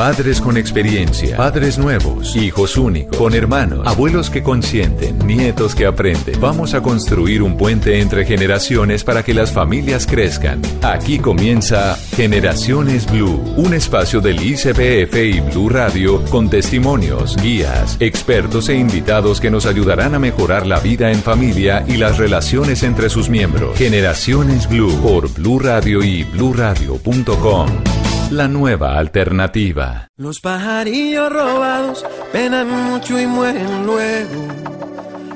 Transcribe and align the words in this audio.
Padres 0.00 0.40
con 0.40 0.56
experiencia, 0.56 1.36
padres 1.36 1.76
nuevos, 1.76 2.34
hijos 2.34 2.78
únicos, 2.78 3.18
con 3.18 3.34
hermanos, 3.34 3.86
abuelos 3.86 4.30
que 4.30 4.42
consienten, 4.42 5.18
nietos 5.26 5.74
que 5.74 5.84
aprenden. 5.84 6.40
Vamos 6.40 6.72
a 6.72 6.80
construir 6.80 7.42
un 7.42 7.58
puente 7.58 8.00
entre 8.00 8.24
generaciones 8.24 9.04
para 9.04 9.22
que 9.22 9.34
las 9.34 9.52
familias 9.52 10.06
crezcan. 10.06 10.62
Aquí 10.80 11.18
comienza 11.18 11.98
Generaciones 12.16 13.12
Blue, 13.12 13.42
un 13.58 13.74
espacio 13.74 14.22
del 14.22 14.40
ICBF 14.40 15.16
y 15.16 15.40
Blue 15.40 15.68
Radio 15.68 16.24
con 16.30 16.48
testimonios, 16.48 17.36
guías, 17.36 17.98
expertos 18.00 18.70
e 18.70 18.76
invitados 18.76 19.38
que 19.38 19.50
nos 19.50 19.66
ayudarán 19.66 20.14
a 20.14 20.18
mejorar 20.18 20.66
la 20.66 20.80
vida 20.80 21.12
en 21.12 21.20
familia 21.20 21.84
y 21.86 21.98
las 21.98 22.16
relaciones 22.16 22.84
entre 22.84 23.10
sus 23.10 23.28
miembros. 23.28 23.76
Generaciones 23.76 24.66
Blue 24.66 24.98
por 25.02 25.30
Blue 25.34 25.58
Radio 25.58 26.02
y 26.02 26.24
bluradio.com 26.24 27.99
la 28.30 28.46
nueva 28.46 28.96
alternativa. 28.96 30.08
Los 30.16 30.40
pajarillos 30.40 31.32
robados 31.32 32.04
penan 32.32 32.70
mucho 32.70 33.18
y 33.18 33.26
mueren 33.26 33.84
luego. 33.84 34.46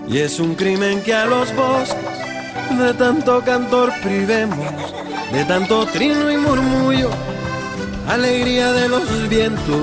Y 0.08 0.18
es 0.18 0.38
un 0.38 0.54
crimen 0.54 1.02
que 1.02 1.12
a 1.12 1.26
los 1.26 1.54
bosques 1.56 1.96
de 2.78 2.94
tanto 2.94 3.42
cantor 3.42 3.92
privemos, 4.02 4.72
de 5.32 5.44
tanto 5.44 5.86
trino 5.86 6.30
y 6.30 6.36
murmullo, 6.36 7.10
alegría 8.08 8.72
de 8.72 8.88
los 8.88 9.28
vientos, 9.28 9.82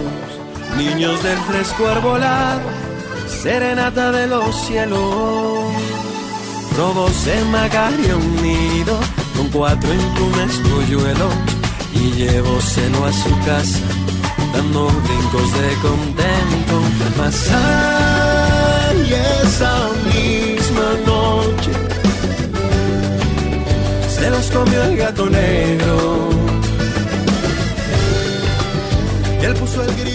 niños 0.78 1.22
del 1.22 1.38
fresco 1.40 1.88
arbolado, 1.88 2.62
serenata 3.28 4.12
de 4.12 4.28
los 4.28 4.56
cielos. 4.68 5.66
Robos 6.78 7.28
en 7.28 7.52
Macario 7.52 8.18
unido, 8.18 9.00
con 9.36 9.50
cuatro 9.50 9.94
implumes 9.94 10.58
polluelos 10.70 11.61
y 11.94 12.12
llevo 12.14 12.62
seno 12.62 13.06
a 13.06 13.14
su 13.14 13.30
casa, 13.46 13.80
dando 14.54 14.88
brincos 14.88 15.54
de 15.54 15.70
contento. 15.82 16.82
Mas 17.18 17.50
hay 17.52 19.14
esa 19.44 19.90
misma 20.14 20.90
noche, 21.06 21.72
se 24.16 24.30
los 24.30 24.46
comió 24.52 24.84
el 24.84 24.98
gato 24.98 25.30
negro. 25.30 26.31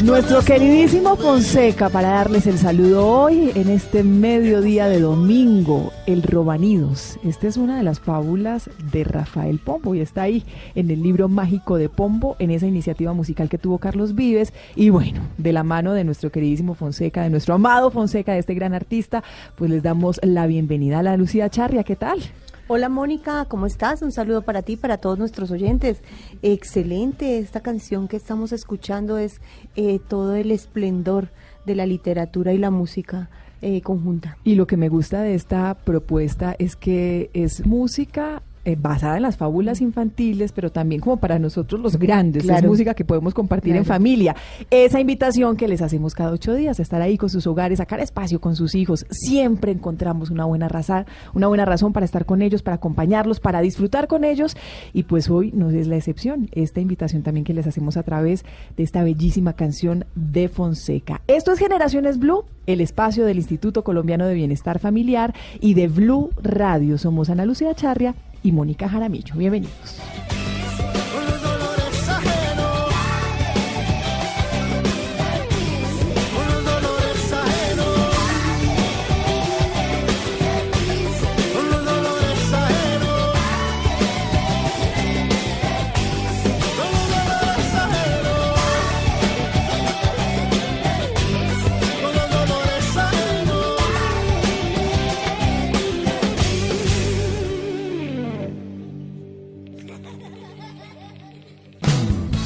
Nuestro 0.04 0.40
queridísimo 0.42 1.16
Fonseca 1.16 1.88
para 1.88 2.10
darles 2.10 2.46
el 2.46 2.58
saludo 2.58 3.08
hoy 3.08 3.50
en 3.56 3.68
este 3.70 4.04
mediodía 4.04 4.86
de 4.86 5.00
domingo, 5.00 5.92
el 6.06 6.22
Robanidos. 6.22 7.18
Esta 7.24 7.48
es 7.48 7.56
una 7.56 7.76
de 7.76 7.82
las 7.82 7.98
fábulas 7.98 8.70
de 8.92 9.02
Rafael 9.02 9.58
Pombo 9.58 9.96
y 9.96 10.00
está 10.00 10.22
ahí 10.22 10.44
en 10.76 10.92
el 10.92 11.02
libro 11.02 11.28
mágico 11.28 11.76
de 11.76 11.88
Pombo, 11.88 12.36
en 12.38 12.52
esa 12.52 12.68
iniciativa 12.68 13.14
musical 13.14 13.48
que 13.48 13.58
tuvo 13.58 13.78
Carlos 13.78 14.14
Vives. 14.14 14.52
Y 14.76 14.90
bueno, 14.90 15.22
de 15.38 15.52
la 15.52 15.64
mano 15.64 15.92
de 15.92 16.04
nuestro 16.04 16.30
queridísimo 16.30 16.74
Fonseca, 16.74 17.24
de 17.24 17.30
nuestro 17.30 17.54
amado 17.54 17.90
Fonseca, 17.90 18.32
de 18.32 18.38
este 18.38 18.54
gran 18.54 18.74
artista, 18.74 19.24
pues 19.56 19.72
les 19.72 19.82
damos 19.82 20.20
la 20.22 20.46
bienvenida 20.46 21.00
a 21.00 21.02
la 21.02 21.16
Lucía 21.16 21.50
Charria. 21.50 21.82
¿Qué 21.82 21.96
tal? 21.96 22.20
Hola 22.68 22.88
Mónica, 22.88 23.44
¿cómo 23.44 23.66
estás? 23.66 24.02
Un 24.02 24.10
saludo 24.10 24.42
para 24.42 24.62
ti, 24.62 24.76
para 24.76 24.98
todos 24.98 25.20
nuestros 25.20 25.52
oyentes. 25.52 26.02
Excelente, 26.42 27.38
esta 27.38 27.60
canción 27.60 28.08
que 28.08 28.16
estamos 28.16 28.50
escuchando 28.50 29.18
es 29.18 29.40
eh, 29.76 30.00
todo 30.08 30.34
el 30.34 30.50
esplendor 30.50 31.28
de 31.64 31.76
la 31.76 31.86
literatura 31.86 32.52
y 32.52 32.58
la 32.58 32.72
música 32.72 33.30
eh, 33.62 33.82
conjunta. 33.82 34.36
Y 34.42 34.56
lo 34.56 34.66
que 34.66 34.76
me 34.76 34.88
gusta 34.88 35.22
de 35.22 35.36
esta 35.36 35.74
propuesta 35.74 36.56
es 36.58 36.74
que 36.74 37.30
es 37.34 37.64
música 37.64 38.42
eh, 38.66 38.76
basada 38.76 39.16
en 39.16 39.22
las 39.22 39.36
fábulas 39.36 39.80
infantiles, 39.80 40.50
pero 40.50 40.72
también 40.72 41.00
como 41.00 41.18
para 41.18 41.38
nosotros 41.38 41.80
los 41.80 41.96
grandes, 41.96 42.48
es 42.48 42.64
música 42.64 42.94
que 42.94 43.04
podemos 43.04 43.32
compartir 43.32 43.76
en 43.76 43.84
familia. 43.84 44.34
Esa 44.72 44.98
invitación 44.98 45.56
que 45.56 45.68
les 45.68 45.82
hacemos 45.82 46.16
cada 46.16 46.32
ocho 46.32 46.52
días, 46.52 46.80
estar 46.80 47.00
ahí 47.00 47.16
con 47.16 47.30
sus 47.30 47.46
hogares, 47.46 47.78
sacar 47.78 48.00
espacio 48.00 48.40
con 48.40 48.56
sus 48.56 48.74
hijos, 48.74 49.06
siempre 49.08 49.70
encontramos 49.70 50.30
una 50.30 50.46
buena 50.46 50.66
razón, 50.66 51.06
una 51.32 51.46
buena 51.46 51.64
razón 51.64 51.92
para 51.92 52.04
estar 52.04 52.26
con 52.26 52.42
ellos, 52.42 52.64
para 52.64 52.74
acompañarlos, 52.74 53.38
para 53.38 53.60
disfrutar 53.60 54.08
con 54.08 54.24
ellos, 54.24 54.56
y 54.92 55.04
pues 55.04 55.30
hoy 55.30 55.52
no 55.52 55.70
es 55.70 55.86
la 55.86 55.94
excepción, 55.94 56.48
esta 56.50 56.80
invitación 56.80 57.22
también 57.22 57.44
que 57.44 57.54
les 57.54 57.68
hacemos 57.68 57.96
a 57.96 58.02
través 58.02 58.44
de 58.76 58.82
esta 58.82 59.04
bellísima 59.04 59.52
canción 59.52 60.06
de 60.16 60.48
Fonseca. 60.48 61.22
Esto 61.28 61.52
es 61.52 61.60
Generaciones 61.60 62.18
Blue, 62.18 62.46
el 62.66 62.80
espacio 62.80 63.24
del 63.26 63.36
Instituto 63.36 63.84
Colombiano 63.84 64.26
de 64.26 64.34
Bienestar 64.34 64.80
Familiar 64.80 65.34
y 65.60 65.74
de 65.74 65.86
Blue 65.86 66.30
Radio. 66.42 66.98
Somos 66.98 67.30
Ana 67.30 67.46
Lucía 67.46 67.72
Charria 67.76 68.16
y 68.46 68.52
Mónica 68.52 68.88
Jaramillo. 68.88 69.34
Bienvenidos. 69.34 70.25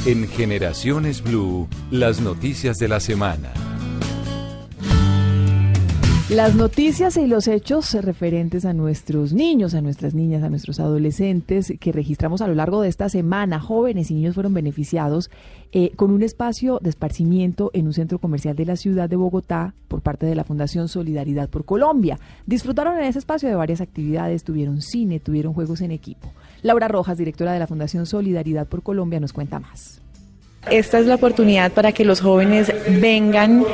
En 0.06 0.26
Generaciones 0.28 1.22
Blue, 1.22 1.68
las 1.90 2.22
noticias 2.22 2.78
de 2.78 2.88
la 2.88 3.00
semana. 3.00 3.52
Las 6.30 6.54
noticias 6.54 7.18
y 7.18 7.26
los 7.26 7.46
hechos 7.48 7.92
referentes 7.92 8.64
a 8.64 8.72
nuestros 8.72 9.34
niños, 9.34 9.74
a 9.74 9.82
nuestras 9.82 10.14
niñas, 10.14 10.42
a 10.42 10.48
nuestros 10.48 10.80
adolescentes 10.80 11.74
que 11.78 11.92
registramos 11.92 12.40
a 12.40 12.46
lo 12.46 12.54
largo 12.54 12.80
de 12.80 12.88
esta 12.88 13.10
semana, 13.10 13.60
jóvenes 13.60 14.10
y 14.10 14.14
niños 14.14 14.36
fueron 14.36 14.54
beneficiados 14.54 15.28
eh, 15.72 15.90
con 15.96 16.12
un 16.12 16.22
espacio 16.22 16.78
de 16.80 16.88
esparcimiento 16.88 17.70
en 17.74 17.86
un 17.86 17.92
centro 17.92 18.18
comercial 18.18 18.56
de 18.56 18.64
la 18.64 18.76
ciudad 18.76 19.10
de 19.10 19.16
Bogotá 19.16 19.74
por 19.86 20.00
parte 20.00 20.24
de 20.24 20.34
la 20.34 20.44
Fundación 20.44 20.88
Solidaridad 20.88 21.50
por 21.50 21.66
Colombia. 21.66 22.18
Disfrutaron 22.46 22.96
en 22.96 23.04
ese 23.04 23.18
espacio 23.18 23.50
de 23.50 23.54
varias 23.54 23.82
actividades, 23.82 24.44
tuvieron 24.44 24.80
cine, 24.80 25.20
tuvieron 25.20 25.52
juegos 25.52 25.82
en 25.82 25.90
equipo. 25.90 26.32
Laura 26.62 26.88
Rojas, 26.88 27.18
directora 27.18 27.52
de 27.52 27.58
la 27.58 27.66
Fundación 27.66 28.06
Solidaridad 28.06 28.66
por 28.66 28.82
Colombia, 28.82 29.20
nos 29.20 29.32
cuenta 29.32 29.60
más. 29.60 30.00
Esta 30.70 30.98
es 30.98 31.06
la 31.06 31.14
oportunidad 31.14 31.72
para 31.72 31.92
que 31.92 32.04
los 32.04 32.20
jóvenes 32.20 32.70
vengan 33.00 33.64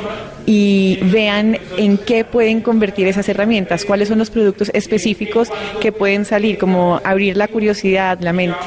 y 0.45 0.99
vean 1.11 1.57
en 1.77 1.97
qué 1.97 2.23
pueden 2.23 2.61
convertir 2.61 3.07
esas 3.07 3.27
herramientas, 3.27 3.83
cuáles 3.83 4.07
son 4.07 4.19
los 4.19 4.29
productos 4.29 4.71
específicos 4.73 5.49
que 5.81 5.91
pueden 5.91 6.23
salir, 6.23 6.57
como 6.57 7.01
abrir 7.03 7.35
la 7.35 7.49
curiosidad, 7.49 8.19
la 8.21 8.31
mente. 8.31 8.57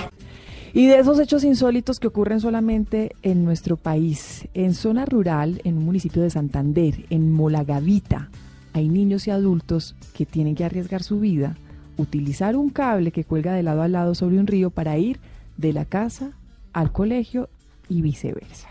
Y 0.75 0.87
de 0.87 0.99
esos 0.99 1.19
hechos 1.19 1.45
insólitos 1.45 1.99
que 1.99 2.09
ocurren 2.09 2.41
solamente 2.41 3.17
en 3.23 3.45
nuestro 3.45 3.77
país, 3.77 4.47
en 4.53 4.75
zona 4.75 5.07
rural, 5.07 5.61
en 5.65 5.79
un 5.79 5.85
municipio 5.85 6.23
de 6.23 6.31
Santander, 6.31 7.07
en 7.09 7.33
Molagavita, 7.33 8.29
hay 8.73 8.89
niños 8.89 9.27
y 9.27 9.31
adultos 9.31 9.97
que 10.15 10.27
tienen 10.27 10.55
que 10.55 10.65
arriesgar 10.65 11.03
su 11.03 11.19
vida, 11.19 11.57
utilizar 12.01 12.57
un 12.57 12.71
cable 12.71 13.13
que 13.13 13.25
cuelga 13.25 13.55
de 13.55 13.63
lado 13.63 13.83
a 13.83 13.89
lado 13.89 14.15
sobre 14.15 14.39
un 14.39 14.47
río 14.47 14.71
para 14.71 14.99
ir 14.99 15.19
de 15.57 15.73
la 15.73 15.85
casa 15.85 16.33
al 16.73 16.93
colegio 16.93 17.49
y 17.89 18.03
viceversa. 18.03 18.69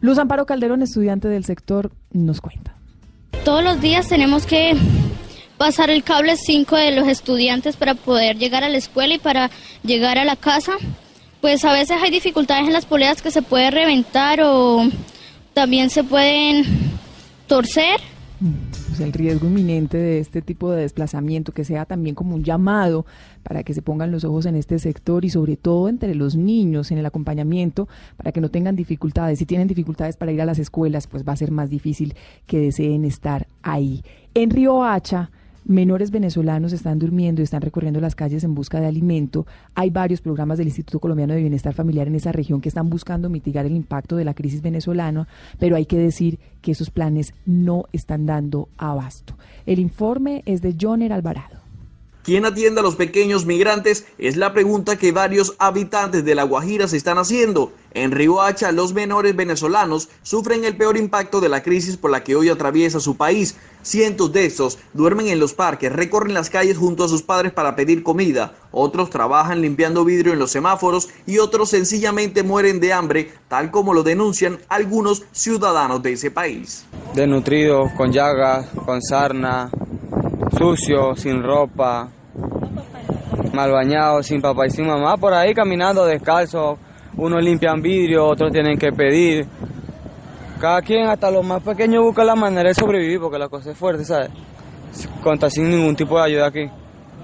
Luz 0.00 0.18
Amparo 0.18 0.46
Calderón, 0.46 0.82
estudiante 0.82 1.28
del 1.28 1.44
sector, 1.44 1.90
nos 2.12 2.40
cuenta. 2.40 2.74
Todos 3.44 3.64
los 3.64 3.80
días 3.80 4.08
tenemos 4.08 4.46
que 4.46 4.76
pasar 5.56 5.90
el 5.90 6.04
cable 6.04 6.36
5 6.36 6.76
de 6.76 6.92
los 6.92 7.08
estudiantes 7.08 7.76
para 7.76 7.94
poder 7.94 8.38
llegar 8.38 8.64
a 8.64 8.68
la 8.68 8.78
escuela 8.78 9.14
y 9.14 9.18
para 9.18 9.50
llegar 9.82 10.18
a 10.18 10.24
la 10.24 10.36
casa. 10.36 10.72
Pues 11.40 11.64
a 11.64 11.72
veces 11.72 11.96
hay 12.02 12.10
dificultades 12.10 12.66
en 12.66 12.72
las 12.72 12.86
poleas 12.86 13.22
que 13.22 13.30
se 13.30 13.42
puede 13.42 13.70
reventar 13.70 14.40
o 14.42 14.88
también 15.54 15.90
se 15.90 16.04
pueden 16.04 16.64
torcer 17.46 18.00
pues, 18.98 19.06
el 19.06 19.12
riesgo 19.12 19.46
inminente 19.46 19.96
de 19.96 20.18
este 20.18 20.42
tipo 20.42 20.70
de 20.70 20.82
desplazamiento, 20.82 21.52
que 21.52 21.64
sea 21.64 21.84
también 21.84 22.14
como 22.14 22.34
un 22.34 22.42
llamado 22.42 23.06
para 23.44 23.62
que 23.62 23.72
se 23.72 23.80
pongan 23.82 24.10
los 24.10 24.24
ojos 24.24 24.46
en 24.46 24.56
este 24.56 24.78
sector 24.78 25.24
y 25.24 25.30
sobre 25.30 25.56
todo 25.56 25.88
entre 25.88 26.14
los 26.14 26.34
niños 26.34 26.90
en 26.90 26.98
el 26.98 27.06
acompañamiento 27.06 27.88
para 28.16 28.32
que 28.32 28.40
no 28.40 28.50
tengan 28.50 28.74
dificultades. 28.74 29.38
Si 29.38 29.46
tienen 29.46 29.68
dificultades 29.68 30.16
para 30.16 30.32
ir 30.32 30.42
a 30.42 30.46
las 30.46 30.58
escuelas, 30.58 31.06
pues 31.06 31.26
va 31.26 31.32
a 31.32 31.36
ser 31.36 31.52
más 31.52 31.70
difícil 31.70 32.14
que 32.46 32.58
deseen 32.58 33.04
estar 33.04 33.46
ahí. 33.62 34.02
En 34.34 34.50
Río 34.50 34.82
Hacha, 34.84 35.30
menores 35.68 36.10
venezolanos 36.10 36.72
están 36.72 36.98
durmiendo 36.98 37.40
y 37.40 37.44
están 37.44 37.60
recorriendo 37.60 38.00
las 38.00 38.14
calles 38.14 38.42
en 38.42 38.54
busca 38.54 38.80
de 38.80 38.86
alimento. 38.86 39.46
Hay 39.74 39.90
varios 39.90 40.20
programas 40.20 40.58
del 40.58 40.66
Instituto 40.66 40.98
Colombiano 40.98 41.34
de 41.34 41.40
Bienestar 41.40 41.74
Familiar 41.74 42.08
en 42.08 42.14
esa 42.14 42.32
región 42.32 42.60
que 42.60 42.70
están 42.70 42.88
buscando 42.88 43.28
mitigar 43.28 43.66
el 43.66 43.76
impacto 43.76 44.16
de 44.16 44.24
la 44.24 44.34
crisis 44.34 44.62
venezolana, 44.62 45.28
pero 45.58 45.76
hay 45.76 45.86
que 45.86 45.98
decir 45.98 46.38
que 46.62 46.72
esos 46.72 46.90
planes 46.90 47.34
no 47.44 47.84
están 47.92 48.26
dando 48.26 48.68
abasto. 48.78 49.36
El 49.66 49.78
informe 49.78 50.42
es 50.46 50.62
de 50.62 50.74
Joner 50.80 51.12
Alvarado. 51.12 51.57
¿Quién 52.28 52.44
atiende 52.44 52.80
a 52.80 52.82
los 52.82 52.94
pequeños 52.94 53.46
migrantes? 53.46 54.04
Es 54.18 54.36
la 54.36 54.52
pregunta 54.52 54.98
que 54.98 55.12
varios 55.12 55.54
habitantes 55.58 56.26
de 56.26 56.34
La 56.34 56.42
Guajira 56.42 56.86
se 56.86 56.98
están 56.98 57.16
haciendo. 57.16 57.72
En 57.94 58.10
Riohacha, 58.10 58.70
los 58.70 58.92
menores 58.92 59.34
venezolanos 59.34 60.10
sufren 60.20 60.62
el 60.66 60.76
peor 60.76 60.98
impacto 60.98 61.40
de 61.40 61.48
la 61.48 61.62
crisis 61.62 61.96
por 61.96 62.10
la 62.10 62.22
que 62.22 62.36
hoy 62.36 62.50
atraviesa 62.50 63.00
su 63.00 63.16
país. 63.16 63.56
Cientos 63.80 64.30
de 64.30 64.44
estos 64.44 64.78
duermen 64.92 65.28
en 65.28 65.40
los 65.40 65.54
parques, 65.54 65.90
recorren 65.90 66.34
las 66.34 66.50
calles 66.50 66.76
junto 66.76 67.02
a 67.02 67.08
sus 67.08 67.22
padres 67.22 67.50
para 67.50 67.74
pedir 67.74 68.02
comida. 68.02 68.52
Otros 68.72 69.08
trabajan 69.08 69.62
limpiando 69.62 70.04
vidrio 70.04 70.34
en 70.34 70.38
los 70.38 70.50
semáforos 70.50 71.08
y 71.24 71.38
otros 71.38 71.70
sencillamente 71.70 72.42
mueren 72.42 72.78
de 72.78 72.92
hambre, 72.92 73.32
tal 73.48 73.70
como 73.70 73.94
lo 73.94 74.02
denuncian 74.02 74.58
algunos 74.68 75.22
ciudadanos 75.32 76.02
de 76.02 76.12
ese 76.12 76.30
país. 76.30 76.84
Desnutridos, 77.14 77.90
con 77.92 78.12
llagas, 78.12 78.68
con 78.84 79.00
sarna, 79.00 79.70
sucio, 80.58 81.16
sin 81.16 81.42
ropa, 81.42 82.10
mal 83.52 83.72
bañado, 83.72 84.22
sin 84.22 84.40
papá 84.40 84.66
y 84.66 84.70
sin 84.70 84.86
mamá, 84.86 85.16
por 85.16 85.34
ahí 85.34 85.52
caminando 85.54 86.06
descalzo. 86.06 86.78
Unos 87.16 87.42
limpian 87.42 87.82
vidrio, 87.82 88.26
otros 88.26 88.52
tienen 88.52 88.78
que 88.78 88.92
pedir. 88.92 89.46
Cada 90.60 90.82
quien, 90.82 91.08
hasta 91.08 91.30
los 91.30 91.44
más 91.44 91.62
pequeños, 91.62 92.04
busca 92.04 92.24
la 92.24 92.36
manera 92.36 92.68
de 92.68 92.74
sobrevivir 92.74 93.20
porque 93.20 93.38
la 93.38 93.48
cosa 93.48 93.72
es 93.72 93.76
fuerte, 93.76 94.04
¿sabes? 94.04 94.30
Conta 95.22 95.50
sin 95.50 95.68
ningún 95.70 95.96
tipo 95.96 96.16
de 96.16 96.24
ayuda 96.24 96.46
aquí. 96.46 96.70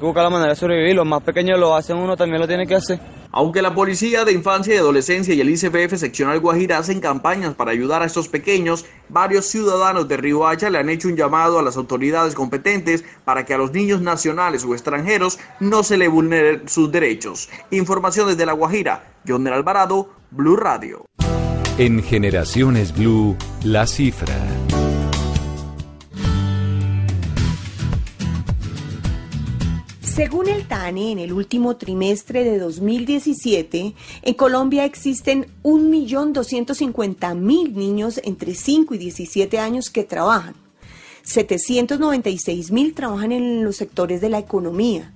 Busca 0.01 0.23
la 0.23 0.31
manera 0.31 0.51
de 0.51 0.57
sobrevivir, 0.57 0.97
los 0.97 1.07
más 1.07 1.23
pequeños 1.23 1.59
lo 1.59 1.75
hacen, 1.75 1.97
uno 1.97 2.17
también 2.17 2.41
lo 2.41 2.49
tiene 2.49 2.67
que 2.67 2.75
hacer. 2.75 2.99
Aunque 3.37 3.63
la 3.63 3.75
Policía 3.75 4.25
de 4.25 4.31
Infancia 4.31 4.73
y 4.73 4.79
Adolescencia 4.79 5.35
y 5.35 5.41
el 5.41 5.51
ICPF 5.51 5.97
Seccional 5.97 6.39
Guajira 6.39 6.79
hacen 6.79 7.01
campañas 7.01 7.53
para 7.55 7.73
ayudar 7.73 8.01
a 8.01 8.05
estos 8.05 8.29
pequeños, 8.29 8.87
varios 9.09 9.47
ciudadanos 9.47 10.07
de 10.07 10.41
Hacha 10.47 10.71
le 10.71 10.79
han 10.79 10.89
hecho 10.89 11.09
un 11.09 11.17
llamado 11.17 11.59
a 11.59 11.63
las 11.65 11.77
autoridades 11.77 12.37
competentes 12.37 13.05
para 13.25 13.45
que 13.45 13.53
a 13.53 13.59
los 13.59 13.73
niños 13.73 14.01
nacionales 14.01 14.65
o 14.65 14.73
extranjeros 14.73 15.41
no 15.59 15.83
se 15.83 15.97
le 15.97 16.07
vulneren 16.07 16.69
sus 16.69 16.93
derechos. 16.93 17.51
Información 17.73 18.29
desde 18.29 18.47
La 18.47 18.53
Guajira, 18.53 19.15
John 19.27 19.49
Alvarado, 19.49 20.11
Blue 20.31 20.55
Radio. 20.55 21.05
En 21.77 22.05
Generaciones 22.05 22.97
Blue, 22.97 23.37
la 23.65 23.89
cifra. 23.89 24.33
Según 30.15 30.49
el 30.49 30.69
TANE, 30.69 31.11
en 31.11 31.19
el 31.19 31.33
último 31.33 31.77
trimestre 31.77 32.45
de 32.45 32.61
2017, 32.61 33.95
en 34.23 34.35
Colombia 34.35 34.85
existen 34.85 35.49
1.250.000 35.65 37.73
niños 37.73 38.21
entre 38.23 38.55
5 38.55 38.95
y 38.95 38.99
17 38.99 39.59
años 39.59 39.91
que 39.91 40.05
trabajan. 40.05 40.55
796.000 41.27 42.95
trabajan 42.95 43.33
en 43.33 43.65
los 43.65 43.75
sectores 43.75 44.21
de 44.21 44.29
la 44.29 44.39
economía 44.39 45.13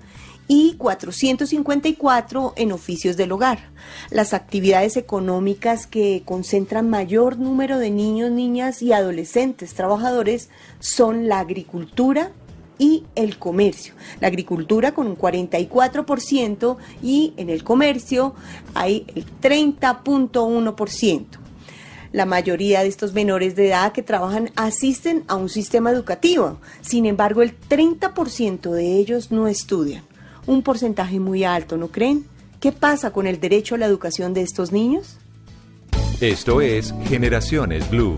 y 0.48 0.74
454 0.78 2.54
en 2.56 2.72
oficios 2.72 3.16
del 3.16 3.30
hogar. 3.30 3.70
Las 4.10 4.34
actividades 4.34 4.96
económicas 4.96 5.86
que 5.86 6.22
concentran 6.24 6.90
mayor 6.90 7.38
número 7.38 7.78
de 7.78 7.92
niños, 7.92 8.32
niñas 8.32 8.82
y 8.82 8.92
adolescentes 8.92 9.74
trabajadores 9.74 10.50
son 10.80 11.28
la 11.28 11.38
agricultura, 11.38 12.32
y 12.78 13.04
el 13.14 13.38
comercio. 13.38 13.94
La 14.20 14.28
agricultura 14.28 14.92
con 14.92 15.06
un 15.06 15.16
44% 15.16 16.76
y 17.02 17.34
en 17.36 17.50
el 17.50 17.64
comercio 17.64 18.34
hay 18.75 19.04
el 19.14 19.26
30.1%. 19.40 21.26
La 22.12 22.25
mayoría 22.25 22.80
de 22.80 22.88
estos 22.88 23.12
menores 23.12 23.54
de 23.54 23.69
edad 23.69 23.92
que 23.92 24.02
trabajan 24.02 24.50
asisten 24.56 25.25
a 25.28 25.36
un 25.36 25.50
sistema 25.50 25.90
educativo. 25.90 26.58
Sin 26.80 27.04
embargo, 27.04 27.42
el 27.42 27.54
30% 27.60 28.70
de 28.70 28.96
ellos 28.96 29.31
no 29.31 29.46
estudian. 29.46 30.02
Un 30.46 30.62
porcentaje 30.62 31.20
muy 31.20 31.44
alto, 31.44 31.76
¿no 31.76 31.88
creen? 31.88 32.24
¿Qué 32.60 32.72
pasa 32.72 33.10
con 33.10 33.26
el 33.26 33.40
derecho 33.40 33.74
a 33.74 33.78
la 33.78 33.86
educación 33.86 34.32
de 34.32 34.42
estos 34.42 34.72
niños? 34.72 35.19
Esto 36.20 36.60
es 36.60 36.94
Generaciones 37.04 37.88
Blue. 37.90 38.16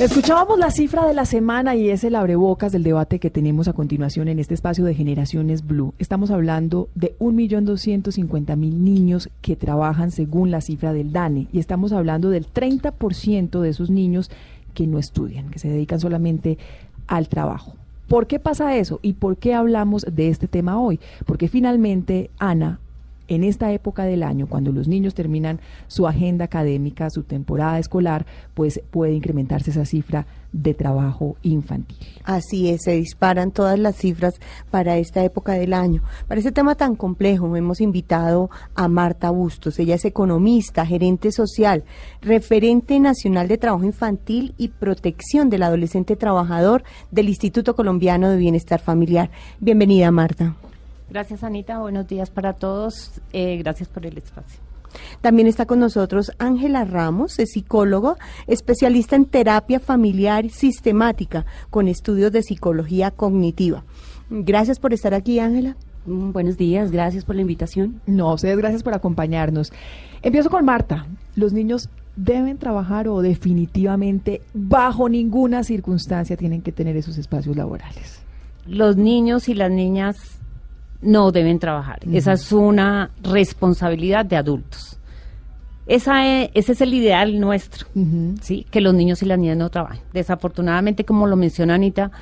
Escuchábamos 0.00 0.58
la 0.58 0.70
cifra 0.70 1.04
de 1.04 1.12
la 1.12 1.26
semana 1.26 1.76
y 1.76 1.90
es 1.90 2.04
el 2.04 2.14
abrebocas 2.14 2.72
del 2.72 2.84
debate 2.84 3.18
que 3.18 3.28
tenemos 3.28 3.68
a 3.68 3.74
continuación 3.74 4.28
en 4.28 4.38
este 4.38 4.54
espacio 4.54 4.86
de 4.86 4.94
Generaciones 4.94 5.66
Blue. 5.66 5.92
Estamos 5.98 6.30
hablando 6.30 6.88
de 6.94 7.14
1.250.000 7.18 8.56
niños 8.56 9.28
que 9.42 9.56
trabajan 9.56 10.10
según 10.10 10.50
la 10.50 10.62
cifra 10.62 10.94
del 10.94 11.12
DANE 11.12 11.48
y 11.52 11.58
estamos 11.58 11.92
hablando 11.92 12.30
del 12.30 12.50
30% 12.50 13.60
de 13.60 13.68
esos 13.68 13.90
niños 13.90 14.30
que 14.72 14.86
no 14.86 14.98
estudian, 14.98 15.50
que 15.50 15.58
se 15.58 15.68
dedican 15.68 16.00
solamente 16.00 16.56
al 17.06 17.28
trabajo. 17.28 17.74
¿Por 18.08 18.26
qué 18.26 18.38
pasa 18.38 18.78
eso 18.78 19.00
y 19.02 19.12
por 19.12 19.36
qué 19.36 19.52
hablamos 19.52 20.06
de 20.10 20.30
este 20.30 20.48
tema 20.48 20.80
hoy? 20.80 20.98
Porque 21.26 21.46
finalmente, 21.46 22.30
Ana, 22.38 22.80
en 23.30 23.44
esta 23.44 23.72
época 23.72 24.04
del 24.04 24.24
año, 24.24 24.48
cuando 24.48 24.72
los 24.72 24.88
niños 24.88 25.14
terminan 25.14 25.60
su 25.86 26.06
agenda 26.06 26.44
académica, 26.44 27.08
su 27.10 27.22
temporada 27.22 27.78
escolar, 27.78 28.26
pues 28.54 28.82
puede 28.90 29.14
incrementarse 29.14 29.70
esa 29.70 29.84
cifra 29.84 30.26
de 30.52 30.74
trabajo 30.74 31.36
infantil. 31.42 31.96
Así 32.24 32.68
es, 32.68 32.82
se 32.82 32.92
disparan 32.92 33.52
todas 33.52 33.78
las 33.78 33.94
cifras 33.94 34.34
para 34.72 34.96
esta 34.96 35.22
época 35.22 35.52
del 35.52 35.74
año. 35.74 36.02
Para 36.26 36.40
este 36.40 36.50
tema 36.50 36.74
tan 36.74 36.96
complejo 36.96 37.56
hemos 37.56 37.80
invitado 37.80 38.50
a 38.74 38.88
Marta 38.88 39.30
Bustos. 39.30 39.78
Ella 39.78 39.94
es 39.94 40.04
economista, 40.04 40.84
gerente 40.84 41.30
social, 41.30 41.84
referente 42.20 42.98
nacional 42.98 43.46
de 43.46 43.58
trabajo 43.58 43.84
infantil 43.84 44.54
y 44.58 44.68
protección 44.68 45.50
del 45.50 45.62
adolescente 45.62 46.16
trabajador 46.16 46.82
del 47.12 47.28
Instituto 47.28 47.76
Colombiano 47.76 48.28
de 48.28 48.38
Bienestar 48.38 48.80
Familiar. 48.80 49.30
Bienvenida, 49.60 50.10
Marta. 50.10 50.56
Gracias, 51.10 51.42
Anita. 51.42 51.80
Buenos 51.80 52.06
días 52.06 52.30
para 52.30 52.52
todos. 52.52 53.20
Eh, 53.32 53.56
gracias 53.56 53.88
por 53.88 54.06
el 54.06 54.16
espacio. 54.16 54.60
También 55.20 55.48
está 55.48 55.66
con 55.66 55.80
nosotros 55.80 56.32
Ángela 56.38 56.84
Ramos, 56.84 57.38
es 57.38 57.52
psicólogo, 57.52 58.16
especialista 58.46 59.16
en 59.16 59.24
terapia 59.24 59.80
familiar 59.80 60.48
sistemática 60.50 61.46
con 61.70 61.88
estudios 61.88 62.32
de 62.32 62.42
psicología 62.42 63.10
cognitiva. 63.10 63.84
Gracias 64.30 64.78
por 64.78 64.92
estar 64.92 65.14
aquí, 65.14 65.38
Ángela. 65.38 65.76
Mm, 66.06 66.32
buenos 66.32 66.56
días, 66.56 66.90
gracias 66.90 67.24
por 67.24 67.34
la 67.34 67.42
invitación. 67.42 68.00
No, 68.06 68.34
ustedes 68.34 68.56
gracias 68.56 68.82
por 68.82 68.94
acompañarnos. 68.94 69.72
Empiezo 70.22 70.50
con 70.50 70.64
Marta. 70.64 71.06
¿Los 71.34 71.52
niños 71.52 71.88
deben 72.16 72.58
trabajar 72.58 73.08
o 73.08 73.20
definitivamente 73.22 74.42
bajo 74.54 75.08
ninguna 75.08 75.64
circunstancia 75.64 76.36
tienen 76.36 76.62
que 76.62 76.72
tener 76.72 76.96
esos 76.96 77.18
espacios 77.18 77.56
laborales? 77.56 78.22
Los 78.66 78.96
niños 78.96 79.48
y 79.48 79.54
las 79.54 79.70
niñas 79.70 80.39
no 81.02 81.32
deben 81.32 81.58
trabajar. 81.58 82.00
Esa 82.12 82.34
es 82.34 82.52
una 82.52 83.10
responsabilidad 83.22 84.24
de 84.24 84.36
adultos. 84.36 84.98
Esa 85.86 86.44
ese 86.46 86.72
es 86.72 86.80
el 86.80 86.94
ideal 86.94 87.40
nuestro, 87.40 87.86
¿sí? 88.42 88.64
que 88.70 88.80
los 88.80 88.94
niños 88.94 89.22
y 89.22 89.26
las 89.26 89.38
niñas 89.38 89.56
no 89.56 89.70
trabajen. 89.70 90.02
Desafortunadamente, 90.12 91.04
como 91.04 91.26
lo 91.26 91.36
menciona 91.36 91.74
Anita, 91.74 92.12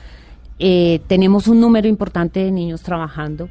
eh, 0.58 1.00
tenemos 1.06 1.48
un 1.48 1.60
número 1.60 1.86
importante 1.86 2.40
de 2.40 2.50
niños 2.50 2.82
trabajando, 2.82 3.48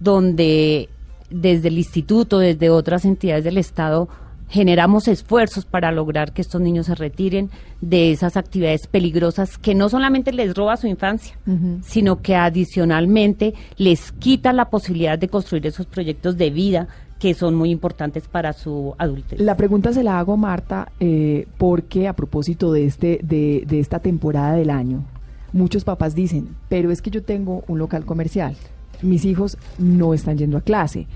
donde 0.00 0.88
desde 1.30 1.68
el 1.68 1.76
instituto, 1.76 2.38
desde 2.38 2.70
otras 2.70 3.04
entidades 3.04 3.44
del 3.44 3.58
Estado, 3.58 4.08
generamos 4.48 5.08
esfuerzos 5.08 5.64
para 5.66 5.92
lograr 5.92 6.32
que 6.32 6.42
estos 6.42 6.60
niños 6.60 6.86
se 6.86 6.94
retiren 6.94 7.50
de 7.80 8.12
esas 8.12 8.36
actividades 8.36 8.86
peligrosas 8.86 9.58
que 9.58 9.74
no 9.74 9.88
solamente 9.88 10.32
les 10.32 10.54
roba 10.54 10.76
su 10.76 10.86
infancia, 10.86 11.36
sino 11.82 12.22
que 12.22 12.34
adicionalmente 12.34 13.54
les 13.76 14.12
quita 14.12 14.52
la 14.52 14.70
posibilidad 14.70 15.18
de 15.18 15.28
construir 15.28 15.66
esos 15.66 15.86
proyectos 15.86 16.36
de 16.36 16.50
vida 16.50 16.88
que 17.18 17.34
son 17.34 17.56
muy 17.56 17.70
importantes 17.70 18.28
para 18.28 18.52
su 18.52 18.94
adultez. 18.96 19.40
La 19.40 19.56
pregunta 19.56 19.92
se 19.92 20.04
la 20.04 20.18
hago, 20.18 20.36
Marta, 20.36 20.92
eh, 21.00 21.46
porque 21.58 22.06
a 22.06 22.14
propósito 22.14 22.72
de, 22.72 22.86
este, 22.86 23.18
de, 23.22 23.64
de 23.66 23.80
esta 23.80 23.98
temporada 23.98 24.54
del 24.54 24.70
año, 24.70 25.04
muchos 25.52 25.84
papás 25.84 26.14
dicen, 26.14 26.48
pero 26.68 26.90
es 26.90 27.02
que 27.02 27.10
yo 27.10 27.22
tengo 27.22 27.64
un 27.66 27.78
local 27.78 28.04
comercial, 28.04 28.56
mis 29.02 29.24
hijos 29.24 29.58
no 29.78 30.14
están 30.14 30.38
yendo 30.38 30.56
a 30.58 30.60
clase, 30.60 31.06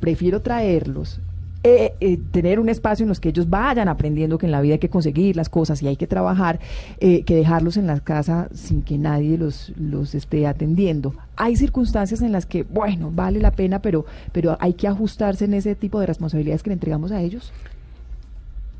prefiero 0.00 0.42
traerlos 0.42 1.20
eh, 1.64 1.94
eh, 2.00 2.18
tener 2.30 2.60
un 2.60 2.68
espacio 2.68 3.02
en 3.02 3.08
los 3.08 3.18
que 3.18 3.30
ellos 3.30 3.50
vayan 3.50 3.88
aprendiendo 3.88 4.38
que 4.38 4.46
en 4.46 4.52
la 4.52 4.60
vida 4.60 4.74
hay 4.74 4.78
que 4.78 4.88
conseguir 4.88 5.34
las 5.34 5.48
cosas 5.48 5.82
y 5.82 5.88
hay 5.88 5.96
que 5.96 6.06
trabajar, 6.06 6.60
eh, 7.00 7.24
que 7.24 7.34
dejarlos 7.34 7.76
en 7.76 7.88
la 7.88 7.98
casa 7.98 8.48
sin 8.54 8.82
que 8.82 8.96
nadie 8.96 9.36
los, 9.36 9.72
los 9.76 10.14
esté 10.14 10.46
atendiendo. 10.46 11.14
Hay 11.34 11.56
circunstancias 11.56 12.22
en 12.22 12.30
las 12.30 12.46
que, 12.46 12.62
bueno, 12.62 13.10
vale 13.12 13.40
la 13.40 13.50
pena, 13.50 13.80
pero, 13.80 14.06
pero 14.30 14.56
hay 14.60 14.74
que 14.74 14.86
ajustarse 14.86 15.46
en 15.46 15.54
ese 15.54 15.74
tipo 15.74 15.98
de 15.98 16.06
responsabilidades 16.06 16.62
que 16.62 16.70
le 16.70 16.74
entregamos 16.74 17.10
a 17.10 17.20
ellos. 17.20 17.52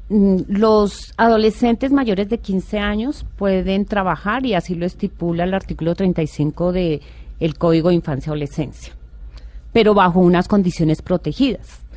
Mm, 0.08 0.42
los 0.46 1.12
adolescentes 1.16 1.90
mayores 1.90 2.28
de 2.28 2.38
15 2.38 2.78
años 2.78 3.26
pueden 3.36 3.86
trabajar 3.86 4.46
y 4.46 4.54
así 4.54 4.76
lo 4.76 4.86
estipula 4.86 5.42
el 5.42 5.52
artículo 5.52 5.96
35 5.96 6.70
del 6.70 7.02
el 7.40 7.58
Código 7.58 7.88
de 7.88 7.96
Infancia 7.96 8.30
y 8.30 8.30
Adolescencia, 8.30 8.92
pero 9.72 9.94
bajo 9.94 10.20
unas 10.20 10.46
condiciones 10.46 11.02
protegidas 11.02 11.87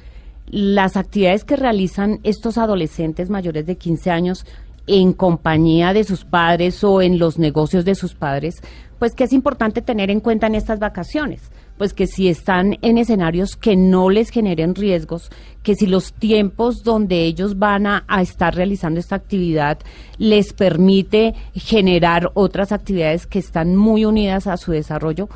las 0.52 0.98
actividades 0.98 1.44
que 1.44 1.56
realizan 1.56 2.20
estos 2.24 2.60
adolescentes 2.60 3.30
mayores 3.30 3.66
de 3.66 3.78
15 3.78 4.12
años 4.12 4.46
en 4.86 5.14
compañía 5.14 5.94
de 5.94 6.04
sus 6.04 6.26
padres 6.26 6.84
o 6.84 7.02
en 7.02 7.18
los 7.18 7.40
negocios 7.40 7.86
de 7.86 7.96
sus 7.96 8.14
padres, 8.14 8.62
pues 9.00 9.16
que 9.16 9.24
es 9.24 9.34
importante 9.34 9.82
tener 9.82 10.12
en 10.12 10.20
cuenta 10.20 10.48
en 10.48 10.56
estas 10.56 10.78
vacaciones 10.80 11.50
pues 11.82 11.96
que 11.96 12.06
si 12.06 12.28
están 12.28 12.78
en 12.84 13.00
escenarios 13.00 13.56
que 13.56 13.76
no 13.76 14.12
les 14.12 14.30
generen 14.30 14.76
riesgos, 14.76 15.32
que 15.64 15.74
si 15.74 15.88
los 15.88 16.14
tiempos 16.14 16.84
donde 16.84 17.24
ellos 17.24 17.58
van 17.58 17.88
a, 17.88 18.06
estar 18.22 18.54
realizando 18.54 19.00
esta 19.00 19.16
actividad 19.16 19.80
les 20.20 20.54
permite 20.54 21.34
generar 21.56 22.30
otras 22.36 22.72
actividades 22.72 23.26
que 23.26 23.40
están 23.40 23.76
muy 23.76 24.06
unidas 24.06 24.46
a 24.46 24.58
su 24.58 24.74
desarrollo, 24.74 25.28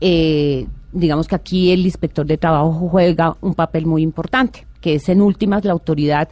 eh, 0.00 0.66
digamos 0.92 1.26
que 1.26 1.34
aquí 1.34 1.72
el 1.72 1.84
inspector 1.84 2.26
de 2.26 2.38
trabajo 2.38 2.72
juega 2.72 3.36
un 3.40 3.54
papel 3.54 3.86
muy 3.86 4.02
importante, 4.02 4.66
que 4.80 4.96
es 4.96 5.08
en 5.08 5.22
últimas 5.22 5.64
la 5.64 5.72
autoridad 5.72 6.28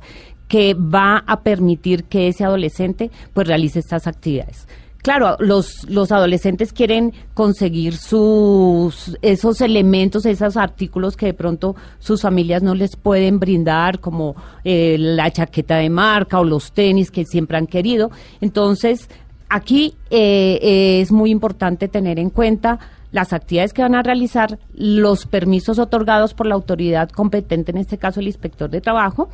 que 0.48 0.74
va 0.74 1.22
a 1.26 1.40
permitir 1.40 2.04
que 2.04 2.28
ese 2.28 2.44
adolescente 2.44 3.10
pues 3.32 3.46
realice 3.46 3.78
estas 3.78 4.06
actividades. 4.06 4.66
Claro, 5.02 5.36
los, 5.38 5.88
los 5.88 6.12
adolescentes 6.12 6.74
quieren 6.74 7.14
conseguir 7.32 7.96
sus 7.96 9.16
esos 9.22 9.62
elementos, 9.62 10.26
esos 10.26 10.58
artículos 10.58 11.16
que 11.16 11.26
de 11.26 11.34
pronto 11.34 11.74
sus 12.00 12.20
familias 12.20 12.62
no 12.62 12.74
les 12.74 12.96
pueden 12.96 13.38
brindar, 13.38 14.00
como 14.00 14.36
eh, 14.62 14.96
la 14.98 15.30
chaqueta 15.30 15.76
de 15.76 15.88
marca 15.88 16.38
o 16.38 16.44
los 16.44 16.72
tenis 16.72 17.10
que 17.10 17.24
siempre 17.24 17.56
han 17.56 17.66
querido. 17.66 18.10
Entonces, 18.42 19.08
aquí 19.48 19.94
eh, 20.10 21.00
es 21.00 21.10
muy 21.10 21.30
importante 21.30 21.88
tener 21.88 22.18
en 22.18 22.28
cuenta 22.28 22.78
las 23.12 23.32
actividades 23.32 23.72
que 23.72 23.82
van 23.82 23.94
a 23.94 24.02
realizar, 24.02 24.58
los 24.74 25.26
permisos 25.26 25.78
otorgados 25.78 26.34
por 26.34 26.46
la 26.46 26.54
autoridad 26.54 27.10
competente, 27.10 27.72
en 27.72 27.78
este 27.78 27.98
caso 27.98 28.20
el 28.20 28.26
inspector 28.26 28.70
de 28.70 28.80
trabajo, 28.80 29.28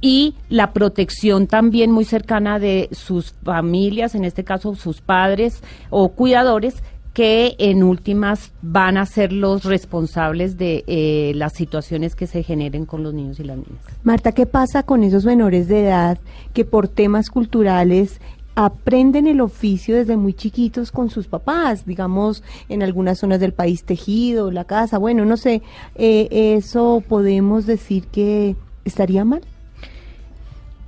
y 0.00 0.34
la 0.48 0.72
protección 0.72 1.46
también 1.46 1.90
muy 1.90 2.04
cercana 2.04 2.58
de 2.58 2.88
sus 2.92 3.34
familias, 3.44 4.14
en 4.14 4.24
este 4.24 4.44
caso 4.44 4.74
sus 4.74 5.00
padres 5.02 5.62
o 5.90 6.10
cuidadores, 6.10 6.82
que 7.12 7.56
en 7.58 7.82
últimas 7.82 8.52
van 8.62 8.96
a 8.96 9.04
ser 9.04 9.32
los 9.32 9.64
responsables 9.64 10.56
de 10.56 10.84
eh, 10.86 11.32
las 11.34 11.54
situaciones 11.54 12.14
que 12.14 12.26
se 12.26 12.42
generen 12.42 12.86
con 12.86 13.02
los 13.02 13.12
niños 13.12 13.40
y 13.40 13.44
las 13.44 13.56
niñas. 13.56 13.84
Marta, 14.04 14.32
¿qué 14.32 14.46
pasa 14.46 14.84
con 14.84 15.02
esos 15.02 15.24
menores 15.24 15.66
de 15.66 15.86
edad 15.86 16.18
que 16.54 16.64
por 16.64 16.86
temas 16.88 17.28
culturales 17.28 18.20
aprenden 18.64 19.26
el 19.26 19.40
oficio 19.40 19.96
desde 19.96 20.18
muy 20.18 20.34
chiquitos 20.34 20.92
con 20.92 21.08
sus 21.08 21.26
papás, 21.26 21.86
digamos, 21.86 22.42
en 22.68 22.82
algunas 22.82 23.18
zonas 23.18 23.40
del 23.40 23.54
país 23.54 23.84
tejido, 23.84 24.50
la 24.50 24.64
casa, 24.64 24.98
bueno, 24.98 25.24
no 25.24 25.38
sé, 25.38 25.62
eh, 25.94 26.28
¿eso 26.30 27.02
podemos 27.08 27.64
decir 27.64 28.06
que 28.08 28.56
estaría 28.84 29.24
mal? 29.24 29.40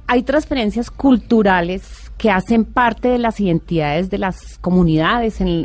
Hay 0.06 0.22
transferencias 0.22 0.90
culturales 0.90 2.11
que 2.22 2.30
hacen 2.30 2.64
parte 2.64 3.08
de 3.08 3.18
las 3.18 3.40
identidades 3.40 4.08
de 4.08 4.16
las 4.16 4.56
comunidades. 4.58 5.40
En, 5.40 5.64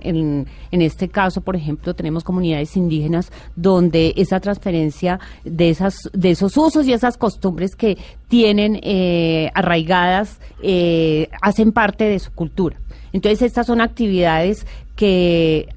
en, 0.72 0.82
este 0.82 1.08
caso, 1.08 1.42
por 1.42 1.56
ejemplo, 1.56 1.94
tenemos 1.94 2.24
comunidades 2.24 2.76
indígenas 2.76 3.32
donde 3.56 4.16
esa 4.18 4.40
transferencia 4.40 5.20
de, 5.46 5.70
esas, 5.70 6.10
de 6.14 6.32
esos 6.32 6.58
usos 6.58 6.88
y 6.88 6.94
esas 6.94 7.16
costumbres 7.16 7.76
que 7.76 8.00
tienen 8.28 8.80
eh, 8.82 9.52
arraigadas 9.54 10.40
eh, 10.64 11.30
hacen 11.44 11.74
parte 11.74 12.06
de 12.06 12.18
su 12.18 12.32
cultura. 12.32 12.78
Entonces, 13.14 13.44
estas 13.44 13.68
son 13.68 13.80
actividades 13.80 14.66
que 14.96 15.70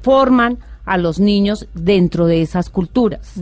forman 0.00 0.58
a 0.88 0.96
los 0.96 1.20
niños 1.20 1.68
dentro 1.74 2.26
de 2.26 2.42
esas 2.42 2.70
culturas. 2.70 3.34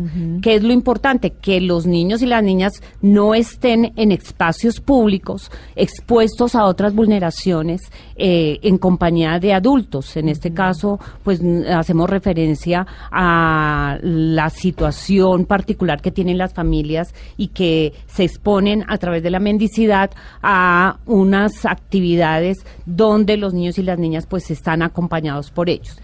¿Qué 0.42 0.56
es 0.56 0.62
lo 0.62 0.72
importante? 0.72 1.30
Que 1.30 1.60
los 1.60 1.86
niños 1.86 2.20
y 2.22 2.26
las 2.26 2.42
niñas 2.42 2.82
no 3.00 3.34
estén 3.34 3.92
en 3.96 4.12
espacios 4.12 4.80
públicos 4.80 5.50
expuestos 5.76 6.54
a 6.54 6.64
otras 6.64 6.94
vulneraciones 6.94 7.82
eh, 8.16 8.58
en 8.62 8.78
compañía 8.78 9.38
de 9.38 9.54
adultos. 9.54 10.16
En 10.16 10.28
este 10.28 10.52
caso, 10.52 10.98
pues 11.22 11.40
hacemos 11.70 12.10
referencia 12.10 12.86
a 13.10 13.98
la 14.02 14.50
situación 14.50 15.44
particular 15.44 16.02
que 16.02 16.10
tienen 16.10 16.38
las 16.38 16.52
familias 16.52 17.14
y 17.36 17.48
que 17.48 17.92
se 18.06 18.24
exponen 18.24 18.84
a 18.88 18.98
través 18.98 19.22
de 19.22 19.30
la 19.30 19.38
mendicidad 19.38 20.10
a 20.42 20.98
unas 21.06 21.64
actividades 21.64 22.58
donde 22.86 23.36
los 23.36 23.54
niños 23.54 23.78
y 23.78 23.82
las 23.82 23.98
niñas 23.98 24.26
pues 24.26 24.50
están 24.50 24.82
acompañados 24.82 25.50
por 25.50 25.70
ellos. 25.70 25.96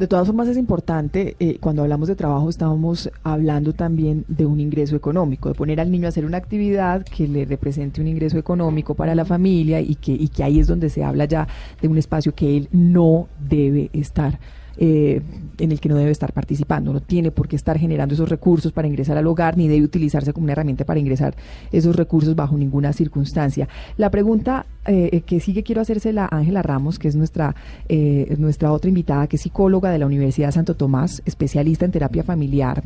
De 0.00 0.06
todas 0.06 0.26
formas 0.26 0.48
es 0.48 0.56
importante, 0.56 1.36
eh, 1.40 1.58
cuando 1.60 1.82
hablamos 1.82 2.08
de 2.08 2.16
trabajo 2.16 2.48
estábamos 2.48 3.10
hablando 3.22 3.74
también 3.74 4.24
de 4.28 4.46
un 4.46 4.58
ingreso 4.58 4.96
económico, 4.96 5.50
de 5.50 5.54
poner 5.54 5.78
al 5.78 5.90
niño 5.90 6.06
a 6.06 6.08
hacer 6.08 6.24
una 6.24 6.38
actividad 6.38 7.04
que 7.04 7.28
le 7.28 7.44
represente 7.44 8.00
un 8.00 8.08
ingreso 8.08 8.38
económico 8.38 8.94
para 8.94 9.14
la 9.14 9.26
familia 9.26 9.82
y 9.82 9.96
que, 9.96 10.12
y 10.12 10.28
que 10.28 10.42
ahí 10.42 10.58
es 10.58 10.68
donde 10.68 10.88
se 10.88 11.04
habla 11.04 11.26
ya 11.26 11.46
de 11.82 11.88
un 11.88 11.98
espacio 11.98 12.34
que 12.34 12.56
él 12.56 12.68
no 12.72 13.28
debe 13.46 13.90
estar 13.92 14.38
eh, 14.82 15.20
en 15.58 15.72
el 15.72 15.78
que 15.78 15.90
no 15.90 15.96
debe 15.96 16.10
estar 16.10 16.32
participando. 16.32 16.90
No 16.90 17.00
tiene 17.02 17.30
por 17.30 17.46
qué 17.46 17.54
estar 17.54 17.78
generando 17.78 18.14
esos 18.14 18.30
recursos 18.30 18.72
para 18.72 18.88
ingresar 18.88 19.18
al 19.18 19.26
hogar, 19.26 19.58
ni 19.58 19.68
debe 19.68 19.84
utilizarse 19.84 20.32
como 20.32 20.44
una 20.44 20.52
herramienta 20.52 20.86
para 20.86 20.98
ingresar 20.98 21.34
esos 21.70 21.94
recursos 21.94 22.34
bajo 22.34 22.56
ninguna 22.56 22.94
circunstancia. 22.94 23.68
La 23.98 24.10
pregunta 24.10 24.64
eh, 24.86 25.20
que 25.26 25.38
sigue 25.38 25.62
quiero 25.62 25.82
hacérsela 25.82 26.24
a 26.24 26.38
Ángela 26.38 26.62
Ramos, 26.62 26.98
que 26.98 27.08
es 27.08 27.14
nuestra, 27.14 27.54
eh, 27.90 28.34
nuestra 28.38 28.72
otra 28.72 28.88
invitada, 28.88 29.26
que 29.26 29.36
es 29.36 29.42
psicóloga 29.42 29.90
de 29.90 29.98
la 29.98 30.06
Universidad 30.06 30.50
Santo 30.50 30.74
Tomás, 30.74 31.22
especialista 31.26 31.84
en 31.84 31.90
terapia 31.90 32.22
familiar 32.22 32.82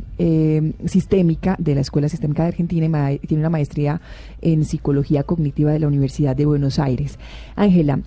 sistémica 0.85 1.55
de 1.59 1.75
la 1.75 1.81
Escuela 1.81 2.09
Sistémica 2.09 2.43
de 2.43 2.49
Argentina 2.49 3.13
y 3.13 3.19
tiene 3.19 3.41
una 3.41 3.49
maestría 3.49 4.01
en 4.41 4.65
psicología 4.65 5.23
cognitiva 5.23 5.71
de 5.71 5.79
la 5.79 5.87
Universidad 5.87 6.35
de 6.35 6.45
Buenos 6.45 6.77
Aires. 6.77 7.17
Ángela, 7.55 8.01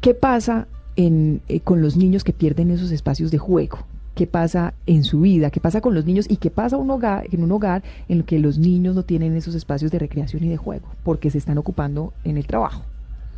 ¿qué 0.00 0.14
pasa 0.14 0.68
en, 0.96 1.40
eh, 1.48 1.60
con 1.60 1.82
los 1.82 1.96
niños 1.96 2.24
que 2.24 2.32
pierden 2.32 2.70
esos 2.70 2.90
espacios 2.90 3.30
de 3.30 3.38
juego? 3.38 3.78
¿Qué 4.14 4.26
pasa 4.28 4.74
en 4.86 5.02
su 5.02 5.20
vida? 5.22 5.50
¿Qué 5.50 5.60
pasa 5.60 5.80
con 5.80 5.94
los 5.94 6.04
niños? 6.06 6.26
¿Y 6.28 6.36
qué 6.36 6.50
pasa 6.50 6.76
un 6.76 6.88
hogar, 6.90 7.26
en 7.32 7.42
un 7.42 7.50
hogar 7.50 7.82
en 8.08 8.18
el 8.18 8.24
que 8.24 8.38
los 8.38 8.58
niños 8.58 8.94
no 8.94 9.02
tienen 9.02 9.34
esos 9.36 9.56
espacios 9.56 9.90
de 9.90 9.98
recreación 9.98 10.44
y 10.44 10.48
de 10.48 10.56
juego? 10.56 10.86
Porque 11.02 11.30
se 11.30 11.38
están 11.38 11.58
ocupando 11.58 12.12
en 12.22 12.36
el 12.36 12.46
trabajo. 12.46 12.82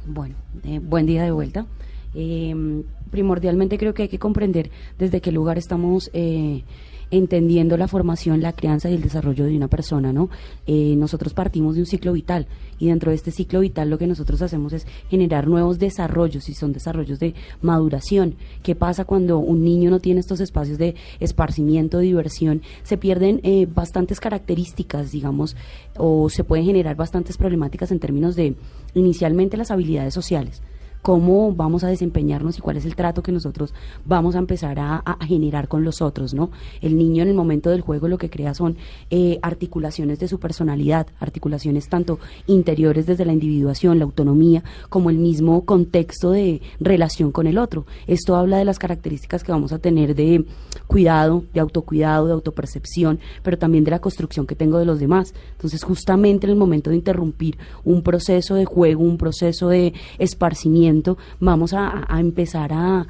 Bueno, 0.06 0.34
eh, 0.64 0.78
buen 0.78 1.06
día 1.06 1.22
de 1.22 1.30
vuelta. 1.30 1.66
Em, 2.14 2.82
primordialmente 3.10 3.78
creo 3.78 3.94
que 3.94 4.02
hay 4.04 4.08
que 4.08 4.18
comprender 4.18 4.70
desde 4.98 5.20
qué 5.20 5.32
lugar 5.32 5.58
estamos 5.58 6.10
eh, 6.12 6.62
entendiendo 7.10 7.76
la 7.76 7.88
formación, 7.88 8.40
la 8.40 8.52
crianza 8.52 8.90
y 8.90 8.94
el 8.94 9.02
desarrollo 9.02 9.44
de 9.44 9.56
una 9.56 9.68
persona, 9.68 10.12
¿no? 10.12 10.28
Eh, 10.66 10.94
nosotros 10.96 11.34
partimos 11.34 11.74
de 11.74 11.82
un 11.82 11.86
ciclo 11.86 12.12
vital 12.12 12.46
y 12.78 12.88
dentro 12.88 13.10
de 13.10 13.16
este 13.16 13.30
ciclo 13.30 13.60
vital 13.60 13.90
lo 13.90 13.98
que 13.98 14.06
nosotros 14.06 14.42
hacemos 14.42 14.72
es 14.72 14.86
generar 15.08 15.46
nuevos 15.46 15.78
desarrollos 15.78 16.48
y 16.48 16.54
son 16.54 16.72
desarrollos 16.72 17.18
de 17.18 17.34
maduración. 17.62 18.34
¿Qué 18.62 18.74
pasa 18.74 19.04
cuando 19.04 19.38
un 19.38 19.64
niño 19.64 19.90
no 19.90 20.00
tiene 20.00 20.20
estos 20.20 20.40
espacios 20.40 20.78
de 20.78 20.94
esparcimiento, 21.20 22.00
diversión? 22.00 22.62
Se 22.82 22.96
pierden 22.96 23.40
eh, 23.44 23.66
bastantes 23.72 24.20
características, 24.20 25.12
digamos, 25.12 25.56
o 25.96 26.28
se 26.28 26.44
pueden 26.44 26.66
generar 26.66 26.96
bastantes 26.96 27.36
problemáticas 27.36 27.90
en 27.92 28.00
términos 28.00 28.36
de 28.36 28.56
inicialmente 28.94 29.56
las 29.56 29.70
habilidades 29.70 30.14
sociales 30.14 30.60
cómo 31.06 31.52
vamos 31.52 31.84
a 31.84 31.86
desempeñarnos 31.86 32.58
y 32.58 32.60
cuál 32.60 32.78
es 32.78 32.84
el 32.84 32.96
trato 32.96 33.22
que 33.22 33.30
nosotros 33.30 33.72
vamos 34.04 34.34
a 34.34 34.40
empezar 34.40 34.80
a, 34.80 35.04
generar 35.24 35.68
con 35.68 35.84
los 35.84 36.02
otros, 36.02 36.34
¿no? 36.34 36.50
El 36.80 36.98
niño 36.98 37.22
en 37.22 37.28
el 37.28 37.34
momento 37.34 37.70
del 37.70 37.80
juego 37.80 38.08
lo 38.08 38.18
que 38.18 38.28
crea 38.28 38.54
son 38.54 38.76
eh, 39.10 39.38
articulaciones 39.40 40.18
de 40.18 40.26
su 40.26 40.40
personalidad, 40.40 41.06
articulaciones 41.20 41.88
tanto 41.88 42.18
interiores 42.48 43.06
desde 43.06 43.24
la 43.24 43.32
individuación, 43.32 44.00
la 44.00 44.04
autonomía, 44.04 44.64
como 44.88 45.08
el 45.10 45.18
mismo 45.18 45.64
contexto 45.64 46.32
de 46.32 46.60
relación 46.80 47.30
con 47.30 47.46
el 47.46 47.58
otro. 47.58 47.86
Esto 48.08 48.34
habla 48.34 48.58
de 48.58 48.64
las 48.64 48.80
características 48.80 49.44
que 49.44 49.52
vamos 49.52 49.72
a 49.72 49.78
tener 49.78 50.16
de 50.16 50.44
cuidado, 50.88 51.44
de 51.54 51.60
autocuidado, 51.60 52.26
de 52.26 52.32
autopercepción, 52.32 53.20
pero 53.44 53.58
también 53.58 53.84
de 53.84 53.92
la 53.92 54.00
construcción 54.00 54.44
que 54.44 54.56
tengo 54.56 54.78
de 54.78 54.84
los 54.84 54.98
demás. 54.98 55.34
Entonces, 55.52 55.84
justamente 55.84 56.46
en 56.46 56.50
el 56.50 56.58
momento 56.58 56.90
de 56.90 56.96
interrumpir 56.96 57.58
un 57.84 58.02
proceso 58.02 58.56
de 58.56 58.64
juego, 58.64 59.04
un 59.04 59.18
proceso 59.18 59.68
de 59.68 59.94
esparcimiento, 60.18 60.95
vamos 61.40 61.72
a, 61.74 62.06
empezar 62.18 62.72
a, 62.72 63.06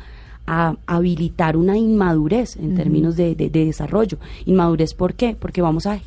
habilitar 0.87 1.57
una 1.57 1.77
inmadurez 1.77 2.57
en 2.57 2.77
términos 2.77 3.17
de, 3.17 3.35
desarrollo. 3.35 4.19
Inmadurez, 4.45 4.95
¿por 4.95 5.15
qué? 5.15 5.37
Porque 5.39 5.61
vamos 5.61 5.87
a, 5.87 5.99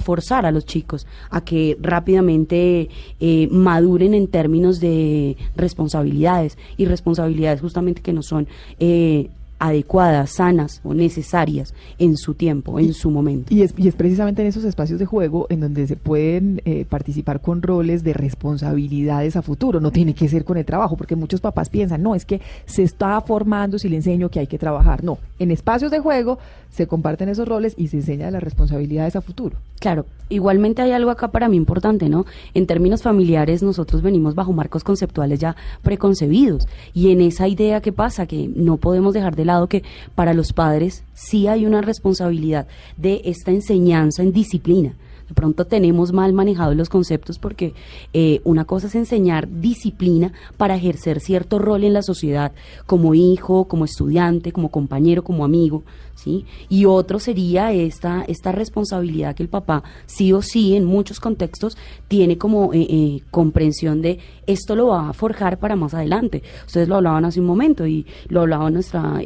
forzar 0.00 0.46
a 0.46 0.50
los 0.50 0.66
chicos 0.66 1.06
a 1.30 1.42
que 1.42 1.78
rápidamente 1.80 2.88
eh, 3.20 3.48
maduren 3.52 4.14
en 4.14 4.26
términos 4.26 4.80
de 4.80 5.36
responsabilidades 5.54 6.58
y 6.76 6.86
responsabilidades 6.86 7.60
justamente 7.60 8.02
que 8.02 8.12
no 8.12 8.22
son... 8.22 8.48
Eh, 8.80 9.30
adecuadas, 9.58 10.30
sanas 10.30 10.80
o 10.84 10.94
necesarias 10.94 11.74
en 11.98 12.16
su 12.16 12.34
tiempo, 12.34 12.78
en 12.78 12.94
su 12.94 13.10
momento. 13.10 13.54
Y 13.54 13.62
es, 13.62 13.74
y 13.76 13.88
es 13.88 13.94
precisamente 13.94 14.42
en 14.42 14.48
esos 14.48 14.64
espacios 14.64 14.98
de 14.98 15.06
juego 15.06 15.46
en 15.50 15.60
donde 15.60 15.86
se 15.86 15.96
pueden 15.96 16.62
eh, 16.64 16.84
participar 16.88 17.40
con 17.40 17.62
roles 17.62 18.04
de 18.04 18.12
responsabilidades 18.12 19.36
a 19.36 19.42
futuro, 19.42 19.80
no 19.80 19.90
tiene 19.90 20.14
que 20.14 20.28
ser 20.28 20.44
con 20.44 20.56
el 20.56 20.64
trabajo, 20.64 20.96
porque 20.96 21.16
muchos 21.16 21.40
papás 21.40 21.68
piensan, 21.68 22.02
no, 22.02 22.14
es 22.14 22.24
que 22.24 22.40
se 22.66 22.82
está 22.82 23.20
formando 23.20 23.78
si 23.78 23.88
le 23.88 23.96
enseño 23.96 24.30
que 24.30 24.40
hay 24.40 24.46
que 24.46 24.58
trabajar, 24.58 25.02
no, 25.02 25.18
en 25.38 25.50
espacios 25.50 25.90
de 25.90 26.00
juego 26.00 26.38
se 26.70 26.86
comparten 26.86 27.28
esos 27.28 27.48
roles 27.48 27.74
y 27.76 27.88
se 27.88 27.96
enseña 27.98 28.30
las 28.30 28.42
responsabilidades 28.42 29.16
a 29.16 29.22
futuro. 29.22 29.56
Claro, 29.80 30.06
igualmente 30.28 30.82
hay 30.82 30.92
algo 30.92 31.10
acá 31.10 31.28
para 31.28 31.48
mí 31.48 31.56
importante, 31.56 32.08
¿no? 32.08 32.26
En 32.54 32.66
términos 32.66 33.02
familiares 33.02 33.62
nosotros 33.62 34.02
venimos 34.02 34.34
bajo 34.34 34.52
marcos 34.52 34.84
conceptuales 34.84 35.38
ya 35.38 35.56
preconcebidos 35.82 36.68
y 36.94 37.10
en 37.10 37.20
esa 37.20 37.48
idea 37.48 37.80
que 37.80 37.92
pasa, 37.92 38.26
que 38.26 38.50
no 38.54 38.76
podemos 38.76 39.14
dejar 39.14 39.36
de 39.36 39.44
lado 39.48 39.68
que 39.68 39.82
para 40.14 40.32
los 40.32 40.52
padres 40.52 41.02
sí 41.12 41.48
hay 41.48 41.66
una 41.66 41.80
responsabilidad 41.80 42.68
de 42.96 43.22
esta 43.24 43.50
enseñanza 43.50 44.22
en 44.22 44.32
disciplina 44.32 44.94
de 45.28 45.34
pronto 45.34 45.66
tenemos 45.66 46.12
mal 46.12 46.32
manejados 46.32 46.74
los 46.74 46.88
conceptos 46.88 47.38
porque 47.38 47.74
eh, 48.12 48.40
una 48.44 48.64
cosa 48.64 48.86
es 48.86 48.94
enseñar 48.94 49.48
disciplina 49.60 50.32
para 50.56 50.76
ejercer 50.76 51.20
cierto 51.20 51.58
rol 51.58 51.84
en 51.84 51.92
la 51.92 52.02
sociedad, 52.02 52.52
como 52.86 53.14
hijo, 53.14 53.66
como 53.66 53.84
estudiante, 53.84 54.52
como 54.52 54.70
compañero, 54.70 55.22
como 55.22 55.44
amigo, 55.44 55.84
¿sí? 56.14 56.46
Y 56.68 56.86
otro 56.86 57.18
sería 57.18 57.72
esta, 57.72 58.24
esta 58.26 58.52
responsabilidad 58.52 59.34
que 59.34 59.42
el 59.42 59.48
papá 59.50 59.82
sí 60.06 60.32
o 60.32 60.40
sí 60.40 60.74
en 60.74 60.84
muchos 60.84 61.20
contextos 61.20 61.76
tiene 62.08 62.38
como 62.38 62.72
eh, 62.72 62.86
eh, 62.88 63.20
comprensión 63.30 64.00
de 64.00 64.18
esto 64.46 64.74
lo 64.74 64.88
va 64.88 65.10
a 65.10 65.12
forjar 65.12 65.58
para 65.58 65.76
más 65.76 65.92
adelante. 65.92 66.42
Ustedes 66.66 66.88
lo 66.88 66.96
hablaban 66.96 67.26
hace 67.26 67.40
un 67.40 67.46
momento 67.46 67.86
y 67.86 68.06
lo 68.28 68.40
hablaba 68.40 68.70
nuestra, 68.70 69.20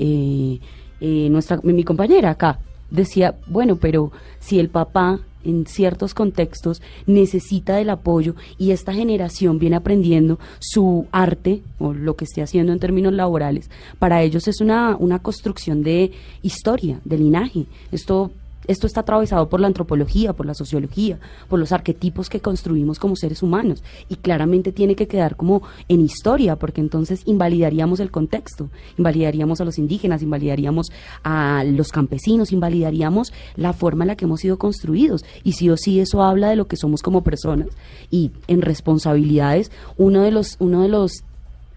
nuestra 1.01 1.61
mi 1.63 1.85
compañera 1.85 2.31
acá. 2.31 2.59
Decía, 2.91 3.37
bueno, 3.47 3.77
pero 3.77 4.11
si 4.41 4.59
el 4.59 4.69
papá 4.69 5.21
en 5.45 5.67
ciertos 5.67 6.15
contextos 6.15 6.83
necesita 7.07 7.77
del 7.77 7.91
apoyo 7.91 8.35
y 8.59 8.71
esta 8.71 8.93
generación 8.93 9.59
viene 9.59 9.77
aprendiendo 9.77 10.39
su 10.59 11.07
arte 11.13 11.63
o 11.79 11.93
lo 11.93 12.17
que 12.17 12.25
esté 12.25 12.43
haciendo 12.43 12.73
en 12.73 12.79
términos 12.79 13.13
laborales, 13.13 13.71
para 13.99 14.23
ellos 14.23 14.49
es 14.49 14.61
una, 14.61 14.97
una 14.97 15.19
construcción 15.19 15.83
de 15.83 16.13
historia, 16.43 17.01
de 17.05 17.19
linaje. 17.19 17.67
Esto 17.91 18.31
esto 18.67 18.87
está 18.87 19.01
atravesado 19.01 19.49
por 19.49 19.61
la 19.61 19.67
antropología, 19.67 20.33
por 20.33 20.47
la 20.47 20.55
sociología, 20.55 21.19
por 21.49 21.59
los 21.59 21.73
arquetipos 21.73 22.29
que 22.29 22.41
construimos 22.41 22.99
como 22.99 23.17
seres 23.17 23.43
humanos. 23.43 23.83
Y 24.09 24.17
claramente 24.17 24.73
tiene 24.73 24.95
que 24.95 25.09
quedar 25.09 25.37
como 25.37 25.63
en 25.89 26.01
historia 26.01 26.57
porque 26.57 26.81
entonces 26.81 27.23
invalidaríamos 27.27 28.01
el 28.01 28.11
contexto, 28.11 28.71
invalidaríamos 28.99 29.61
a 29.61 29.65
los 29.65 29.79
indígenas, 29.79 30.23
invalidaríamos 30.23 30.93
a 31.25 31.65
los 31.65 31.89
campesinos, 31.89 32.53
invalidaríamos 32.53 33.33
la 33.57 33.73
forma 33.73 34.05
en 34.05 34.09
la 34.09 34.17
que 34.17 34.25
hemos 34.27 34.41
sido 34.41 34.59
construidos. 34.59 35.25
Y 35.45 35.53
sí 35.53 35.69
o 35.71 35.77
sí 35.77 36.01
eso 36.01 36.23
habla 36.23 36.51
de 36.51 36.57
lo 36.57 36.67
que 36.67 36.77
somos 36.77 37.03
como 37.03 37.23
personas. 37.23 37.69
Y 38.11 38.31
en 38.47 38.63
responsabilidades 38.63 39.71
uno 39.97 40.23
de 40.23 40.31
los 40.31 40.57
uno 40.59 40.83
de 40.83 40.89
los 40.89 41.25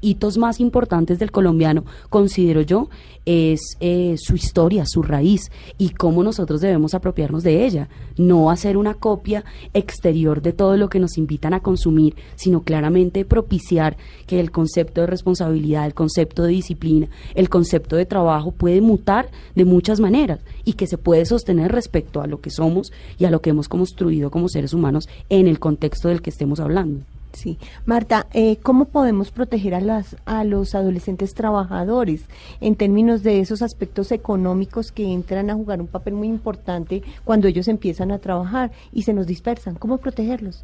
hitos 0.05 0.37
más 0.37 0.59
importantes 0.59 1.17
del 1.17 1.31
colombiano, 1.31 1.83
considero 2.09 2.61
yo, 2.61 2.89
es 3.25 3.59
eh, 3.79 4.15
su 4.19 4.35
historia, 4.35 4.85
su 4.85 5.01
raíz 5.01 5.51
y 5.79 5.89
cómo 5.89 6.23
nosotros 6.23 6.61
debemos 6.61 6.93
apropiarnos 6.93 7.41
de 7.41 7.65
ella. 7.65 7.89
No 8.17 8.51
hacer 8.51 8.77
una 8.77 8.93
copia 8.93 9.43
exterior 9.73 10.43
de 10.43 10.53
todo 10.53 10.77
lo 10.77 10.89
que 10.89 10.99
nos 10.99 11.17
invitan 11.17 11.55
a 11.55 11.59
consumir, 11.59 12.15
sino 12.35 12.61
claramente 12.61 13.25
propiciar 13.25 13.97
que 14.27 14.39
el 14.39 14.51
concepto 14.51 15.01
de 15.01 15.07
responsabilidad, 15.07 15.87
el 15.87 15.95
concepto 15.95 16.43
de 16.43 16.51
disciplina, 16.51 17.07
el 17.33 17.49
concepto 17.49 17.95
de 17.95 18.05
trabajo 18.05 18.51
puede 18.51 18.81
mutar 18.81 19.29
de 19.55 19.65
muchas 19.65 19.99
maneras 19.99 20.39
y 20.63 20.73
que 20.73 20.85
se 20.85 20.99
puede 20.99 21.25
sostener 21.25 21.71
respecto 21.71 22.21
a 22.21 22.27
lo 22.27 22.41
que 22.41 22.51
somos 22.51 22.91
y 23.17 23.25
a 23.25 23.31
lo 23.31 23.41
que 23.41 23.49
hemos 23.49 23.67
construido 23.67 24.29
como 24.29 24.49
seres 24.49 24.73
humanos 24.73 25.09
en 25.29 25.47
el 25.47 25.59
contexto 25.59 26.09
del 26.09 26.21
que 26.21 26.29
estemos 26.29 26.59
hablando. 26.59 27.14
Sí, 27.35 27.57
Marta, 27.85 28.27
eh, 28.33 28.57
¿cómo 28.63 28.85
podemos 28.85 29.29
proteger 29.29 29.75
a, 29.75 29.81
las, 29.81 30.15
los 30.45 30.73
adolescentes 30.73 31.33
trabajadores 31.33 32.23
en 32.61 32.75
términos 32.75 33.23
de 33.23 33.41
esos 33.41 33.61
aspectos 33.61 34.13
económicos 34.13 34.93
que 34.93 35.11
entran 35.11 35.49
a 35.49 35.53
jugar 35.53 35.81
un 35.81 35.87
papel 35.87 36.13
muy 36.13 36.29
importante 36.29 37.03
cuando 37.25 37.49
ellos 37.49 37.67
empiezan 37.67 38.11
a 38.11 38.19
trabajar 38.19 38.71
y 38.93 39.01
se 39.01 39.13
nos 39.13 39.27
dispersan? 39.27 39.75
¿Cómo 39.75 39.97
protegerlos? 39.97 40.63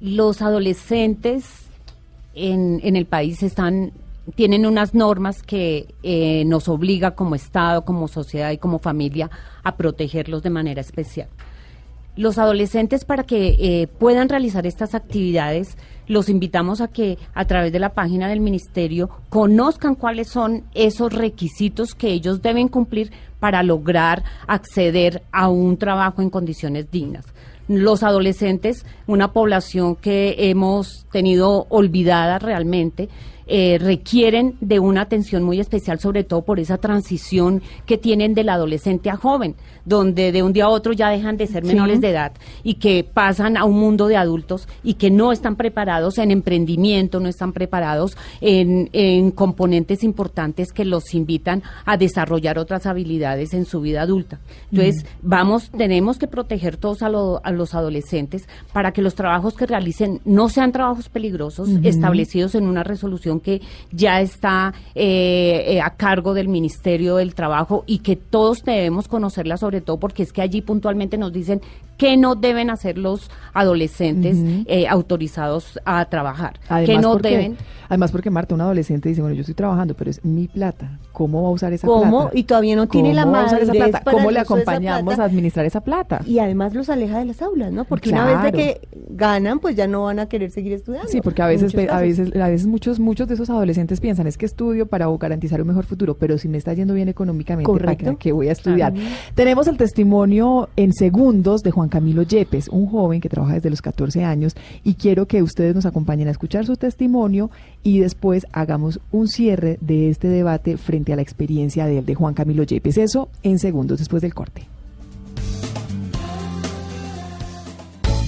Los 0.00 0.40
adolescentes 0.40 1.66
en, 2.34 2.80
en 2.82 2.96
el 2.96 3.04
país 3.04 3.42
están 3.42 3.92
tienen 4.36 4.66
unas 4.66 4.94
normas 4.94 5.42
que 5.42 5.94
eh, 6.02 6.44
nos 6.46 6.68
obliga 6.68 7.10
como 7.10 7.34
Estado, 7.34 7.84
como 7.84 8.08
sociedad 8.08 8.52
y 8.52 8.58
como 8.58 8.78
familia 8.78 9.30
a 9.64 9.76
protegerlos 9.76 10.42
de 10.42 10.50
manera 10.50 10.80
especial. 10.80 11.28
Los 12.14 12.36
adolescentes 12.36 13.06
para 13.06 13.24
que 13.24 13.56
eh, 13.58 13.86
puedan 13.86 14.28
realizar 14.28 14.66
estas 14.66 14.94
actividades, 14.94 15.78
los 16.06 16.28
invitamos 16.28 16.82
a 16.82 16.88
que 16.88 17.16
a 17.32 17.46
través 17.46 17.72
de 17.72 17.78
la 17.78 17.94
página 17.94 18.28
del 18.28 18.40
ministerio 18.40 19.08
conozcan 19.30 19.94
cuáles 19.94 20.28
son 20.28 20.64
esos 20.74 21.14
requisitos 21.14 21.94
que 21.94 22.08
ellos 22.08 22.42
deben 22.42 22.68
cumplir 22.68 23.12
para 23.40 23.62
lograr 23.62 24.24
acceder 24.46 25.22
a 25.32 25.48
un 25.48 25.78
trabajo 25.78 26.20
en 26.20 26.28
condiciones 26.28 26.90
dignas. 26.90 27.24
Los 27.66 28.02
adolescentes, 28.02 28.84
una 29.06 29.32
población 29.32 29.96
que 29.96 30.50
hemos 30.50 31.06
tenido 31.10 31.66
olvidada 31.70 32.38
realmente, 32.38 33.08
eh, 33.54 33.76
requieren 33.78 34.56
de 34.62 34.80
una 34.80 35.02
atención 35.02 35.42
muy 35.42 35.60
especial, 35.60 36.00
sobre 36.00 36.24
todo 36.24 36.40
por 36.40 36.58
esa 36.58 36.78
transición 36.78 37.60
que 37.84 37.98
tienen 37.98 38.32
del 38.32 38.48
adolescente 38.48 39.10
a 39.10 39.16
joven, 39.16 39.56
donde 39.84 40.32
de 40.32 40.42
un 40.42 40.54
día 40.54 40.64
a 40.64 40.68
otro 40.70 40.94
ya 40.94 41.10
dejan 41.10 41.36
de 41.36 41.46
ser 41.46 41.62
menores 41.62 42.00
de 42.00 42.08
edad 42.08 42.32
y 42.62 42.76
que 42.76 43.04
pasan 43.04 43.58
a 43.58 43.64
un 43.64 43.78
mundo 43.78 44.08
de 44.08 44.16
adultos 44.16 44.68
y 44.82 44.94
que 44.94 45.10
no 45.10 45.32
están 45.32 45.56
preparados 45.56 46.16
en 46.16 46.30
emprendimiento, 46.30 47.20
no 47.20 47.28
están 47.28 47.52
preparados 47.52 48.16
en, 48.40 48.88
en 48.94 49.30
componentes 49.32 50.02
importantes 50.02 50.72
que 50.72 50.86
los 50.86 51.12
invitan 51.12 51.62
a 51.84 51.98
desarrollar 51.98 52.58
otras 52.58 52.86
habilidades 52.86 53.52
en 53.52 53.66
su 53.66 53.82
vida 53.82 54.00
adulta. 54.00 54.40
Entonces, 54.70 55.04
vamos, 55.20 55.70
tenemos 55.76 56.16
que 56.16 56.26
proteger 56.26 56.78
todos 56.78 57.02
a, 57.02 57.08
a, 57.08 57.50
los 57.50 57.74
adolescentes 57.74 58.48
para 58.72 58.92
que 58.92 59.02
los 59.02 59.14
trabajos 59.14 59.52
que 59.58 59.66
realicen 59.66 60.22
no 60.24 60.48
sean 60.48 60.72
trabajos 60.72 61.10
peligrosos, 61.10 61.68
establecidos 61.82 62.54
en 62.54 62.66
una 62.66 62.82
resolución 62.82 63.41
que 63.42 63.60
ya 63.90 64.20
está 64.20 64.72
eh, 64.94 65.64
eh, 65.66 65.80
a 65.80 65.90
cargo 65.90 66.34
del 66.34 66.48
Ministerio 66.48 67.16
del 67.16 67.34
Trabajo 67.34 67.84
y 67.86 67.98
que 67.98 68.16
todos 68.16 68.64
debemos 68.64 69.08
conocerla 69.08 69.56
sobre 69.56 69.80
todo 69.80 69.98
porque 69.98 70.22
es 70.22 70.32
que 70.32 70.42
allí 70.42 70.62
puntualmente 70.62 71.18
nos 71.18 71.32
dicen 71.32 71.60
qué 72.02 72.16
no 72.16 72.34
deben 72.34 72.68
hacer 72.68 72.98
los 72.98 73.30
adolescentes 73.54 74.36
eh, 74.66 74.88
autorizados 74.88 75.78
a 75.84 76.04
trabajar, 76.06 76.58
además 76.68 77.00
no 77.00 77.12
porque, 77.12 77.28
deben. 77.28 77.56
Además 77.88 78.10
porque 78.10 78.30
Marta, 78.30 78.54
un 78.54 78.60
adolescente 78.60 79.08
dice, 79.08 79.20
bueno, 79.20 79.36
yo 79.36 79.42
estoy 79.42 79.54
trabajando, 79.54 79.94
pero 79.94 80.10
es 80.10 80.24
mi 80.24 80.48
plata, 80.48 80.98
¿cómo 81.12 81.42
va 81.42 81.48
a 81.48 81.52
usar 81.52 81.72
esa 81.72 81.86
¿Cómo? 81.86 82.22
plata? 82.22 82.38
Y 82.38 82.42
todavía 82.44 82.74
no 82.74 82.88
tiene 82.88 83.14
la 83.14 83.24
madurez 83.24 83.64
esa 83.64 83.72
plata? 83.72 84.00
para 84.00 84.16
¿Cómo 84.16 84.30
le 84.32 84.40
acompañamos 84.40 85.18
a 85.20 85.24
administrar 85.24 85.64
esa 85.64 85.82
plata? 85.82 86.22
Y 86.26 86.40
además 86.40 86.74
los 86.74 86.88
aleja 86.88 87.18
de 87.18 87.26
las 87.26 87.40
aulas, 87.40 87.70
¿no? 87.70 87.84
Porque 87.84 88.10
una 88.10 88.24
vez 88.24 88.42
de 88.42 88.52
que 88.52 88.80
ganan, 89.10 89.60
pues 89.60 89.76
ya 89.76 89.86
no 89.86 90.04
van 90.04 90.18
a 90.18 90.26
querer 90.26 90.50
seguir 90.50 90.72
estudiando. 90.72 91.08
Sí, 91.08 91.20
porque 91.20 91.42
a 91.42 91.46
veces, 91.46 91.74
muchos 91.74 91.92
a 91.92 92.00
veces, 92.00 92.34
a 92.34 92.48
veces 92.48 92.66
muchos, 92.66 92.98
muchos 92.98 93.28
de 93.28 93.34
esos 93.34 93.48
adolescentes 93.50 94.00
piensan 94.00 94.26
es 94.26 94.38
que 94.38 94.46
estudio 94.46 94.86
para 94.86 95.06
garantizar 95.18 95.60
un 95.60 95.68
mejor 95.68 95.84
futuro, 95.84 96.16
pero 96.16 96.36
si 96.38 96.48
me 96.48 96.58
está 96.58 96.72
yendo 96.72 96.94
bien 96.94 97.08
económicamente, 97.08 97.70
¿para 97.70 97.94
qué, 97.94 98.16
qué 98.18 98.32
voy 98.32 98.48
a 98.48 98.52
estudiar? 98.52 98.92
Claro. 98.92 99.08
Tenemos 99.34 99.68
el 99.68 99.76
testimonio 99.76 100.70
en 100.76 100.92
segundos 100.94 101.62
de 101.62 101.70
Juan 101.70 101.90
Camilo 101.92 102.22
Yepes, 102.22 102.68
un 102.68 102.86
joven 102.86 103.20
que 103.20 103.28
trabaja 103.28 103.52
desde 103.52 103.68
los 103.68 103.82
14 103.82 104.24
años, 104.24 104.56
y 104.82 104.94
quiero 104.94 105.26
que 105.26 105.42
ustedes 105.42 105.74
nos 105.74 105.84
acompañen 105.84 106.26
a 106.26 106.30
escuchar 106.30 106.64
su 106.64 106.76
testimonio 106.76 107.50
y 107.82 107.98
después 107.98 108.46
hagamos 108.52 108.98
un 109.10 109.28
cierre 109.28 109.76
de 109.82 110.08
este 110.08 110.28
debate 110.28 110.78
frente 110.78 111.12
a 111.12 111.16
la 111.16 111.22
experiencia 111.22 111.84
de, 111.84 112.00
de 112.00 112.14
Juan 112.14 112.32
Camilo 112.32 112.62
Yepes. 112.62 112.96
Eso 112.96 113.28
en 113.42 113.58
segundos 113.58 113.98
después 113.98 114.22
del 114.22 114.32
corte. 114.32 114.66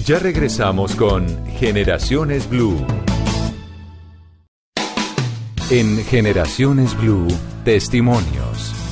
Ya 0.05 0.19
regresamos 0.19 0.95
con 0.95 1.25
Generaciones 1.57 2.47
Blue. 2.47 2.77
En 5.71 5.97
Generaciones 6.05 6.95
Blue, 6.95 7.25
testimonios. 7.63 8.84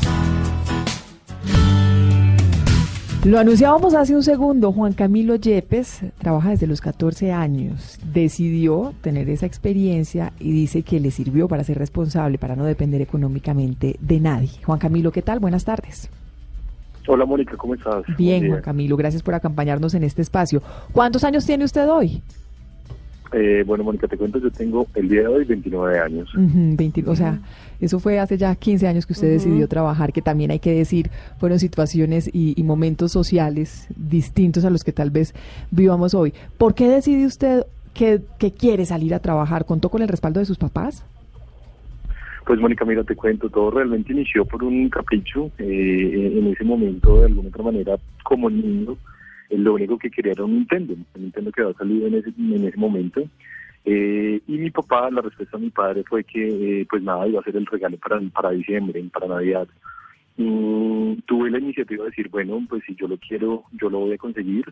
Lo 3.25 3.39
anunciábamos 3.39 3.93
hace 3.93 4.13
un 4.13 4.21
segundo, 4.21 4.73
Juan 4.73 4.91
Camilo 4.91 5.37
Yepes 5.37 6.01
trabaja 6.17 6.49
desde 6.49 6.67
los 6.67 6.81
14 6.81 7.31
años, 7.31 7.97
decidió 8.11 8.93
tener 8.99 9.29
esa 9.29 9.45
experiencia 9.45 10.33
y 10.41 10.51
dice 10.51 10.83
que 10.83 10.99
le 10.99 11.09
sirvió 11.09 11.47
para 11.47 11.63
ser 11.63 11.77
responsable, 11.77 12.37
para 12.37 12.57
no 12.57 12.65
depender 12.65 13.01
económicamente 13.01 13.95
de 14.01 14.19
nadie. 14.19 14.49
Juan 14.65 14.77
Camilo, 14.77 15.13
¿qué 15.13 15.21
tal? 15.21 15.39
Buenas 15.39 15.63
tardes. 15.63 16.09
Hola 17.07 17.25
Mónica, 17.25 17.55
¿cómo 17.55 17.75
estás? 17.75 18.03
Bien, 18.17 18.49
Juan. 18.49 18.61
Camilo, 18.61 18.97
gracias 18.97 19.23
por 19.23 19.35
acompañarnos 19.35 19.93
en 19.93 20.03
este 20.03 20.21
espacio. 20.21 20.61
¿Cuántos 20.91 21.23
años 21.23 21.45
tiene 21.45 21.63
usted 21.63 21.89
hoy? 21.89 22.21
Eh, 23.33 23.63
bueno, 23.65 23.83
Mónica, 23.83 24.07
te 24.07 24.15
cuento, 24.15 24.37
yo 24.37 24.51
tengo 24.51 24.85
el 24.93 25.09
día 25.09 25.21
de 25.21 25.27
hoy 25.27 25.45
29 25.45 25.99
años. 25.99 26.29
o 27.07 27.15
sea, 27.15 27.39
eso 27.81 27.99
fue 27.99 28.19
hace 28.19 28.37
ya 28.37 28.53
15 28.53 28.87
años 28.87 29.07
que 29.07 29.13
usted 29.13 29.29
decidió 29.29 29.67
trabajar, 29.67 30.13
que 30.13 30.21
también 30.21 30.51
hay 30.51 30.59
que 30.59 30.71
decir, 30.71 31.09
fueron 31.39 31.57
situaciones 31.57 32.29
y, 32.31 32.61
momentos 32.63 33.11
sociales 33.11 33.87
distintos 33.95 34.65
a 34.65 34.69
los 34.69 34.83
que 34.83 34.91
tal 34.91 35.09
vez 35.09 35.33
vivamos 35.71 36.13
hoy. 36.13 36.33
¿Por 36.57 36.75
qué 36.75 36.87
decide 36.87 37.25
usted 37.25 37.65
que, 37.93 38.21
quiere 38.57 38.85
salir 38.85 39.15
a 39.15 39.19
trabajar? 39.19 39.65
¿Contó 39.65 39.89
con 39.89 40.01
el 40.03 40.07
respaldo 40.07 40.39
de 40.39 40.45
sus 40.45 40.57
papás? 40.57 41.03
Pues 42.45 42.59
Mónica, 42.59 42.85
mira, 42.85 43.03
te 43.03 43.15
cuento, 43.15 43.49
todo 43.49 43.71
realmente 43.71 44.13
inició 44.13 44.45
por 44.45 44.63
un 44.63 44.89
capricho. 44.89 45.49
Eh, 45.57 46.37
en 46.37 46.47
ese 46.47 46.63
momento, 46.63 47.19
de 47.19 47.25
alguna 47.25 47.49
otra 47.49 47.63
manera, 47.63 47.95
como 48.23 48.49
niño, 48.49 48.95
lo 49.57 49.73
único 49.73 49.97
que 49.97 50.09
quería 50.09 50.33
era 50.33 50.45
un 50.45 50.53
Nintendo, 50.53 50.93
un 50.93 51.21
Nintendo 51.21 51.51
que 51.51 51.61
había 51.61 51.73
salido 51.75 52.07
en 52.07 52.15
ese, 52.15 52.29
en 52.37 52.67
ese 52.67 52.77
momento. 52.77 53.21
Eh, 53.85 54.41
y 54.47 54.57
mi 54.57 54.71
papá, 54.71 55.09
la 55.11 55.21
respuesta 55.21 55.57
de 55.57 55.63
mi 55.65 55.69
padre 55.69 56.03
fue 56.07 56.23
que, 56.23 56.81
eh, 56.81 56.87
pues 56.89 57.03
nada, 57.03 57.27
iba 57.27 57.41
a 57.41 57.43
ser 57.43 57.57
el 57.57 57.65
regalo 57.65 57.97
para, 57.97 58.19
para 58.33 58.51
diciembre, 58.51 59.03
para 59.11 59.27
Navidad. 59.27 59.67
tuve 60.35 61.51
la 61.51 61.59
iniciativa 61.59 62.03
de 62.03 62.09
decir, 62.09 62.29
bueno, 62.29 62.65
pues 62.69 62.83
si 62.85 62.95
yo 62.95 63.07
lo 63.07 63.17
quiero, 63.17 63.63
yo 63.73 63.89
lo 63.89 63.99
voy 63.99 64.13
a 64.13 64.17
conseguir. 64.17 64.65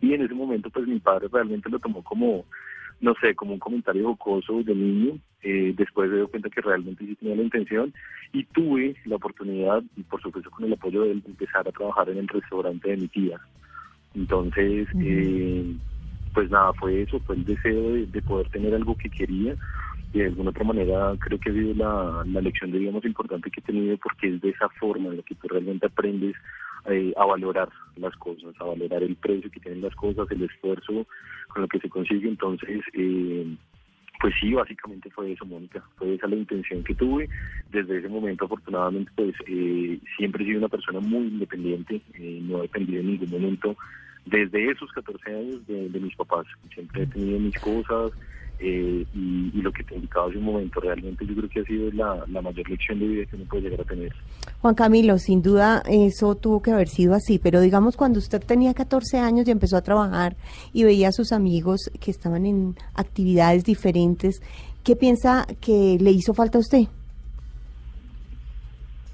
Y 0.00 0.12
en 0.12 0.22
ese 0.22 0.34
momento, 0.34 0.70
pues 0.70 0.86
mi 0.86 0.98
padre 1.00 1.28
realmente 1.32 1.68
lo 1.70 1.78
tomó 1.78 2.02
como, 2.02 2.44
no 3.00 3.14
sé, 3.20 3.34
como 3.34 3.54
un 3.54 3.58
comentario 3.58 4.04
jocoso 4.04 4.62
de 4.62 4.74
niño. 4.74 5.18
Eh, 5.42 5.74
después 5.76 6.10
se 6.10 6.16
dio 6.16 6.28
cuenta 6.28 6.50
que 6.50 6.60
realmente 6.60 7.04
sí 7.06 7.14
tenía 7.16 7.36
la 7.36 7.42
intención 7.42 7.92
y 8.32 8.44
tuve 8.44 8.96
la 9.04 9.16
oportunidad, 9.16 9.82
y 9.96 10.02
por 10.02 10.20
supuesto 10.20 10.50
con 10.50 10.64
el 10.64 10.72
apoyo 10.72 11.02
de 11.02 11.12
él, 11.12 11.22
de 11.22 11.30
empezar 11.30 11.66
a 11.66 11.72
trabajar 11.72 12.08
en 12.10 12.18
el 12.18 12.28
restaurante 12.28 12.90
de 12.90 12.96
mi 12.96 13.08
tía. 13.08 13.40
Entonces, 14.16 14.88
eh, 15.00 15.76
pues 16.32 16.50
nada, 16.50 16.72
fue 16.72 17.02
eso, 17.02 17.20
fue 17.20 17.36
el 17.36 17.44
deseo 17.44 17.92
de, 17.92 18.22
poder 18.22 18.48
tener 18.48 18.74
algo 18.74 18.96
que 18.96 19.10
quería 19.10 19.54
y 20.12 20.18
de 20.18 20.26
alguna 20.26 20.50
otra 20.50 20.64
manera 20.64 21.14
creo 21.18 21.38
que 21.38 21.50
ha 21.50 21.52
sido 21.52 21.74
la, 21.74 22.24
la 22.26 22.40
lección, 22.40 22.72
digamos, 22.72 23.04
importante 23.04 23.50
que 23.50 23.60
he 23.60 23.64
tenido 23.64 23.96
porque 23.98 24.28
es 24.28 24.40
de 24.40 24.50
esa 24.50 24.68
forma 24.80 25.10
en 25.10 25.18
la 25.18 25.22
que 25.22 25.34
tú 25.34 25.48
realmente 25.48 25.86
aprendes 25.86 26.34
eh, 26.88 27.12
a 27.16 27.24
valorar 27.24 27.68
las 27.96 28.14
cosas, 28.16 28.54
a 28.60 28.64
valorar 28.64 29.02
el 29.02 29.16
precio 29.16 29.50
que 29.50 29.58
tienen 29.58 29.82
las 29.82 29.94
cosas, 29.96 30.30
el 30.30 30.42
esfuerzo 30.44 31.06
con 31.48 31.62
lo 31.62 31.68
que 31.68 31.80
se 31.80 31.88
consigue. 31.88 32.28
Entonces, 32.28 32.80
eh, 32.92 33.56
pues 34.20 34.34
sí, 34.40 34.54
básicamente 34.54 35.10
fue 35.10 35.32
eso, 35.32 35.44
Mónica. 35.44 35.82
Fue 35.96 36.14
esa 36.14 36.28
la 36.28 36.36
intención 36.36 36.84
que 36.84 36.94
tuve. 36.94 37.28
Desde 37.70 37.98
ese 37.98 38.08
momento, 38.08 38.44
afortunadamente, 38.44 39.10
pues 39.16 39.34
eh, 39.48 39.98
siempre 40.16 40.44
he 40.44 40.46
sido 40.46 40.58
una 40.58 40.68
persona 40.68 41.00
muy 41.00 41.26
independiente. 41.26 42.00
no 42.42 42.58
he 42.58 42.62
dependido 42.62 43.00
en 43.00 43.06
ningún 43.08 43.30
momento 43.30 43.76
desde 44.26 44.70
esos 44.70 44.90
14 44.92 45.30
años 45.30 45.66
de, 45.66 46.00
mis 46.00 46.14
papás. 46.16 46.46
Siempre 46.74 47.04
he 47.04 47.06
tenido 47.06 47.38
mis 47.38 47.58
cosas 47.58 48.12
eh, 48.58 49.04
y, 49.14 49.62
lo 49.62 49.72
que 49.72 49.84
te 49.84 49.94
indicaba 49.94 50.28
hace 50.28 50.38
un 50.38 50.44
momento, 50.44 50.80
realmente 50.80 51.26
yo 51.26 51.34
creo 51.34 51.48
que 51.48 51.60
ha 51.60 51.64
sido 51.64 51.90
la, 51.92 52.24
mayor 52.26 52.68
lección 52.68 52.98
de 52.98 53.06
vida 53.06 53.26
que 53.26 53.36
uno 53.36 53.44
puede 53.46 53.62
llegar 53.64 53.80
a 53.80 53.84
tener. 53.84 54.12
Juan 54.60 54.74
Camilo, 54.74 55.18
sin 55.18 55.42
duda 55.42 55.82
eso 55.88 56.34
tuvo 56.36 56.62
que 56.62 56.70
haber 56.70 56.88
sido 56.88 57.14
así, 57.14 57.38
pero 57.38 57.60
digamos 57.60 57.96
cuando 57.96 58.18
usted 58.18 58.42
tenía 58.42 58.74
14 58.74 59.18
años 59.18 59.46
y 59.46 59.50
empezó 59.50 59.76
a 59.76 59.82
trabajar 59.82 60.36
y 60.72 60.84
veía 60.84 61.08
a 61.08 61.12
sus 61.12 61.32
amigos 61.32 61.90
que 62.00 62.10
estaban 62.10 62.46
en 62.46 62.76
actividades 62.94 63.64
diferentes, 63.64 64.40
¿qué 64.84 64.96
piensa 64.96 65.46
que 65.60 65.98
le 66.00 66.10
hizo 66.10 66.32
falta 66.32 66.58
a 66.58 66.60
usted? 66.60 66.86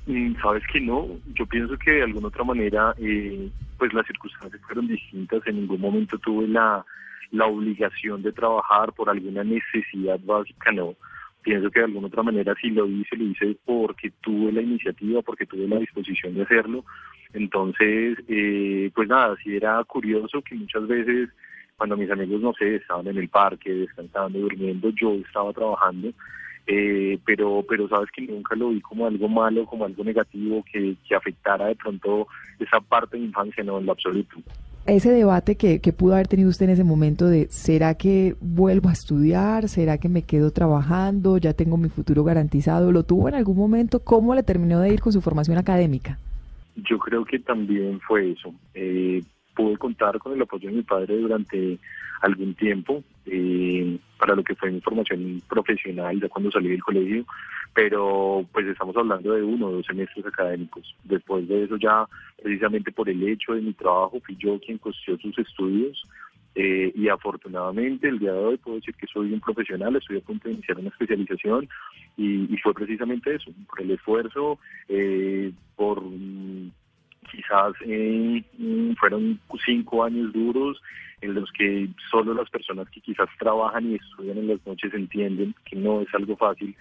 Mm, 0.06 0.34
sabes 0.42 0.64
que 0.72 0.80
no, 0.80 1.06
yo 1.34 1.46
pienso 1.46 1.76
que 1.78 1.92
de 1.92 2.02
alguna 2.02 2.28
otra 2.28 2.42
manera, 2.44 2.94
eh, 2.98 3.48
pues 3.78 3.92
las 3.94 4.06
circunstancias 4.06 4.60
fueron 4.62 4.88
distintas, 4.88 5.46
en 5.46 5.56
ningún 5.56 5.80
momento 5.80 6.18
tuve 6.18 6.48
la, 6.48 6.84
la 7.30 7.46
obligación 7.46 8.22
de 8.22 8.32
trabajar 8.32 8.92
por 8.92 9.08
alguna 9.08 9.44
necesidad 9.44 10.18
básica, 10.24 10.72
no. 10.72 10.94
Pienso 11.42 11.70
que 11.70 11.80
de 11.80 11.86
alguna 11.86 12.06
otra 12.08 12.22
manera 12.22 12.54
si 12.60 12.70
lo 12.70 12.86
hice, 12.86 13.16
lo 13.16 13.24
hice 13.24 13.56
porque 13.64 14.12
tuve 14.20 14.52
la 14.52 14.62
iniciativa, 14.62 15.22
porque 15.22 15.46
tuve 15.46 15.66
la 15.66 15.78
disposición 15.78 16.34
de 16.34 16.42
hacerlo. 16.42 16.84
Entonces, 17.32 18.18
eh, 18.28 18.90
pues 18.94 19.08
nada, 19.08 19.36
si 19.42 19.56
era 19.56 19.82
curioso 19.84 20.42
que 20.42 20.54
muchas 20.54 20.86
veces 20.86 21.30
cuando 21.76 21.96
mis 21.96 22.10
amigos, 22.10 22.40
no 22.40 22.52
sé, 22.54 22.76
estaban 22.76 23.08
en 23.08 23.18
el 23.18 23.28
parque, 23.28 23.72
descansando, 23.72 24.38
durmiendo, 24.38 24.90
yo 24.90 25.14
estaba 25.14 25.52
trabajando 25.52 26.12
eh, 26.66 27.18
pero 27.24 27.64
pero 27.68 27.88
sabes 27.88 28.10
que 28.10 28.22
nunca 28.22 28.54
lo 28.54 28.70
vi 28.70 28.80
como 28.80 29.06
algo 29.06 29.28
malo, 29.28 29.66
como 29.66 29.84
algo 29.84 30.04
negativo 30.04 30.64
que, 30.70 30.96
que 31.06 31.14
afectara 31.14 31.66
de 31.66 31.76
pronto 31.76 32.26
esa 32.58 32.80
parte 32.80 33.16
de 33.16 33.24
infancia, 33.24 33.64
no, 33.64 33.78
en 33.78 33.86
lo 33.86 33.92
absoluto. 33.92 34.36
Ese 34.84 35.12
debate 35.12 35.56
que, 35.56 35.80
que 35.80 35.92
pudo 35.92 36.14
haber 36.14 36.26
tenido 36.26 36.50
usted 36.50 36.64
en 36.64 36.72
ese 36.72 36.82
momento 36.82 37.28
de, 37.28 37.46
¿será 37.50 37.94
que 37.94 38.34
vuelvo 38.40 38.88
a 38.88 38.92
estudiar? 38.92 39.68
¿Será 39.68 39.98
que 39.98 40.08
me 40.08 40.22
quedo 40.22 40.50
trabajando? 40.50 41.38
¿Ya 41.38 41.52
tengo 41.52 41.76
mi 41.76 41.88
futuro 41.88 42.24
garantizado? 42.24 42.90
¿Lo 42.90 43.04
tuvo 43.04 43.28
en 43.28 43.36
algún 43.36 43.56
momento? 43.56 44.00
¿Cómo 44.00 44.34
le 44.34 44.42
terminó 44.42 44.80
de 44.80 44.92
ir 44.92 45.00
con 45.00 45.12
su 45.12 45.20
formación 45.20 45.56
académica? 45.56 46.18
Yo 46.74 46.98
creo 46.98 47.24
que 47.24 47.38
también 47.38 48.00
fue 48.00 48.32
eso. 48.32 48.52
Eh, 48.74 49.22
pude 49.54 49.76
contar 49.76 50.18
con 50.18 50.32
el 50.32 50.42
apoyo 50.42 50.68
de 50.68 50.76
mi 50.76 50.82
padre 50.82 51.16
durante 51.16 51.78
algún 52.22 52.54
tiempo 52.54 53.02
eh, 53.26 53.98
para 54.18 54.34
lo 54.34 54.42
que 54.42 54.54
fue 54.54 54.70
mi 54.70 54.80
formación 54.80 55.42
profesional 55.48 56.20
ya 56.20 56.28
cuando 56.28 56.50
salí 56.50 56.68
del 56.70 56.82
colegio, 56.82 57.24
pero 57.74 58.46
pues 58.52 58.66
estamos 58.66 58.96
hablando 58.96 59.32
de 59.32 59.42
uno 59.42 59.66
o 59.66 59.72
dos 59.72 59.86
semestres 59.86 60.24
académicos. 60.26 60.94
Después 61.04 61.46
de 61.48 61.64
eso 61.64 61.76
ya, 61.76 62.06
precisamente 62.40 62.92
por 62.92 63.08
el 63.08 63.22
hecho 63.28 63.54
de 63.54 63.60
mi 63.60 63.72
trabajo, 63.72 64.20
fui 64.24 64.36
yo 64.38 64.58
quien 64.60 64.78
costeó 64.78 65.18
sus 65.18 65.36
estudios 65.38 66.02
eh, 66.54 66.92
y 66.94 67.08
afortunadamente 67.08 68.08
el 68.08 68.18
día 68.18 68.32
de 68.32 68.38
hoy 68.38 68.56
puedo 68.58 68.76
decir 68.76 68.94
que 68.94 69.06
soy 69.06 69.32
un 69.32 69.40
profesional, 69.40 69.96
estoy 69.96 70.18
a 70.18 70.20
punto 70.20 70.48
de 70.48 70.54
iniciar 70.54 70.78
una 70.78 70.90
especialización 70.90 71.68
y, 72.16 72.56
fue 72.58 72.74
precisamente 72.74 73.34
eso, 73.34 73.50
por 73.68 73.80
el 73.80 73.90
esfuerzo, 73.92 74.58
eh, 74.88 75.50
por 75.76 76.02
quizás 77.30 77.74
eh, 77.86 78.42
fueron 78.98 79.40
cinco 79.64 80.04
años 80.04 80.32
duros 80.32 80.80
en 81.20 81.34
los 81.34 81.50
que 81.52 81.88
solo 82.10 82.34
las 82.34 82.50
personas 82.50 82.88
que 82.90 83.00
quizás 83.00 83.28
trabajan 83.38 83.90
y 83.90 83.94
estudian 83.94 84.38
en 84.38 84.48
las 84.48 84.66
noches 84.66 84.92
entienden 84.92 85.54
que 85.64 85.76
no 85.76 86.00
es 86.00 86.08
algo 86.14 86.36
fácil, 86.36 86.74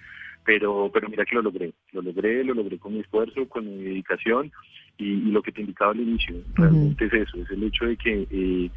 pero 0.43 0.89
pero 0.91 1.09
mira 1.09 1.25
que 1.25 1.35
lo 1.35 1.43
logré, 1.43 1.73
lo 1.91 2.01
logré, 2.01 2.43
lo 2.43 2.55
logré 2.55 2.79
con 2.79 2.93
mi 2.93 3.01
esfuerzo, 3.01 3.47
con 3.47 3.65
mi 3.65 3.83
dedicación 3.83 4.51
y, 4.97 5.15
lo 5.31 5.41
que 5.41 5.51
te 5.51 5.61
indicaba 5.61 5.91
al 5.91 6.01
inicio, 6.01 6.35
realmente 6.55 7.05
es 7.05 7.13
eso, 7.13 7.37
es 7.37 7.49
el 7.51 7.63
hecho 7.63 7.85
de 7.85 7.97
que 7.97 8.27
eh, 8.31 8.69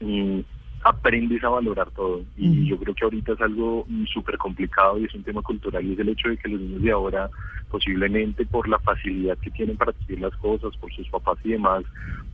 mm, 0.00 0.40
aprendes 0.84 1.42
a 1.44 1.48
valorar 1.48 1.90
todo. 1.90 2.22
Y 2.36 2.66
yo 2.66 2.76
creo 2.78 2.94
que 2.94 3.04
ahorita 3.04 3.32
es 3.32 3.40
algo 3.40 3.84
mm, 3.88 4.06
súper 4.06 4.36
complicado 4.36 4.98
y 4.98 5.04
es 5.04 5.14
un 5.14 5.22
tema 5.22 5.42
cultural 5.42 5.84
y 5.84 5.92
es 5.92 5.98
el 5.98 6.08
hecho 6.08 6.28
de 6.28 6.36
que 6.36 6.48
los 6.48 6.60
niños 6.60 6.82
de 6.82 6.90
ahora 6.90 7.30
posiblemente 7.72 8.44
por 8.44 8.68
la 8.68 8.78
facilidad 8.80 9.38
que 9.38 9.50
tienen 9.50 9.78
para 9.78 9.92
adquirir 9.92 10.20
las 10.20 10.36
cosas, 10.36 10.76
por 10.76 10.92
sus 10.92 11.08
papás 11.08 11.38
y 11.42 11.52
demás, 11.52 11.84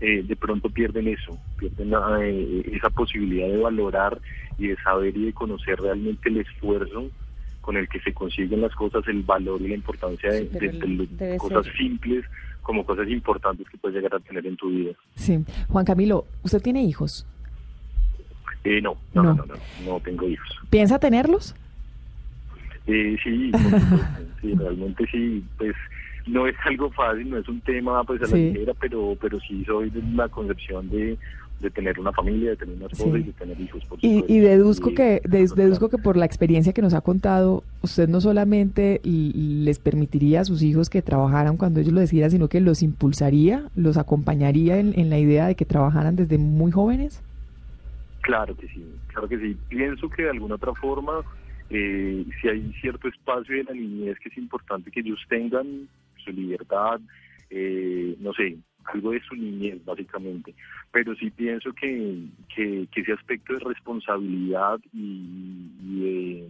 eh, 0.00 0.24
de 0.24 0.34
pronto 0.37 0.68
pierden 0.68 1.06
eso, 1.06 1.38
pierden 1.56 1.92
eh, 2.20 2.68
esa 2.72 2.90
posibilidad 2.90 3.46
de 3.46 3.58
valorar 3.58 4.18
y 4.58 4.66
de 4.66 4.76
saber 4.82 5.16
y 5.16 5.26
de 5.26 5.32
conocer 5.32 5.80
realmente 5.80 6.28
el 6.28 6.38
esfuerzo 6.38 7.08
con 7.61 7.76
el 7.76 7.88
que 7.88 8.00
se 8.00 8.12
consiguen 8.12 8.62
las 8.62 8.74
cosas, 8.74 9.06
el 9.06 9.22
valor 9.22 9.62
y 9.62 9.68
la 9.68 9.74
importancia 9.74 10.32
de, 10.32 11.37
cosas 11.38 11.66
simples 11.76 12.24
como 12.62 12.84
cosas 12.84 13.08
importantes 13.08 13.68
que 13.68 13.78
puedes 13.78 13.96
llegar 13.96 14.14
a 14.14 14.20
tener 14.20 14.44
en 14.44 14.56
tu 14.56 14.70
vida. 14.70 14.92
Sí. 15.14 15.44
Juan 15.68 15.84
Camilo, 15.84 16.26
¿usted 16.42 16.61
tiene 16.61 16.82
hijos? 16.82 17.26
Eh, 18.68 18.83
no, 18.83 18.98
no, 19.14 19.22
no, 19.22 19.35
no, 19.35 19.54
no, 19.87 20.00
tengo 20.00 20.28
hijos. 20.28 20.46
¿Piensa 20.68 20.98
tenerlos? 20.98 21.54
Eh, 22.87 23.16
sí, 23.24 23.50
sí, 24.42 24.54
realmente 24.54 25.07
sí, 25.11 25.42
pues 25.57 25.74
no 26.26 26.46
es 26.46 26.54
algo 26.66 26.90
fácil, 26.90 27.31
no 27.31 27.38
es 27.38 27.48
un 27.48 27.62
tema 27.62 28.04
pues 28.04 28.20
a 28.20 28.26
la 28.26 28.37
ligera, 28.37 28.74
pero, 28.78 29.16
pero 29.18 29.40
sí 29.40 29.64
soy 29.64 29.88
de 29.88 30.02
la 30.14 30.28
concepción 30.28 30.90
de, 30.90 31.16
de 31.61 31.70
tener 31.70 31.98
una 31.98 32.12
familia, 32.12 32.50
de 32.50 32.57
tener 32.57 32.76
una 32.76 32.88
esposa 32.88 33.16
y 33.16 33.22
de 33.22 33.33
tener 33.33 33.59
hijos. 33.59 33.83
Por 33.87 33.98
y, 34.02 34.22
y, 34.28 34.38
deduzco 34.40 34.92
que 34.92 35.22
deduzco 35.24 35.88
que 35.88 35.96
por 35.96 36.18
la 36.18 36.26
experiencia 36.26 36.74
que 36.74 36.83
nos 36.83 36.92
ha 36.92 37.00
contado, 37.00 37.64
usted 37.81 38.07
no 38.07 38.20
solamente 38.20 39.00
les 39.02 39.78
permitiría 39.78 40.42
a 40.42 40.44
sus 40.44 40.61
hijos 40.62 40.90
que 40.90 41.00
trabajaran 41.00 41.57
cuando 41.57 41.81
ellos 41.81 41.94
lo 41.94 42.00
decidan, 42.00 42.31
sino 42.31 42.48
que 42.48 42.61
los 42.61 42.83
impulsaría, 42.83 43.70
los 43.76 43.96
acompañaría 43.96 44.76
en, 44.76 44.92
en 45.00 45.09
la 45.09 45.18
idea 45.18 45.46
de 45.46 45.54
que 45.54 45.64
trabajaran 45.64 46.16
desde 46.16 46.37
muy 46.37 46.70
jóvenes. 46.70 47.22
Claro 48.28 48.54
que 48.54 48.68
sí, 48.68 48.84
claro 49.06 49.26
que 49.26 49.38
sí. 49.38 49.56
Pienso 49.70 50.06
que 50.10 50.24
de 50.24 50.28
alguna 50.28 50.56
otra 50.56 50.74
forma, 50.74 51.22
eh, 51.70 52.26
si 52.38 52.48
hay 52.48 52.74
cierto 52.78 53.08
espacio 53.08 53.56
de 53.56 53.64
la 53.64 53.72
niñez 53.72 54.18
que 54.18 54.28
es 54.28 54.36
importante 54.36 54.90
que 54.90 55.00
ellos 55.00 55.18
tengan 55.30 55.88
su 56.22 56.30
libertad, 56.32 57.00
eh, 57.48 58.14
no 58.20 58.34
sé, 58.34 58.58
algo 58.84 59.12
de 59.12 59.22
su 59.22 59.34
niñez 59.34 59.82
básicamente, 59.82 60.54
pero 60.92 61.14
sí 61.14 61.30
pienso 61.30 61.72
que, 61.72 62.26
que, 62.54 62.86
ese 62.94 63.12
aspecto 63.14 63.54
de 63.54 63.60
responsabilidad 63.60 64.78
y, 64.92 65.70
de, 65.80 66.48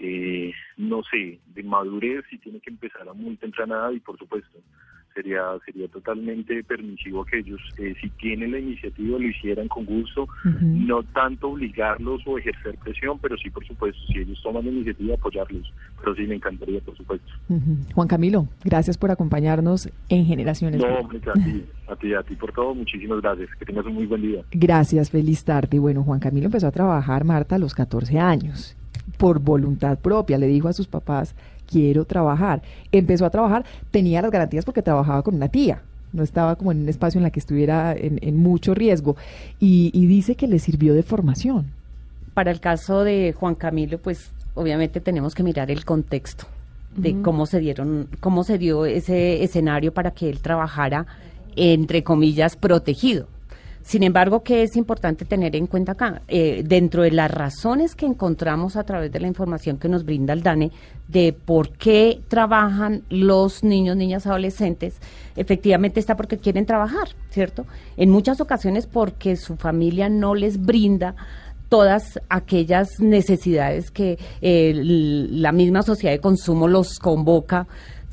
eh, 0.00 0.52
no 0.76 1.02
sé, 1.04 1.38
de 1.46 1.62
madurez 1.62 2.26
sí 2.28 2.36
tiene 2.36 2.60
que 2.60 2.68
empezar 2.68 3.08
a 3.08 3.14
muy 3.14 3.36
temprana 3.36 3.74
edad 3.76 3.92
y 3.92 4.00
por 4.00 4.18
supuesto 4.18 4.58
sería 5.18 5.42
sería 5.66 5.88
totalmente 5.88 6.62
permisivo 6.62 7.24
que 7.24 7.40
ellos, 7.40 7.60
eh, 7.78 7.94
si 8.00 8.08
tienen 8.10 8.52
la 8.52 8.58
iniciativa, 8.60 9.18
lo 9.18 9.26
hicieran 9.26 9.66
con 9.68 9.84
gusto, 9.84 10.28
no 10.44 11.02
tanto 11.02 11.50
obligarlos 11.50 12.22
o 12.26 12.38
ejercer 12.38 12.76
presión, 12.78 13.18
pero 13.18 13.36
sí, 13.36 13.50
por 13.50 13.66
supuesto, 13.66 14.00
si 14.06 14.18
ellos 14.18 14.40
toman 14.42 14.64
la 14.64 14.70
iniciativa, 14.70 15.14
apoyarlos. 15.14 15.72
Pero 16.00 16.14
sí, 16.14 16.22
me 16.22 16.36
encantaría, 16.36 16.80
por 16.80 16.96
supuesto. 16.96 17.26
Juan 17.94 18.08
Camilo, 18.08 18.48
gracias 18.64 18.96
por 18.96 19.10
acompañarnos 19.10 19.90
en 20.08 20.24
Generaciones. 20.24 20.80
No, 20.80 20.86
hombre, 20.86 21.20
a 21.26 21.32
ti, 21.32 21.64
a 21.88 21.96
ti, 21.96 22.14
a 22.14 22.22
ti 22.22 22.34
por 22.36 22.52
todo, 22.52 22.74
muchísimas 22.74 23.20
gracias. 23.20 23.48
Que 23.58 23.64
tengas 23.64 23.86
un 23.86 23.94
muy 23.94 24.06
buen 24.06 24.22
día. 24.22 24.42
Gracias, 24.52 25.10
feliz 25.10 25.44
tarde. 25.44 25.78
Bueno, 25.78 26.04
Juan 26.04 26.20
Camilo 26.20 26.46
empezó 26.46 26.68
a 26.68 26.72
trabajar, 26.72 27.24
Marta, 27.24 27.56
a 27.56 27.58
los 27.58 27.74
14 27.74 28.20
años, 28.20 28.76
por 29.16 29.40
voluntad 29.40 29.98
propia. 29.98 30.38
Le 30.38 30.46
dijo 30.46 30.68
a 30.68 30.72
sus 30.72 30.86
papás, 30.86 31.34
quiero 31.70 32.04
trabajar. 32.04 32.62
Empezó 32.90 33.26
a 33.26 33.30
trabajar, 33.30 33.64
tenía 33.90 34.22
las 34.22 34.30
garantías 34.30 34.64
porque 34.64 34.82
trabajaba 34.82 35.22
con 35.22 35.34
una 35.34 35.48
tía, 35.48 35.82
no 36.12 36.22
estaba 36.22 36.56
como 36.56 36.72
en 36.72 36.82
un 36.82 36.88
espacio 36.88 37.18
en 37.18 37.24
la 37.24 37.30
que 37.30 37.40
estuviera 37.40 37.94
en, 37.96 38.36
mucho 38.36 38.74
riesgo 38.74 39.16
y, 39.60 40.06
dice 40.06 40.34
que 40.34 40.48
le 40.48 40.58
sirvió 40.58 40.94
de 40.94 41.02
formación. 41.02 41.66
Para 42.34 42.50
el 42.50 42.60
caso 42.60 43.04
de 43.04 43.34
Juan 43.36 43.54
Camilo, 43.54 43.98
pues 43.98 44.30
obviamente 44.54 45.00
tenemos 45.00 45.34
que 45.34 45.42
mirar 45.42 45.70
el 45.70 45.84
contexto 45.84 46.46
de 46.96 47.20
cómo 47.22 47.46
se 47.46 47.60
dieron, 47.60 48.08
cómo 48.18 48.42
se 48.42 48.58
dio 48.58 48.86
ese 48.86 49.44
escenario 49.44 49.92
para 49.92 50.10
que 50.12 50.28
él 50.28 50.40
trabajara 50.40 51.06
entre 51.54 52.02
comillas 52.02 52.56
protegido 52.56 53.28
sin 53.88 54.02
embargo, 54.02 54.42
¿qué 54.42 54.62
es 54.62 54.76
importante 54.76 55.24
tener 55.24 55.56
en 55.56 55.66
cuenta 55.66 55.92
acá? 55.92 56.20
Eh, 56.28 56.62
dentro 56.62 57.04
de 57.04 57.10
las 57.10 57.30
razones 57.30 57.94
que 57.94 58.04
encontramos 58.04 58.76
a 58.76 58.84
través 58.84 59.10
de 59.10 59.18
la 59.18 59.28
información 59.28 59.78
que 59.78 59.88
nos 59.88 60.04
brinda 60.04 60.34
el 60.34 60.42
DANE 60.42 60.72
de 61.08 61.32
por 61.32 61.70
qué 61.70 62.20
trabajan 62.28 63.04
los 63.08 63.64
niños, 63.64 63.96
niñas, 63.96 64.26
adolescentes, 64.26 64.96
efectivamente 65.36 66.00
está 66.00 66.18
porque 66.18 66.36
quieren 66.36 66.66
trabajar, 66.66 67.08
¿cierto? 67.30 67.64
En 67.96 68.10
muchas 68.10 68.42
ocasiones 68.42 68.86
porque 68.86 69.36
su 69.36 69.56
familia 69.56 70.10
no 70.10 70.34
les 70.34 70.60
brinda 70.60 71.14
todas 71.70 72.20
aquellas 72.28 73.00
necesidades 73.00 73.90
que 73.90 74.18
eh, 74.42 74.74
la 74.74 75.52
misma 75.52 75.82
sociedad 75.82 76.12
de 76.12 76.20
consumo 76.20 76.68
los 76.68 76.98
convoca 76.98 77.66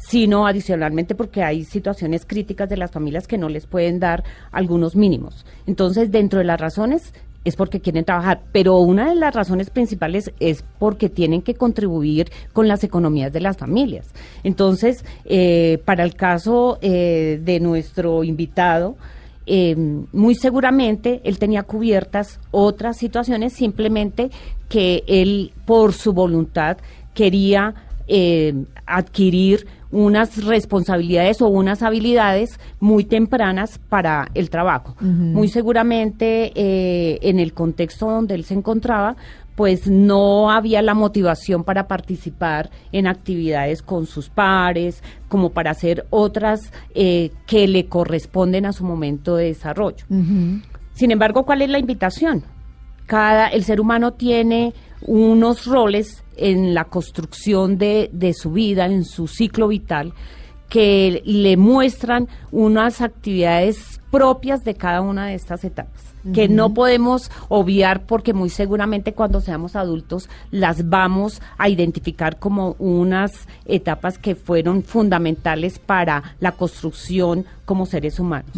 sino 0.08 0.46
adicionalmente 0.46 1.16
porque 1.16 1.42
hay 1.44 1.64
situaciones 1.64 2.26
críticas 2.26 2.70
de 2.70 2.78
las 2.78 2.92
familias 2.92 3.28
que 3.28 3.38
no 3.38 3.50
les 3.50 3.66
pueden 3.66 4.00
dar 4.00 4.24
algunos 4.52 4.96
mínimos. 4.96 5.46
Entonces, 5.66 6.12
dentro 6.12 6.40
de 6.40 6.46
las 6.46 6.62
razones 6.62 7.14
es 7.44 7.56
porque 7.56 7.80
quieren 7.80 8.06
trabajar, 8.06 8.42
pero 8.52 8.78
una 8.80 9.10
de 9.10 9.16
las 9.16 9.34
razones 9.34 9.70
principales 9.70 10.32
es 10.40 10.64
porque 10.80 11.10
tienen 11.10 11.42
que 11.42 11.54
contribuir 11.54 12.32
con 12.54 12.68
las 12.68 12.84
economías 12.84 13.32
de 13.32 13.40
las 13.40 13.58
familias. 13.58 14.08
Entonces, 14.44 15.06
eh, 15.26 15.80
para 15.86 16.04
el 16.04 16.16
caso 16.16 16.80
eh, 16.82 17.40
de 17.44 17.60
nuestro 17.60 18.24
invitado, 18.24 18.96
eh, 19.48 19.76
muy 20.12 20.34
seguramente 20.34 21.22
él 21.24 21.38
tenía 21.38 21.62
cubiertas 21.64 22.40
otras 22.50 22.98
situaciones, 22.98 23.54
simplemente 23.54 24.32
que 24.70 25.04
él 25.08 25.52
por 25.66 25.94
su 25.94 26.14
voluntad 26.14 26.78
quería 27.14 27.74
adquirir 28.86 29.66
unas 29.92 30.44
responsabilidades 30.44 31.42
o 31.42 31.48
unas 31.48 31.82
habilidades 31.82 32.60
muy 32.80 33.04
tempranas 33.06 33.80
para 33.90 34.30
el 34.34 34.50
trabajo. 34.50 34.96
Muy 35.00 35.48
seguramente 35.48 36.52
eh, 36.56 37.20
en 37.22 37.40
el 37.40 37.54
contexto 37.54 38.10
donde 38.10 38.36
él 38.36 38.44
se 38.44 38.54
encontraba, 38.54 39.16
pues 39.56 39.88
no 39.88 40.52
había 40.52 40.82
la 40.82 40.94
motivación 40.94 41.64
para 41.64 41.88
participar 41.88 42.70
en 42.92 43.08
actividades 43.08 43.82
con 43.82 44.06
sus 44.06 44.30
pares, 44.30 45.02
como 45.30 45.52
para 45.52 45.72
hacer 45.72 46.06
otras 46.10 46.74
eh, 46.94 47.32
que 47.48 47.68
le 47.68 47.86
corresponden 47.86 48.66
a 48.66 48.74
su 48.74 48.84
momento 48.84 49.38
de 49.38 49.46
desarrollo. 49.46 50.06
Sin 50.94 51.12
embargo, 51.12 51.46
¿cuál 51.46 51.62
es 51.62 51.70
la 51.70 51.80
invitación? 51.80 52.44
Cada, 53.06 53.48
el 53.48 53.64
ser 53.64 53.80
humano 53.80 54.14
tiene 54.14 54.74
unos 55.02 55.66
roles 55.66 56.25
en 56.38 56.74
la 56.74 56.86
construcción 56.86 57.78
de, 57.78 58.10
de 58.14 58.34
su 58.34 58.52
vida, 58.52 58.86
en 58.86 59.06
su 59.06 59.28
ciclo 59.28 59.68
vital, 59.68 60.14
que 60.70 61.22
le 61.26 61.58
muestran 61.58 62.28
unas 62.52 63.02
actividades 63.02 64.02
propias 64.12 64.64
de 64.64 64.76
cada 64.76 65.02
una 65.02 65.28
de 65.28 65.36
estas 65.36 65.64
etapas 65.64 66.16
que 66.34 66.48
no 66.48 66.74
podemos 66.74 67.30
obviar 67.50 68.06
porque 68.06 68.34
muy 68.34 68.50
seguramente 68.50 69.14
cuando 69.14 69.42
seamos 69.42 69.76
adultos 69.76 70.30
las 70.52 70.90
vamos 70.90 71.42
a 71.58 71.70
identificar 71.70 72.40
como 72.40 72.76
unas 72.80 73.48
etapas 73.66 74.18
que 74.18 74.36
fueron 74.36 74.84
fundamentales 74.84 75.80
para 75.80 76.36
la 76.40 76.54
construcción 76.54 77.46
como 77.66 77.86
seres 77.86 78.20
humanos. 78.20 78.52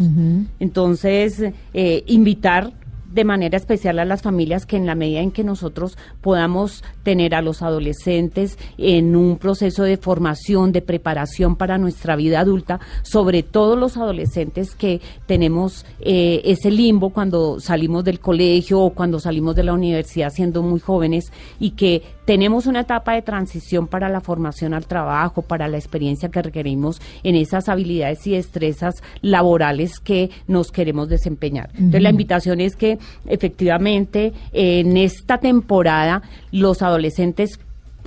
Entonces, 0.58 1.42
eh, 1.74 2.04
invitar 2.06 2.72
de 3.08 3.24
manera 3.24 3.56
especial 3.56 3.98
a 3.98 4.04
las 4.04 4.22
familias 4.22 4.66
que 4.66 4.76
en 4.76 4.86
la 4.86 4.94
medida 4.94 5.20
en 5.20 5.30
que 5.30 5.44
nosotros 5.44 5.96
podamos 6.20 6.84
tener 7.02 7.34
a 7.34 7.42
los 7.42 7.62
adolescentes 7.62 8.58
en 8.76 9.16
un 9.16 9.38
proceso 9.38 9.82
de 9.82 9.96
formación, 9.96 10.72
de 10.72 10.82
preparación 10.82 11.56
para 11.56 11.78
nuestra 11.78 12.16
vida 12.16 12.40
adulta, 12.40 12.80
sobre 13.02 13.42
todo 13.42 13.76
los 13.76 13.96
adolescentes 13.96 14.74
que 14.74 15.00
tenemos 15.26 15.86
eh, 16.00 16.42
ese 16.44 16.70
limbo 16.70 17.10
cuando 17.10 17.60
salimos 17.60 18.04
del 18.04 18.20
colegio 18.20 18.80
o 18.80 18.90
cuando 18.90 19.20
salimos 19.20 19.56
de 19.56 19.64
la 19.64 19.72
universidad 19.72 20.30
siendo 20.30 20.62
muy 20.62 20.80
jóvenes 20.80 21.32
y 21.58 21.70
que 21.70 22.02
tenemos 22.24 22.66
una 22.66 22.80
etapa 22.80 23.14
de 23.14 23.22
transición 23.22 23.86
para 23.86 24.10
la 24.10 24.20
formación 24.20 24.74
al 24.74 24.86
trabajo, 24.86 25.40
para 25.40 25.66
la 25.66 25.78
experiencia 25.78 26.28
que 26.28 26.42
requerimos 26.42 27.00
en 27.22 27.36
esas 27.36 27.70
habilidades 27.70 28.26
y 28.26 28.32
destrezas 28.32 29.02
laborales 29.22 29.98
que 29.98 30.28
nos 30.46 30.70
queremos 30.70 31.08
desempeñar. 31.08 31.70
Entonces 31.72 32.02
la 32.02 32.10
invitación 32.10 32.60
es 32.60 32.76
que 32.76 32.97
efectivamente 33.26 34.32
en 34.52 34.96
esta 34.96 35.38
temporada 35.38 36.22
los 36.52 36.82
adolescentes 36.82 37.58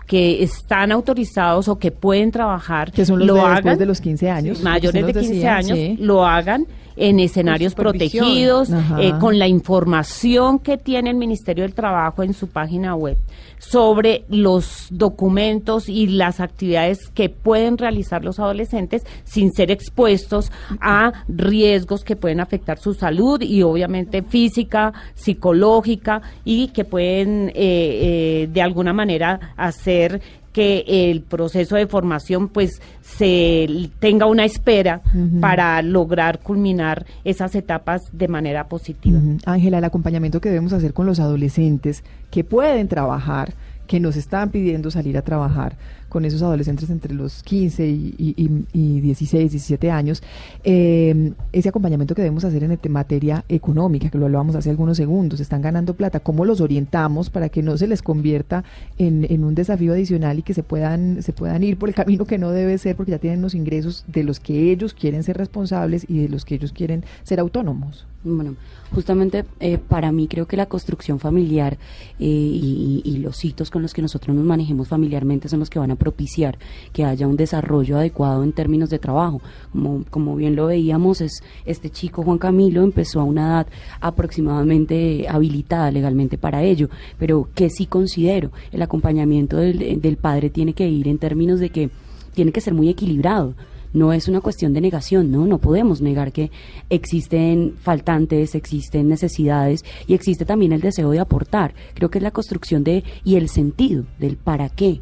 que 0.07 0.43
están 0.43 0.91
autorizados 0.91 1.67
o 1.67 1.79
que 1.79 1.91
pueden 1.91 2.31
trabajar, 2.31 2.91
que 2.91 3.05
son 3.05 3.19
los 3.19 3.27
lo 3.29 3.35
de 3.35 3.41
hagan, 3.41 3.55
después 3.55 3.79
de 3.79 3.85
los 3.85 4.01
15 4.01 4.29
años, 4.29 4.61
mayores 4.61 5.05
de 5.05 5.13
15 5.13 5.47
años, 5.47 5.99
lo 5.99 6.25
hagan 6.25 6.65
en 6.95 7.19
escenarios 7.19 7.73
protegidos, 7.73 8.69
eh, 8.99 9.13
con 9.19 9.39
la 9.39 9.47
información 9.47 10.59
que 10.59 10.77
tiene 10.77 11.09
el 11.09 11.15
Ministerio 11.15 11.63
del 11.63 11.73
Trabajo 11.73 12.23
en 12.23 12.33
su 12.33 12.47
página 12.47 12.95
web 12.95 13.17
sobre 13.61 14.25
los 14.27 14.87
documentos 14.89 15.87
y 15.87 16.07
las 16.07 16.39
actividades 16.39 17.09
que 17.09 17.29
pueden 17.29 17.77
realizar 17.77 18.23
los 18.25 18.39
adolescentes 18.39 19.05
sin 19.23 19.53
ser 19.53 19.69
expuestos 19.69 20.51
a 20.79 21.13
riesgos 21.27 22.03
que 22.03 22.15
pueden 22.15 22.39
afectar 22.39 22.79
su 22.79 22.95
salud 22.95 23.39
y 23.41 23.61
obviamente 23.61 24.23
física, 24.23 24.93
psicológica 25.13 26.21
y 26.43 26.69
que 26.69 26.85
pueden 26.85 27.49
eh, 27.49 27.53
eh, 27.55 28.49
de 28.51 28.61
alguna 28.61 28.93
manera 28.93 29.53
hacer 29.57 30.21
que 30.53 30.83
el 30.87 31.21
proceso 31.21 31.75
de 31.75 31.87
formación 31.87 32.49
pues 32.49 32.81
se 33.01 33.89
tenga 33.99 34.25
una 34.25 34.45
espera 34.45 35.01
para 35.39 35.81
lograr 35.81 36.39
culminar 36.39 37.05
esas 37.23 37.55
etapas 37.55 38.01
de 38.11 38.27
manera 38.27 38.67
positiva. 38.67 39.19
Ángela, 39.45 39.77
el 39.77 39.83
acompañamiento 39.83 40.41
que 40.41 40.49
debemos 40.49 40.73
hacer 40.73 40.93
con 40.93 41.05
los 41.05 41.19
adolescentes 41.19 42.03
que 42.29 42.43
pueden 42.43 42.87
trabajar, 42.87 43.53
que 43.87 43.99
nos 43.99 44.15
están 44.15 44.49
pidiendo 44.49 44.91
salir 44.91 45.17
a 45.17 45.21
trabajar, 45.21 45.77
con 46.11 46.25
esos 46.25 46.41
adolescentes 46.41 46.89
entre 46.89 47.13
los 47.13 47.41
15 47.41 47.87
y, 47.87 48.61
16, 48.73 49.51
17 49.51 49.89
años, 49.89 50.21
eh, 50.65 51.31
ese 51.53 51.69
acompañamiento 51.69 52.13
que 52.13 52.21
debemos 52.21 52.43
hacer 52.43 52.63
en 52.63 52.77
materia 52.91 53.45
económica, 53.47 54.09
que 54.09 54.17
lo 54.17 54.25
hablábamos 54.25 54.55
hace 54.57 54.69
algunos 54.69 54.97
segundos, 54.97 55.39
están 55.39 55.61
ganando 55.61 55.93
plata, 55.93 56.19
¿cómo 56.19 56.43
los 56.43 56.59
orientamos 56.59 57.29
para 57.29 57.47
que 57.47 57.63
no 57.63 57.77
se 57.77 57.87
les 57.87 58.01
convierta 58.01 58.65
en, 58.97 59.41
un 59.41 59.55
desafío 59.55 59.93
adicional 59.93 60.39
y 60.39 60.41
que 60.43 60.53
se 60.53 60.63
puedan, 60.63 61.23
se 61.23 61.31
puedan 61.31 61.63
ir 61.63 61.77
por 61.77 61.87
el 61.87 61.95
camino 61.95 62.25
que 62.25 62.37
no 62.37 62.51
debe 62.51 62.77
ser 62.77 62.97
porque 62.97 63.11
ya 63.11 63.19
tienen 63.19 63.41
los 63.41 63.55
ingresos 63.55 64.03
de 64.07 64.23
los 64.23 64.41
que 64.41 64.69
ellos 64.71 64.93
quieren 64.93 65.23
ser 65.23 65.37
responsables 65.37 66.05
y 66.09 66.19
de 66.19 66.27
los 66.27 66.43
que 66.43 66.55
ellos 66.55 66.73
quieren 66.73 67.05
ser 67.23 67.39
autónomos? 67.39 68.05
Bueno, 68.23 68.55
justamente 68.93 69.45
eh, 69.59 69.79
para 69.79 70.11
mí 70.11 70.27
creo 70.27 70.45
que 70.45 70.55
la 70.55 70.67
construcción 70.67 71.17
familiar 71.17 71.79
eh, 72.19 72.25
y, 72.25 73.01
y, 73.03 73.17
los 73.17 73.43
hitos 73.43 73.71
con 73.71 73.81
los 73.81 73.95
que 73.95 74.03
nosotros 74.03 74.35
nos 74.35 74.45
manejemos 74.45 74.89
familiarmente 74.89 75.49
son 75.49 75.59
los 75.59 75.71
que 75.71 75.79
van 75.79 75.89
a 75.89 75.95
propiciar 75.95 76.59
que 76.93 77.03
haya 77.03 77.25
un 77.25 77.35
desarrollo 77.35 77.97
adecuado 77.97 78.43
en 78.43 78.53
términos 78.53 78.91
de 78.91 78.99
trabajo. 78.99 79.41
Como, 79.71 80.03
como 80.11 80.35
bien 80.35 80.55
lo 80.55 80.67
veíamos, 80.67 81.21
es 81.21 81.41
este 81.65 81.89
chico 81.89 82.21
Juan 82.21 82.37
Camilo 82.37 82.83
empezó 82.83 83.21
a 83.21 83.23
una 83.23 83.47
edad 83.47 83.67
aproximadamente 84.01 85.25
habilitada 85.27 85.89
legalmente 85.89 86.37
para 86.37 86.61
ello, 86.61 86.89
pero 87.17 87.49
que 87.55 87.71
sí 87.71 87.87
considero 87.87 88.51
el 88.71 88.83
acompañamiento 88.83 89.57
del, 89.57 89.99
del 89.99 90.17
padre 90.17 90.51
tiene 90.51 90.73
que 90.73 90.87
ir 90.87 91.07
en 91.07 91.17
términos 91.17 91.59
de 91.59 91.71
que 91.71 91.89
tiene 92.35 92.51
que 92.51 92.61
ser 92.61 92.75
muy 92.75 92.87
equilibrado 92.87 93.55
no 93.93 94.13
es 94.13 94.27
una 94.27 94.41
cuestión 94.41 94.73
de 94.73 94.81
negación, 94.81 95.31
¿no? 95.31 95.45
No 95.45 95.57
podemos 95.57 96.01
negar 96.01 96.31
que 96.31 96.51
existen 96.89 97.75
faltantes, 97.77 98.55
existen 98.55 99.09
necesidades 99.09 99.83
y 100.07 100.13
existe 100.13 100.45
también 100.45 100.71
el 100.71 100.81
deseo 100.81 101.11
de 101.11 101.19
aportar. 101.19 101.73
Creo 101.93 102.09
que 102.09 102.19
es 102.19 102.23
la 102.23 102.31
construcción 102.31 102.83
de 102.83 103.03
y 103.23 103.35
el 103.35 103.49
sentido 103.49 104.05
del 104.19 104.37
para 104.37 104.69
qué 104.69 105.01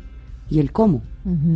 y 0.49 0.59
el 0.59 0.71
cómo. 0.71 1.03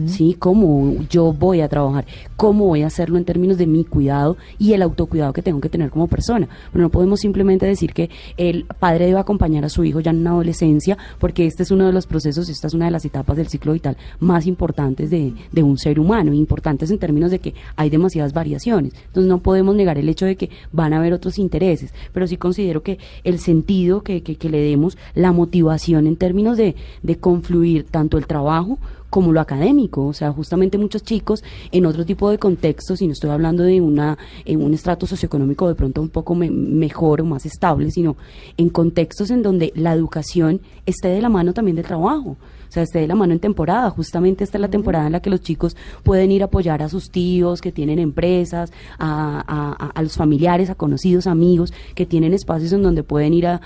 ¿Sí? 0.08 0.36
Cómo 0.38 0.95
yo 1.10 1.34
voy 1.34 1.62
a 1.62 1.69
trabajar, 1.69 2.06
cómo 2.36 2.67
voy 2.67 2.84
a 2.84 2.88
hacerlo 2.88 3.17
en 3.17 3.26
términos 3.26 3.58
de 3.58 3.67
mi 3.67 3.86
cuidado 3.86 4.38
y 4.60 4.73
el 4.73 4.82
autocuidado 4.82 5.34
que 5.34 5.41
tengo 5.41 5.62
que 5.62 5.69
tener 5.69 5.89
como 5.89 6.08
persona. 6.08 6.47
Pero 6.71 6.84
no 6.84 6.89
podemos 6.89 7.19
simplemente 7.21 7.65
decir 7.65 7.93
que 7.93 8.10
el 8.38 8.65
padre 8.80 9.08
debe 9.08 9.19
acompañar 9.19 9.65
a 9.65 9.69
su 9.69 9.84
hijo 9.84 9.99
ya 9.99 10.12
en 10.12 10.19
una 10.19 10.32
adolescencia, 10.32 10.97
porque 11.19 11.45
este 11.45 11.63
es 11.63 11.71
uno 11.71 11.86
de 11.86 11.93
los 11.93 12.08
procesos, 12.08 12.49
esta 12.49 12.67
es 12.67 12.73
una 12.73 12.86
de 12.86 12.91
las 12.91 13.06
etapas 13.06 13.38
del 13.38 13.47
ciclo 13.47 13.73
vital 13.73 13.97
más 14.19 14.47
importantes 14.47 15.10
de, 15.10 15.34
de 15.52 15.63
un 15.63 15.78
ser 15.78 15.99
humano, 15.99 16.34
importantes 16.34 16.91
en 16.91 16.99
términos 16.99 17.32
de 17.32 17.39
que 17.39 17.54
hay 17.76 17.89
demasiadas 17.89 18.34
variaciones. 18.34 18.93
Entonces 19.08 19.30
no 19.30 19.39
podemos 19.39 19.76
negar 19.76 19.97
el 19.97 20.10
hecho 20.10 20.26
de 20.26 20.36
que 20.36 20.49
van 20.71 20.93
a 20.93 20.97
haber 20.97 21.13
otros 21.13 21.38
intereses, 21.38 21.93
pero 22.12 22.28
sí 22.28 22.38
considero 22.38 22.84
que 22.84 22.99
el 23.23 23.39
sentido 23.39 24.02
que, 24.02 24.23
que, 24.23 24.36
que 24.36 24.49
le 24.49 24.60
demos, 24.60 24.97
la 25.15 25.32
motivación 25.32 26.08
en 26.08 26.15
términos 26.15 26.58
de, 26.58 26.76
de 27.02 27.17
confluir 27.17 27.86
tanto 27.86 28.17
el 28.17 28.28
trabajo 28.28 28.80
como 29.13 29.32
lo 29.32 29.39
académico, 29.39 30.08
o 30.08 30.13
sea, 30.13 30.32
justamente 30.32 30.80
muchos 30.80 31.04
chicos 31.04 31.43
en 31.71 31.86
otro 31.86 32.04
tipo 32.04 32.32
de 32.32 32.39
contextos, 32.39 32.99
y 32.99 33.06
no 33.06 33.13
estoy 33.13 33.30
hablando 33.30 33.62
de 33.62 33.80
una 33.80 34.17
en 34.43 34.60
un 34.60 34.73
estrato 34.73 35.06
socioeconómico 35.06 35.67
de 35.67 35.76
pronto 35.76 36.02
un 36.02 36.10
poco 36.10 36.34
mejor 36.34 37.21
o 37.21 37.26
más 37.26 37.45
estable, 37.45 37.91
sino 37.91 38.17
en 38.58 38.69
contextos 38.69 39.30
en 39.30 39.43
donde 39.43 39.71
la 39.76 39.93
educación 39.93 40.62
esté 40.88 41.10
de 41.10 41.21
la 41.21 41.30
mano 41.30 41.54
también 41.54 41.76
del 41.76 41.86
trabajo 41.86 42.38
o 42.73 42.73
sea, 42.73 42.82
esté 42.82 43.02
de 43.02 43.08
la 43.08 43.13
mano 43.13 43.34
en 43.34 43.39
temporada. 43.39 43.91
Justamente 43.91 44.43
esta 44.43 44.58
es 44.58 44.62
la 44.63 44.67
temporada 44.67 45.06
en 45.06 45.12
la 45.12 45.19
que 45.19 45.30
los 45.30 45.41
chicos 45.41 45.78
pueden 46.02 46.32
ir 46.32 46.41
a 46.41 46.45
apoyar 46.45 46.82
a 46.82 46.89
sus 46.89 47.12
tíos 47.12 47.62
que 47.62 47.71
tienen 47.71 47.99
empresas, 47.99 48.73
a, 48.97 49.93
los 50.02 50.15
familiares, 50.17 50.71
a 50.71 50.76
conocidos, 50.76 51.28
amigos, 51.28 51.71
que 51.93 52.08
tienen 52.08 52.34
espacios 52.34 52.73
en 52.73 52.82
donde 52.82 53.04
pueden 53.04 53.36
ir 53.36 53.45
a, 53.45 53.62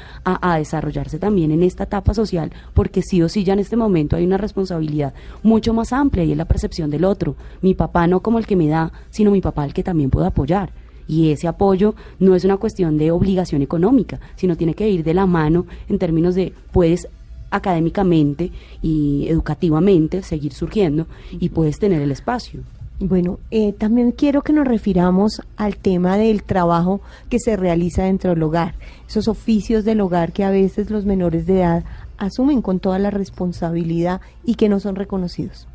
desarrollarse 0.57 1.19
también 1.19 1.51
en 1.51 1.63
esta 1.63 1.85
etapa 1.85 2.13
social, 2.13 2.51
porque 2.73 3.01
sí 3.01 3.21
o 3.21 3.29
sí 3.29 3.45
ya 3.45 3.53
en 3.53 3.59
este 3.59 3.77
momento 3.77 4.17
hay 4.17 4.25
una 4.25 4.35
responsabilidad 4.35 5.13
mucho 5.43 5.73
más 5.73 5.93
amplia 5.93 6.23
y 6.23 6.31
es 6.31 6.37
la 6.37 6.45
percepción 6.45 6.89
del 6.89 7.05
otro. 7.05 7.35
Mi 7.61 7.73
papá 7.73 8.07
no 8.07 8.21
como 8.21 8.39
el 8.39 8.47
que 8.47 8.55
me 8.55 8.67
da, 8.67 8.91
sino 9.09 9.31
mi 9.31 9.41
papá 9.41 9.65
el 9.65 9.73
que 9.73 9.83
también 9.83 10.09
puedo 10.09 10.25
apoyar 10.25 10.71
y 11.07 11.31
ese 11.31 11.47
apoyo 11.47 11.95
no 12.19 12.35
es 12.35 12.43
una 12.43 12.57
cuestión 12.57 12.97
de 12.97 13.11
obligación 13.11 13.61
económica, 13.61 14.19
sino 14.35 14.57
tiene 14.57 14.73
que 14.73 14.89
ir 14.89 15.03
de 15.03 15.13
la 15.13 15.25
mano 15.25 15.65
en 15.89 15.99
términos 15.99 16.35
de 16.35 16.53
puedes 16.71 17.07
académicamente 17.49 18.51
y 18.81 19.27
educativamente 19.29 20.21
seguir 20.21 20.53
surgiendo 20.53 21.07
y 21.31 21.49
puedes 21.49 21.79
tener 21.79 22.01
el 22.01 22.11
espacio. 22.11 22.61
Bueno, 22.99 23.39
eh, 23.51 23.73
también 23.73 24.11
quiero 24.11 24.41
que 24.41 24.53
nos 24.53 24.67
refiramos 24.67 25.41
al 25.55 25.77
tema 25.77 26.17
del 26.17 26.41
trabajo 26.41 26.99
que 27.29 27.39
se 27.39 27.55
realiza 27.55 28.03
dentro 28.03 28.31
del 28.31 28.41
hogar, 28.41 28.73
esos 29.07 29.27
oficios 29.27 29.85
del 29.85 30.01
hogar 30.01 30.33
que 30.33 30.43
a 30.43 30.49
veces 30.49 30.89
los 30.89 31.05
menores 31.05 31.45
de 31.45 31.59
edad 31.59 31.83
asumen 32.17 32.61
con 32.61 32.79
toda 32.79 32.99
la 32.99 33.11
responsabilidad 33.11 34.21
y 34.43 34.55
que 34.55 34.69
no 34.69 34.79
son 34.79 34.95
reconocidos. 34.95 35.67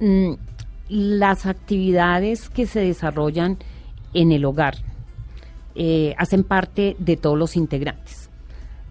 Mm, 0.00 0.34
las 0.88 1.46
actividades 1.46 2.48
que 2.48 2.66
se 2.66 2.80
desarrollan 2.80 3.58
en 4.12 4.32
el 4.32 4.44
hogar 4.44 4.76
eh, 5.74 6.14
hacen 6.18 6.44
parte 6.44 6.96
de 6.98 7.16
todos 7.16 7.38
los 7.38 7.56
integrantes 7.56 8.24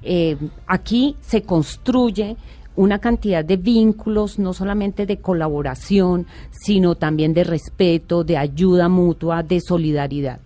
eh, 0.04 0.38
aquí 0.68 1.16
se 1.22 1.44
construye 1.44 2.36
una 2.76 3.00
cantidad 3.00 3.46
de 3.46 3.56
vínculos, 3.56 4.40
no 4.40 4.54
solamente 4.54 5.06
de 5.06 5.18
colaboración, 5.18 6.26
sino 6.52 6.96
también 6.96 7.34
de 7.34 7.44
respeto, 7.44 8.24
de 8.24 8.38
ayuda 8.38 8.90
mutua, 8.90 9.44
de 9.44 9.62
solidaridad. 9.62 10.40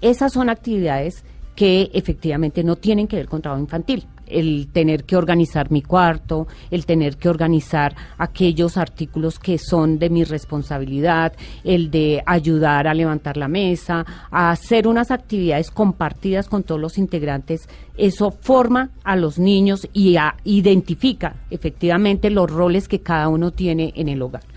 Esas 0.00 0.32
son 0.32 0.50
actividades 0.50 1.24
que 1.54 1.90
efectivamente 1.94 2.64
no 2.64 2.76
tienen 2.76 3.06
que 3.06 3.16
ver 3.16 3.28
con 3.28 3.40
trabajo 3.40 3.62
infantil 3.62 4.06
el 4.32 4.68
tener 4.72 5.04
que 5.04 5.16
organizar 5.16 5.70
mi 5.70 5.82
cuarto, 5.82 6.46
el 6.70 6.86
tener 6.86 7.16
que 7.16 7.28
organizar 7.28 7.94
aquellos 8.18 8.76
artículos 8.76 9.38
que 9.38 9.58
son 9.58 9.98
de 9.98 10.10
mi 10.10 10.24
responsabilidad, 10.24 11.32
el 11.64 11.90
de 11.90 12.22
ayudar 12.26 12.86
a 12.86 12.94
levantar 12.94 13.36
la 13.36 13.48
mesa, 13.48 14.04
a 14.30 14.50
hacer 14.50 14.86
unas 14.86 15.10
actividades 15.10 15.70
compartidas 15.70 16.48
con 16.48 16.62
todos 16.62 16.80
los 16.80 16.98
integrantes, 16.98 17.68
eso 17.96 18.30
forma 18.30 18.90
a 19.04 19.16
los 19.16 19.38
niños 19.38 19.88
y 19.92 20.16
identifica 20.44 21.36
efectivamente 21.50 22.30
los 22.30 22.50
roles 22.50 22.88
que 22.88 23.00
cada 23.00 23.28
uno 23.28 23.50
tiene 23.50 23.92
en 23.96 24.08
el 24.08 24.22
hogar. 24.22 24.51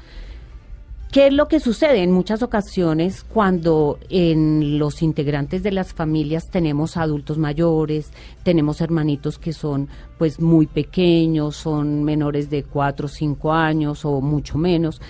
¿Qué 1.11 1.27
es 1.27 1.33
lo 1.33 1.47
que 1.47 1.61
sucede 1.61 2.03
en 2.03 2.11
muchas 2.11 2.43
ocasiones 2.43 3.23
cuando 3.23 3.99
en 4.09 4.77
los 4.77 5.01
integrantes 5.01 5.63
de 5.63 5.71
las 5.71 5.93
familias 5.93 6.49
tenemos 6.51 6.97
adultos 6.97 7.37
mayores, 7.37 8.11
tenemos 8.43 8.81
hermanitos 8.81 9.39
que 9.39 9.53
son 9.53 9.87
pues 10.17 10.41
muy 10.41 10.67
pequeños, 10.67 11.55
son 11.55 12.03
menores 12.03 12.49
de 12.49 12.63
4 12.63 13.05
o 13.05 13.09
5 13.09 13.53
años 13.53 14.03
o 14.03 14.19
mucho 14.19 14.57
menos, 14.57 15.01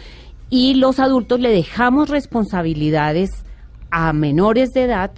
y 0.51 0.75
los 0.75 0.99
adultos 0.99 1.39
le 1.39 1.49
dejamos 1.49 2.09
responsabilidades 2.09 3.31
a 3.89 4.13
menores 4.13 4.73
de 4.73 4.83
edad 4.83 5.11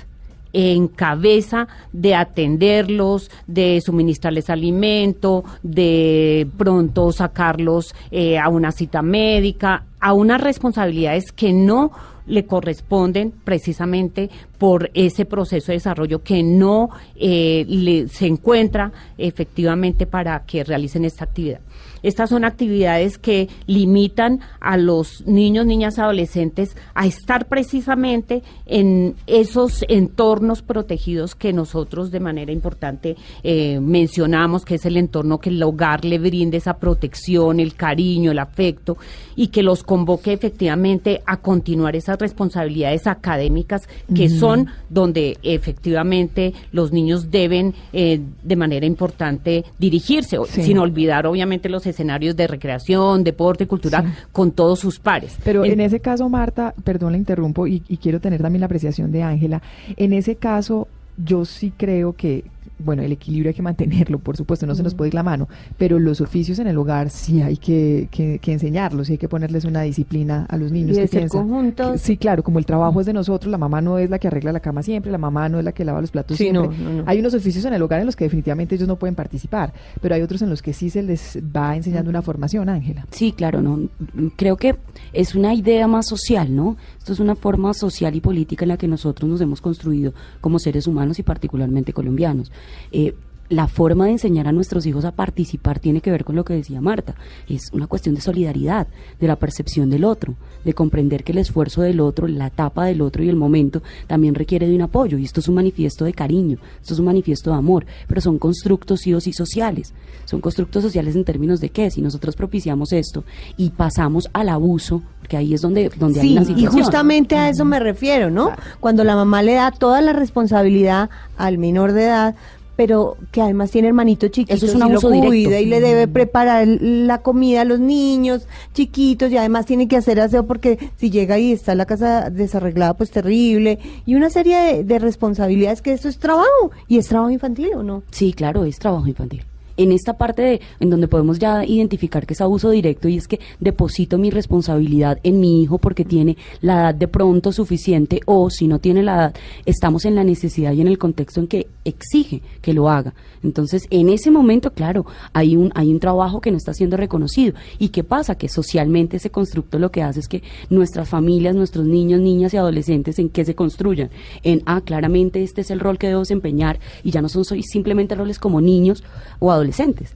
en 0.60 0.88
cabeza 0.88 1.68
de 1.94 2.16
atenderlos, 2.16 3.30
de 3.46 3.80
suministrarles 3.80 4.50
alimento, 4.50 5.44
de 5.62 6.48
pronto 6.58 7.12
sacarlos 7.12 7.94
eh, 8.10 8.40
a 8.40 8.50
una 8.50 8.72
cita 8.72 9.04
médica, 9.04 9.84
a 10.00 10.14
unas 10.14 10.42
responsabilidades 10.42 11.32
que 11.32 11.54
no 11.54 11.92
le 12.28 12.46
corresponden 12.46 13.32
precisamente 13.44 14.30
por 14.58 14.90
ese 14.94 15.26
proceso 15.26 15.68
de 15.68 15.78
desarrollo 15.78 16.24
que 16.24 16.44
no 16.44 16.90
eh, 17.16 18.08
se 18.12 18.28
encuentra 18.28 18.92
efectivamente 19.18 20.06
para 20.06 20.40
que 20.46 20.64
realicen 20.64 21.06
esta 21.06 21.26
actividad. 21.26 21.60
Estas 22.04 22.30
son 22.30 22.46
actividades 22.46 23.18
que 23.18 23.50
limitan 23.66 24.40
a 24.60 24.78
los 24.78 25.26
niños, 25.26 25.66
niñas, 25.66 26.00
adolescentes 26.00 26.76
a 26.94 27.06
estar 27.06 27.48
precisamente 27.48 28.44
en 28.66 29.16
esos 29.26 29.84
entornos 29.88 30.62
protegidos 30.62 31.36
que 31.36 31.54
nosotros 31.54 32.12
de 32.12 32.20
manera 32.20 32.52
importante 32.52 33.16
eh, 33.44 33.80
mencionamos, 33.80 34.64
que 34.64 34.76
es 34.76 34.86
el 34.86 34.98
entorno 34.98 35.40
que 35.40 35.50
el 35.50 35.62
hogar 35.64 36.06
le 36.06 36.20
brinde 36.20 36.58
esa 36.58 36.78
protección, 36.78 37.60
el 37.60 37.76
cariño, 37.76 38.32
el 38.32 38.40
afecto 38.40 38.98
y 39.36 39.48
que 39.48 39.64
los 39.64 39.84
convoque 39.84 40.34
efectivamente 40.34 41.22
a 41.26 41.38
continuar 41.38 41.96
esas 42.18 42.48
responsabilidades 42.48 43.08
académicas 43.08 43.88
que 44.14 44.30
son 44.30 44.68
donde 44.90 45.38
efectivamente 45.44 46.54
los 46.72 46.92
niños 46.92 47.32
deben 47.32 47.74
eh, 47.94 48.20
de 48.44 48.56
manera 48.56 48.86
importante 48.86 49.66
dirigirse, 49.78 50.38
sin 50.48 50.78
olvidar 50.78 51.26
obviamente 51.28 51.70
los 51.70 51.86
escenarios 51.86 52.36
de 52.36 52.48
recreación, 52.48 53.24
deporte, 53.24 53.68
cultural, 53.68 54.14
con 54.32 54.52
todos 54.52 54.80
sus 54.80 55.00
pares. 55.00 55.38
Pero 55.44 55.66
en, 55.66 55.80
ese 55.80 56.00
caso, 56.00 56.30
Marta, 56.30 56.74
perdón, 56.84 57.14
la 57.14 57.18
interrumpo 57.18 57.68
y, 57.68 57.84
y 57.88 57.98
quiero 57.98 58.20
tener 58.20 58.42
también 58.42 58.62
la 58.62 58.66
apreciación 58.66 59.12
de 59.12 59.24
Ángela, 59.24 59.62
en 59.96 60.14
ese 60.14 60.36
caso 60.36 60.88
yo 61.18 61.46
sí 61.46 61.74
creo 61.76 62.14
que, 62.14 62.44
bueno, 62.80 63.02
el 63.02 63.12
equilibrio 63.12 63.50
hay 63.50 63.54
que 63.54 63.62
mantenerlo, 63.62 64.20
por 64.20 64.38
supuesto, 64.38 64.66
no 64.66 64.76
se 64.76 64.84
nos 64.84 64.94
puede 64.94 65.10
ir 65.10 65.14
la 65.14 65.24
mano, 65.24 65.48
pero 65.78 66.00
los 66.00 66.22
oficios 66.22 66.60
en 66.60 66.68
el 66.68 66.78
hogar 66.78 67.10
sí 67.10 67.42
hay 67.42 67.58
que, 67.58 68.08
que, 68.12 68.40
enseñarlos, 68.52 69.08
sí 69.08 69.14
hay 69.14 69.18
que 69.18 69.28
ponerles 69.28 69.66
una 69.66 69.82
disciplina 69.82 70.46
a 70.50 70.58
los 70.58 70.72
niños. 70.72 70.98
Y 70.98 71.08
que 71.08 71.28
conjuntos. 71.28 72.02
sí, 72.02 72.18
claro, 72.18 72.44
como 72.44 72.60
el 72.60 72.66
trabajo 72.66 73.00
es 73.00 73.06
de 73.06 73.14
nosotros, 73.14 73.52
la 73.52 73.58
mamá 73.58 73.82
no 73.82 73.98
es 73.98 74.10
la 74.10 74.20
que 74.20 74.28
arregla 74.28 74.52
la 74.52 74.60
cama 74.60 74.84
siempre, 74.84 75.12
la 75.12 75.18
mamá 75.18 75.50
no 75.50 75.60
es 75.60 75.66
la 75.66 75.72
que 75.72 75.86
lava 75.86 76.02
los 76.02 76.12
platos 76.12 76.38
siempre. 76.38 76.70
Hay 77.06 77.20
unos 77.20 77.34
oficios 77.34 77.66
en 77.66 77.74
el 77.74 77.82
hogar 77.82 78.00
en 78.00 78.06
los 78.06 78.16
que 78.16 78.26
definitivamente 78.26 78.76
ellos 78.76 78.88
no 78.88 78.98
pueden 78.98 79.16
participar, 79.16 79.74
pero 80.02 80.16
hay 80.16 80.22
otros 80.22 80.42
en 80.42 80.50
los 80.50 80.62
que 80.62 80.74
sí 80.74 80.90
se 80.90 81.04
les 81.04 81.40
va 81.56 81.76
enseñando 81.76 82.10
una 82.10 82.22
formación, 82.22 82.70
Ángela. 82.70 83.06
Sí, 83.12 83.32
claro, 83.32 83.62
no. 83.62 83.90
Creo 84.36 84.58
que 84.58 84.76
es 85.14 85.36
una 85.36 85.54
idea 85.54 85.88
más 85.88 86.08
social, 86.08 86.56
¿no? 86.56 86.78
Esto 86.98 87.14
es 87.14 87.20
una 87.20 87.36
forma 87.36 87.74
social 87.74 88.16
y 88.16 88.22
política 88.22 88.66
en 88.66 88.70
la 88.70 88.78
que 88.78 88.88
nosotros 88.88 89.30
nos 89.30 89.42
hemos 89.42 89.62
construido 89.62 90.14
como 90.42 90.60
seres 90.60 90.88
humanos 90.88 91.20
y 91.20 91.24
particularmente 91.24 91.94
colombianos. 91.94 92.52
Eh, 92.92 93.14
la 93.50 93.68
forma 93.68 94.06
de 94.06 94.12
enseñar 94.12 94.48
a 94.48 94.52
nuestros 94.52 94.86
hijos 94.86 95.06
a 95.06 95.14
participar 95.14 95.80
tiene 95.80 96.02
que 96.02 96.12
ver 96.12 96.26
con 96.26 96.36
lo 96.36 96.44
que 96.44 96.54
decía 96.54 96.82
Marta. 96.82 97.16
Es 97.48 97.70
una 97.72 97.88
cuestión 97.88 98.16
de 98.16 98.22
solidaridad, 98.22 98.88
de 99.20 99.28
la 99.28 99.38
percepción 99.38 99.90
del 99.90 100.04
otro, 100.04 100.36
de 100.66 100.74
comprender 100.74 101.24
que 101.24 101.32
el 101.32 101.38
esfuerzo 101.38 101.82
del 101.82 102.02
otro, 102.02 102.28
la 102.28 102.48
etapa 102.48 102.86
del 102.86 103.02
otro 103.02 103.24
y 103.24 103.30
el 103.30 103.38
momento 103.38 103.82
también 104.08 104.36
requiere 104.36 104.68
de 104.68 104.76
un 104.76 104.82
apoyo. 104.82 105.18
Y 105.18 105.24
esto 105.24 105.40
es 105.40 105.48
un 105.48 105.56
manifiesto 105.56 106.04
de 106.04 106.14
cariño, 106.14 106.58
esto 106.82 106.94
es 106.94 107.00
un 107.00 107.06
manifiesto 107.06 107.52
de 107.52 107.58
amor, 107.58 107.86
pero 108.08 108.20
son 108.20 108.38
constructos 108.38 109.02
sí 109.02 109.14
o 109.14 109.22
sí 109.22 109.32
sociales. 109.32 109.94
Son 110.26 110.42
constructos 110.42 110.84
sociales 110.84 111.16
en 111.16 111.24
términos 111.24 111.62
de 111.62 111.70
qué, 111.70 111.90
si 111.90 112.02
nosotros 112.02 112.36
propiciamos 112.36 112.92
esto 112.92 113.24
y 113.56 113.70
pasamos 113.70 114.28
al 114.34 114.50
abuso, 114.50 115.04
que 115.30 115.38
ahí 115.38 115.54
es 115.54 115.62
donde, 115.62 115.90
donde 115.98 116.20
hay 116.20 116.34
una 116.34 116.46
situación. 116.46 116.80
Y 116.80 116.84
justamente 116.84 117.36
a 117.36 117.50
eso 117.50 117.64
me 117.64 117.80
refiero, 117.80 118.30
¿no? 118.30 118.52
Cuando 118.82 119.06
la 119.06 119.16
mamá 119.16 119.42
le 119.42 119.54
da 119.54 119.72
toda 119.72 120.02
la 120.02 120.12
responsabilidad 120.12 121.10
al 121.38 121.58
menor 121.58 121.94
de 121.94 122.04
edad, 122.04 122.36
pero 122.78 123.18
que 123.32 123.42
además 123.42 123.72
tiene 123.72 123.90
hermanitos 123.90 124.32
chiquitos 124.32 124.64
Eso 124.64 124.68
es 124.68 124.82
un 124.82 124.88
y 124.88 124.94
lo 124.94 125.02
cuida 125.02 125.60
y 125.60 125.66
le 125.66 125.82
debe 125.82 126.08
preparar 126.08 126.66
la 126.68 127.22
comida 127.24 127.62
a 127.62 127.66
los 127.66 127.80
niños 127.80 128.48
chiquitos 128.74 129.32
y 129.32 129.38
además 129.38 129.66
tiene 129.66 129.88
que 129.88 129.98
hacer 129.98 130.22
aseo 130.22 130.46
porque 130.46 130.78
si 130.96 131.10
llega 131.10 131.40
y 131.40 131.52
está 131.52 131.74
la 131.76 131.86
casa 131.86 132.30
desarreglada 132.30 132.94
pues 132.94 133.10
terrible. 133.10 133.80
Y 134.06 134.16
una 134.16 134.30
serie 134.30 134.84
de, 134.84 134.98
responsabilidades 135.00 135.82
que 135.82 135.94
eso 135.94 136.08
es 136.08 136.20
trabajo 136.20 136.72
y 136.88 136.98
es 136.98 137.08
trabajo 137.08 137.32
infantil 137.32 137.70
o 137.76 137.84
no 137.84 138.04
sí 138.12 138.34
claro 138.34 138.66
es 138.66 138.78
trabajo 138.78 139.08
infantil 139.08 139.44
en 139.78 139.92
esta 139.92 140.18
parte 140.18 140.42
de, 140.42 140.62
en 140.80 140.90
donde 140.90 141.08
podemos 141.08 141.40
ya 141.40 141.66
identificar 141.66 142.26
que 142.26 142.34
es 142.34 142.42
abuso 142.42 142.70
directo 142.72 143.08
y 143.08 143.18
es 143.18 143.28
que 143.28 143.40
deposito 143.60 144.18
mi 144.18 144.30
responsabilidad 144.30 145.20
en 145.24 145.40
mi 145.40 145.62
hijo 145.62 145.78
porque 145.78 146.04
tiene 146.04 146.38
la 146.62 146.82
edad 146.82 146.96
de 146.96 147.08
pronto 147.08 147.52
suficiente 147.52 148.22
o 148.26 148.50
si 148.50 148.68
no 148.68 148.80
tiene 148.80 149.04
la 149.04 149.16
edad, 149.16 149.36
estamos 149.66 150.06
en 150.06 150.16
la 150.16 150.24
necesidad 150.24 150.74
y 150.74 150.82
en 150.82 150.88
el 150.88 150.98
contexto 150.98 151.40
en 151.40 151.48
que 151.48 151.68
exige 151.86 152.42
que 152.62 152.74
lo 152.74 152.90
haga. 152.90 153.14
Entonces, 153.44 153.88
en 153.92 154.10
ese 154.10 154.32
momento, 154.32 154.74
claro, 154.74 155.06
hay 155.34 155.56
un, 155.56 155.72
hay 155.76 155.92
un 155.92 156.00
trabajo 156.00 156.42
que 156.42 156.52
no 156.52 156.58
está 156.58 156.74
siendo 156.74 156.98
reconocido. 156.98 157.54
¿Y 157.78 157.90
qué 157.90 158.04
pasa? 158.04 158.36
Que 158.36 158.50
socialmente 158.50 159.18
ese 159.18 159.30
constructo 159.30 159.80
lo 159.80 159.92
que 159.92 160.02
hace 160.02 160.20
es 160.20 160.28
que 160.28 160.44
nuestras 160.70 161.08
familias, 161.08 161.56
nuestros 161.56 161.86
niños, 161.86 162.20
niñas 162.20 162.54
y 162.54 162.58
adolescentes, 162.58 163.20
¿en 163.20 163.30
qué 163.30 163.46
se 163.46 163.56
construyan? 163.56 164.10
En, 164.44 164.64
ah, 164.66 164.82
claramente 164.82 165.44
este 165.44 165.62
es 165.62 165.72
el 165.72 165.80
rol 165.80 165.98
que 165.98 166.08
debo 166.08 166.22
desempeñar 166.22 166.80
y 167.04 167.12
ya 167.12 167.22
no 167.22 167.30
son 167.30 167.46
simplemente 167.46 168.16
roles 168.16 168.40
como 168.40 168.60
niños 168.60 169.04
o 169.40 169.52
adolescentes. 169.52 169.67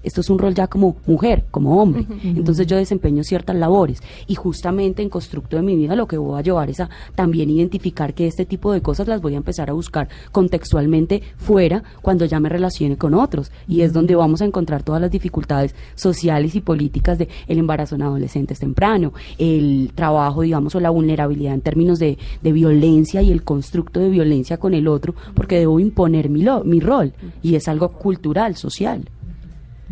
Esto 0.03 0.21
es 0.21 0.29
un 0.29 0.39
rol 0.39 0.53
ya 0.53 0.67
como 0.67 0.95
mujer, 1.05 1.45
como 1.51 1.81
hombre. 1.81 2.05
Entonces 2.23 2.67
yo 2.67 2.77
desempeño 2.77 3.23
ciertas 3.23 3.55
labores 3.55 4.01
y 4.27 4.35
justamente 4.35 5.01
en 5.01 5.09
constructo 5.09 5.55
de 5.55 5.61
mi 5.61 5.75
vida 5.75 5.95
lo 5.95 6.07
que 6.07 6.17
voy 6.17 6.39
a 6.39 6.43
llevar 6.43 6.69
es 6.69 6.79
a 6.79 6.89
también 7.15 7.49
identificar 7.49 8.13
que 8.13 8.27
este 8.27 8.45
tipo 8.45 8.71
de 8.71 8.81
cosas 8.81 9.07
las 9.07 9.21
voy 9.21 9.33
a 9.33 9.37
empezar 9.37 9.69
a 9.69 9.73
buscar 9.73 10.09
contextualmente 10.31 11.21
fuera 11.37 11.83
cuando 12.01 12.25
ya 12.25 12.39
me 12.39 12.49
relacione 12.49 12.97
con 12.97 13.13
otros. 13.13 13.51
Y 13.67 13.81
es 13.81 13.93
donde 13.93 14.15
vamos 14.15 14.41
a 14.41 14.45
encontrar 14.45 14.83
todas 14.83 15.01
las 15.01 15.11
dificultades 15.11 15.75
sociales 15.95 16.55
y 16.55 16.61
políticas 16.61 17.17
de 17.17 17.29
el 17.47 17.57
embarazo 17.57 17.95
en 17.95 18.03
adolescentes 18.03 18.59
temprano, 18.59 19.13
el 19.37 19.91
trabajo, 19.95 20.41
digamos, 20.41 20.75
o 20.75 20.79
la 20.79 20.89
vulnerabilidad 20.89 21.53
en 21.53 21.61
términos 21.61 21.99
de, 21.99 22.17
de 22.41 22.51
violencia 22.51 23.21
y 23.21 23.31
el 23.31 23.43
constructo 23.43 23.99
de 23.99 24.09
violencia 24.09 24.57
con 24.57 24.73
el 24.73 24.87
otro, 24.87 25.15
porque 25.33 25.59
debo 25.59 25.79
imponer 25.79 26.29
mi, 26.29 26.41
lo, 26.41 26.63
mi 26.63 26.79
rol. 26.79 27.13
Y 27.41 27.55
es 27.55 27.67
algo 27.67 27.89
cultural, 27.89 28.55
social. 28.55 29.09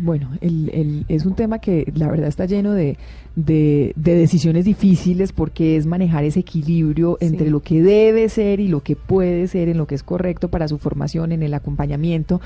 Bueno, 0.02 0.30
el, 0.40 0.70
el, 0.72 1.04
es 1.08 1.26
un 1.26 1.34
tema 1.34 1.58
que 1.58 1.92
la 1.94 2.08
verdad 2.08 2.28
está 2.28 2.46
lleno 2.46 2.72
de, 2.72 2.96
de, 3.36 3.92
decisiones 3.96 4.64
difíciles 4.64 5.32
porque 5.32 5.76
es 5.76 5.86
manejar 5.86 6.24
ese 6.24 6.40
equilibrio 6.40 7.16
entre 7.20 7.50
lo 7.50 7.60
que 7.60 7.82
debe 7.82 8.28
ser 8.28 8.60
y 8.60 8.68
lo 8.68 8.82
que 8.82 8.96
puede 8.96 9.46
ser, 9.46 9.68
en 9.68 9.78
lo 9.78 9.86
que 9.86 9.94
es 9.94 10.02
correcto 10.02 10.48
para 10.48 10.68
su 10.68 10.78
formación, 10.78 11.32
en 11.32 11.42
el 11.42 11.54
acompañamiento, 11.54 12.40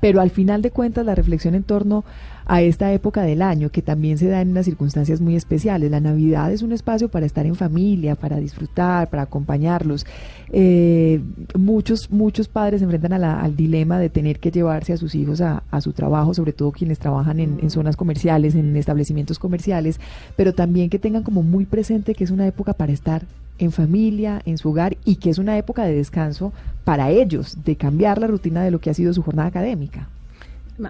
pero 0.00 0.20
al 0.20 0.30
final 0.30 0.62
de 0.62 0.70
cuentas 0.70 1.04
la 1.04 1.14
reflexión 1.14 1.54
en 1.54 1.64
torno 1.64 2.04
a 2.48 2.62
esta 2.62 2.90
época 2.94 3.22
del 3.22 3.42
año 3.42 3.68
que 3.68 3.82
también 3.82 4.16
se 4.16 4.26
da 4.26 4.40
en 4.40 4.50
unas 4.50 4.64
circunstancias 4.64 5.20
muy 5.20 5.36
especiales. 5.36 5.90
La 5.90 6.00
Navidad 6.00 6.50
es 6.50 6.62
un 6.62 6.72
espacio 6.72 7.10
para 7.10 7.26
estar 7.26 7.44
en 7.44 7.54
familia, 7.54 8.14
para 8.14 8.38
disfrutar, 8.38 9.10
para 9.10 9.24
acompañarlos. 9.24 10.06
Eh, 10.50 11.20
muchos, 11.54 12.10
muchos 12.10 12.48
padres 12.48 12.80
se 12.80 12.84
enfrentan 12.84 13.12
al 13.12 13.54
dilema 13.54 13.98
de 13.98 14.08
tener 14.08 14.40
que 14.40 14.50
llevarse 14.50 14.94
a 14.94 14.96
sus 14.96 15.14
hijos 15.14 15.42
a, 15.42 15.62
su 15.82 15.92
trabajo, 15.92 16.32
sobre 16.32 16.54
todo 16.54 16.72
quienes 16.72 16.98
trabajan 16.98 17.38
en, 17.38 17.58
en 17.60 17.70
zonas 17.70 17.96
comerciales, 17.96 18.54
en 18.54 18.74
establecimientos 18.76 19.38
comerciales, 19.38 20.00
pero 20.38 20.54
también 20.54 20.88
que 20.88 21.00
tengan 21.00 21.24
como 21.24 21.42
muy 21.42 21.64
presente 21.64 22.14
que 22.14 22.22
es 22.22 22.30
una 22.30 22.46
época 22.46 22.72
para 22.72 22.92
estar 22.92 23.22
en 23.58 23.72
familia, 23.72 24.40
en 24.46 24.56
su 24.56 24.68
hogar 24.68 24.96
y 25.04 25.16
que 25.16 25.30
es 25.30 25.38
una 25.38 25.58
época 25.58 25.82
de 25.82 25.96
descanso 25.96 26.52
para 26.84 27.10
ellos, 27.10 27.56
de 27.64 27.74
cambiar 27.74 28.18
la 28.18 28.28
rutina 28.28 28.62
de 28.62 28.70
lo 28.70 28.78
que 28.78 28.88
ha 28.88 28.94
sido 28.94 29.12
su 29.12 29.20
jornada 29.24 29.48
académica. 29.48 30.08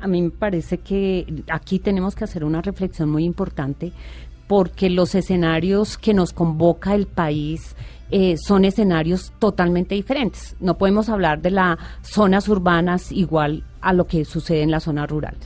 A 0.02 0.06
mí 0.06 0.20
me 0.20 0.28
parece 0.28 0.76
que 0.76 1.44
aquí 1.48 1.78
tenemos 1.78 2.14
que 2.14 2.24
hacer 2.24 2.44
una 2.44 2.60
reflexión 2.60 3.08
muy 3.08 3.24
importante 3.24 3.90
porque 4.48 4.90
los 4.90 5.14
escenarios 5.14 5.96
que 5.96 6.12
nos 6.12 6.34
convoca 6.34 6.94
el 6.94 7.06
país 7.06 7.74
eh, 8.10 8.36
son 8.36 8.66
escenarios 8.66 9.32
totalmente 9.38 9.94
diferentes. 9.94 10.56
No 10.60 10.76
podemos 10.76 11.08
hablar 11.08 11.40
de 11.40 11.52
las 11.52 11.78
zonas 12.02 12.50
urbanas 12.50 13.12
igual 13.12 13.64
a 13.80 13.92
lo 13.92 14.06
que 14.06 14.24
sucede 14.24 14.62
en 14.62 14.70
la 14.70 14.80
zona 14.80 15.06
rural. 15.06 15.36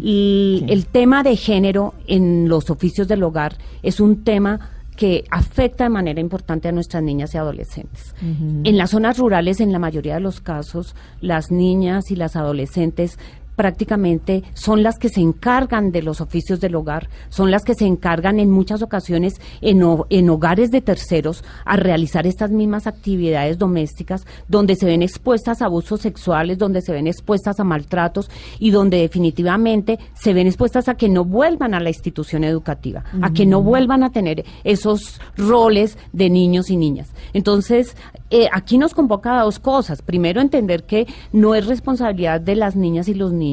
Y 0.00 0.64
el 0.68 0.86
tema 0.86 1.22
de 1.22 1.36
género 1.36 1.94
en 2.06 2.48
los 2.48 2.70
oficios 2.70 3.08
del 3.08 3.22
hogar 3.22 3.56
es 3.82 4.00
un 4.00 4.24
tema 4.24 4.60
que 4.96 5.24
afecta 5.30 5.84
de 5.84 5.90
manera 5.90 6.20
importante 6.20 6.68
a 6.68 6.72
nuestras 6.72 7.02
niñas 7.02 7.34
y 7.34 7.38
adolescentes. 7.38 8.14
En 8.20 8.76
las 8.76 8.90
zonas 8.90 9.16
rurales, 9.16 9.60
en 9.60 9.72
la 9.72 9.78
mayoría 9.78 10.14
de 10.14 10.20
los 10.20 10.42
casos, 10.42 10.94
las 11.22 11.50
niñas 11.50 12.10
y 12.10 12.16
las 12.16 12.36
adolescentes 12.36 13.18
prácticamente 13.60 14.42
son 14.54 14.82
las 14.82 14.98
que 14.98 15.10
se 15.10 15.20
encargan 15.20 15.92
de 15.92 16.00
los 16.00 16.22
oficios 16.22 16.60
del 16.60 16.76
hogar, 16.76 17.10
son 17.28 17.50
las 17.50 17.62
que 17.62 17.74
se 17.74 17.84
encargan 17.84 18.40
en 18.40 18.50
muchas 18.50 18.80
ocasiones 18.80 19.38
en, 19.60 19.84
en 20.08 20.30
hogares 20.30 20.70
de 20.70 20.80
terceros 20.80 21.44
a 21.66 21.76
realizar 21.76 22.26
estas 22.26 22.52
mismas 22.52 22.86
actividades 22.86 23.58
domésticas 23.58 24.24
donde 24.48 24.76
se 24.76 24.86
ven 24.86 25.02
expuestas 25.02 25.60
a 25.60 25.66
abusos 25.66 26.00
sexuales, 26.00 26.56
donde 26.56 26.80
se 26.80 26.92
ven 26.92 27.06
expuestas 27.06 27.60
a 27.60 27.64
maltratos 27.64 28.30
y 28.58 28.70
donde 28.70 28.96
definitivamente 28.96 29.98
se 30.14 30.32
ven 30.32 30.46
expuestas 30.46 30.88
a 30.88 30.94
que 30.94 31.10
no 31.10 31.26
vuelvan 31.26 31.74
a 31.74 31.80
la 31.80 31.90
institución 31.90 32.44
educativa, 32.44 33.04
a 33.20 33.30
que 33.34 33.44
no 33.44 33.62
vuelvan 33.62 34.04
a 34.04 34.10
tener 34.10 34.42
esos 34.64 35.20
roles 35.36 35.98
de 36.14 36.30
niños 36.30 36.70
y 36.70 36.78
niñas. 36.78 37.10
Entonces, 37.34 37.94
eh, 38.30 38.48
aquí 38.52 38.78
nos 38.78 38.94
convoca 38.94 39.38
a 39.38 39.44
dos 39.44 39.58
cosas. 39.58 40.00
Primero, 40.00 40.40
entender 40.40 40.84
que 40.84 41.06
no 41.30 41.54
es 41.54 41.66
responsabilidad 41.66 42.40
de 42.40 42.56
las 42.56 42.74
niñas 42.74 43.08
y 43.08 43.12
los 43.12 43.34
niños 43.34 43.49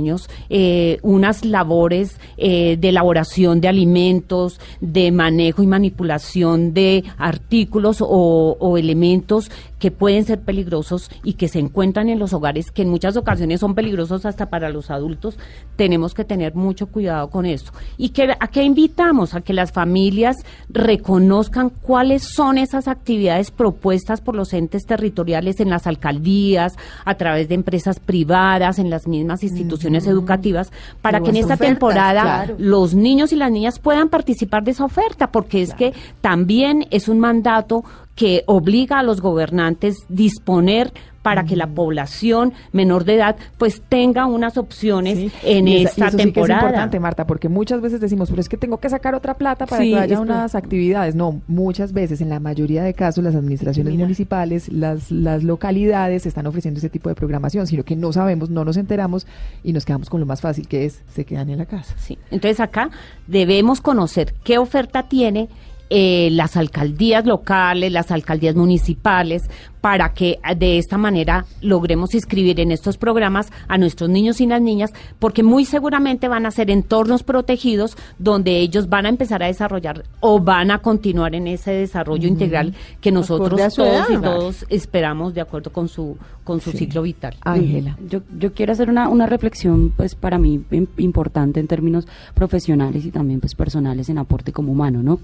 eh, 0.49 0.99
unas 1.01 1.45
labores 1.45 2.19
eh, 2.37 2.77
de 2.79 2.89
elaboración 2.89 3.61
de 3.61 3.67
alimentos, 3.67 4.59
de 4.81 5.11
manejo 5.11 5.63
y 5.63 5.67
manipulación 5.67 6.73
de 6.73 7.03
artículos 7.17 7.97
o 8.01 8.77
elementos 8.77 9.49
que 9.79 9.91
pueden 9.91 10.25
ser 10.25 10.41
peligrosos 10.41 11.09
y 11.23 11.33
que 11.33 11.47
se 11.47 11.59
encuentran 11.59 12.09
en 12.09 12.19
los 12.19 12.33
hogares, 12.33 12.71
que 12.71 12.81
en 12.81 12.89
muchas 12.89 13.15
ocasiones 13.17 13.59
son 13.59 13.75
peligrosos 13.75 14.25
hasta 14.25 14.49
para 14.49 14.69
los 14.69 14.89
adultos, 14.89 15.37
tenemos 15.75 16.13
que 16.13 16.25
tener 16.25 16.55
mucho 16.55 16.87
cuidado 16.87 17.29
con 17.29 17.45
esto. 17.45 17.71
¿Y 17.97 18.09
que, 18.09 18.35
a 18.39 18.47
qué 18.47 18.63
invitamos? 18.63 19.33
A 19.33 19.41
que 19.41 19.53
las 19.53 19.71
familias 19.71 20.37
reconozcan 20.69 21.69
cuáles 21.69 22.23
son 22.23 22.57
esas 22.57 22.87
actividades 22.87 23.51
propuestas 23.51 24.21
por 24.21 24.35
los 24.35 24.53
entes 24.53 24.85
territoriales 24.85 25.59
en 25.59 25.69
las 25.69 25.87
alcaldías, 25.87 26.75
a 27.05 27.15
través 27.15 27.47
de 27.49 27.55
empresas 27.55 27.99
privadas, 27.99 28.79
en 28.79 28.89
las 28.89 29.07
mismas 29.07 29.43
instituciones 29.43 30.07
educativas, 30.07 30.71
para 31.01 31.21
que 31.21 31.29
en 31.29 31.37
esta 31.37 31.57
temporada 31.57 32.47
los 32.57 32.93
niños 32.93 33.31
y 33.31 33.35
las 33.35 33.51
niñas 33.51 33.79
puedan 33.79 34.09
participar 34.09 34.63
de 34.63 34.71
esa 34.71 34.85
oferta, 34.85 35.31
porque 35.31 35.61
es 35.61 35.73
que 35.73 35.93
también 36.21 36.87
es 36.89 37.07
un 37.07 37.19
mandato 37.19 37.83
que 38.17 38.43
obliga 38.47 38.99
a 38.99 39.03
los 39.03 39.21
gobernantes 39.21 40.05
disponer 40.09 40.91
para 41.21 41.43
que 41.43 41.57
la 41.57 41.67
población 41.67 42.53
menor 42.71 43.03
de 43.03 43.15
edad 43.15 43.35
pues 43.57 43.81
tenga 43.89 44.25
unas 44.27 44.57
opciones 44.57 45.29
en 45.43 45.67
esta 45.67 46.09
temporada. 46.09 46.23
Sí 46.23 46.31
que 46.31 46.39
es 46.39 46.49
importante, 46.49 46.99
Marta, 47.01 47.27
porque 47.27 47.49
muchas 47.49 47.81
veces 47.81 47.99
decimos, 47.99 48.29
pero 48.29 48.39
es 48.39 48.47
que 48.47 48.55
tengo 48.55 48.77
que 48.77 48.89
sacar 48.89 49.13
otra 49.13 49.33
plata 49.33 49.65
para 49.65 49.83
que 49.83 49.97
haya 49.97 50.21
unas 50.21 50.55
actividades. 50.55 51.15
No, 51.15 51.41
muchas 51.47 51.91
veces, 51.91 52.21
en 52.21 52.29
la 52.29 52.39
mayoría 52.39 52.81
de 52.81 52.93
casos, 52.93 53.25
las 53.25 53.35
administraciones 53.35 53.93
municipales, 53.95 54.71
las, 54.71 55.11
las 55.11 55.43
localidades 55.43 56.25
están 56.25 56.47
ofreciendo 56.47 56.77
ese 56.77 56.89
tipo 56.89 57.09
de 57.09 57.15
programación, 57.15 57.67
sino 57.67 57.83
que 57.83 57.97
no 57.97 58.13
sabemos, 58.13 58.49
no 58.49 58.63
nos 58.63 58.77
enteramos 58.77 59.27
y 59.63 59.73
nos 59.73 59.83
quedamos 59.83 60.09
con 60.09 60.21
lo 60.21 60.25
más 60.25 60.39
fácil 60.39 60.67
que 60.67 60.85
es, 60.85 61.03
se 61.13 61.25
quedan 61.25 61.49
en 61.49 61.57
la 61.57 61.65
casa. 61.65 61.93
Sí, 61.97 62.17
entonces 62.31 62.61
acá 62.61 62.89
debemos 63.27 63.81
conocer 63.81 64.33
qué 64.45 64.57
oferta 64.57 65.03
tiene 65.03 65.49
eh, 65.89 66.29
las 66.31 66.57
alcaldías 66.57 67.25
locales, 67.25 67.91
las 67.91 68.11
alcaldías 68.11 68.55
municipales, 68.55 69.49
para 69.87 70.09
que 70.09 70.31
eh, 70.31 70.53
de 70.53 70.77
esta 70.77 70.97
manera 70.97 71.45
logremos 71.61 72.13
inscribir 72.13 72.59
en 72.59 72.73
estos 72.73 72.97
programas 72.97 73.53
a 73.69 73.77
nuestros 73.77 74.09
niños 74.09 74.41
y 74.41 74.45
las 74.45 74.61
niñas, 74.61 74.91
porque 75.17 75.43
muy 75.43 75.63
seguramente 75.63 76.27
van 76.27 76.45
a 76.45 76.51
ser 76.51 76.69
entornos 76.69 77.23
protegidos 77.23 77.95
donde 78.19 78.59
ellos 78.59 78.89
van 78.89 79.05
a 79.05 79.09
empezar 79.09 79.41
a 79.43 79.45
desarrollar 79.45 80.03
o 80.19 80.41
van 80.41 80.71
a 80.71 80.79
continuar 80.79 81.35
en 81.35 81.47
ese 81.47 81.71
desarrollo 81.71 82.27
integral 82.27 82.75
que 82.99 83.13
nosotros 83.13 83.73
todos 83.73 84.09
y 84.09 84.17
todos 84.17 84.65
esperamos 84.67 85.33
de 85.33 85.39
acuerdo 85.39 85.71
con 85.71 85.87
su 85.87 86.17
con 86.43 86.59
su 86.59 86.71
ciclo 86.71 87.01
vital. 87.01 87.35
Ángela, 87.41 87.97
yo, 88.09 88.21
yo 88.37 88.53
quiero 88.53 88.73
hacer 88.73 88.89
una, 88.89 89.07
una 89.07 89.25
reflexión 89.25 89.93
pues 89.95 90.15
para 90.15 90.37
mí 90.37 90.63
importante 90.97 91.61
en 91.61 91.67
términos 91.67 92.07
profesionales 92.33 93.05
y 93.05 93.11
también 93.11 93.39
pues 93.39 93.55
personales 93.55 94.09
en 94.09 94.17
aporte 94.17 94.51
como 94.51 94.73
humano, 94.73 95.01
¿no? 95.01 95.19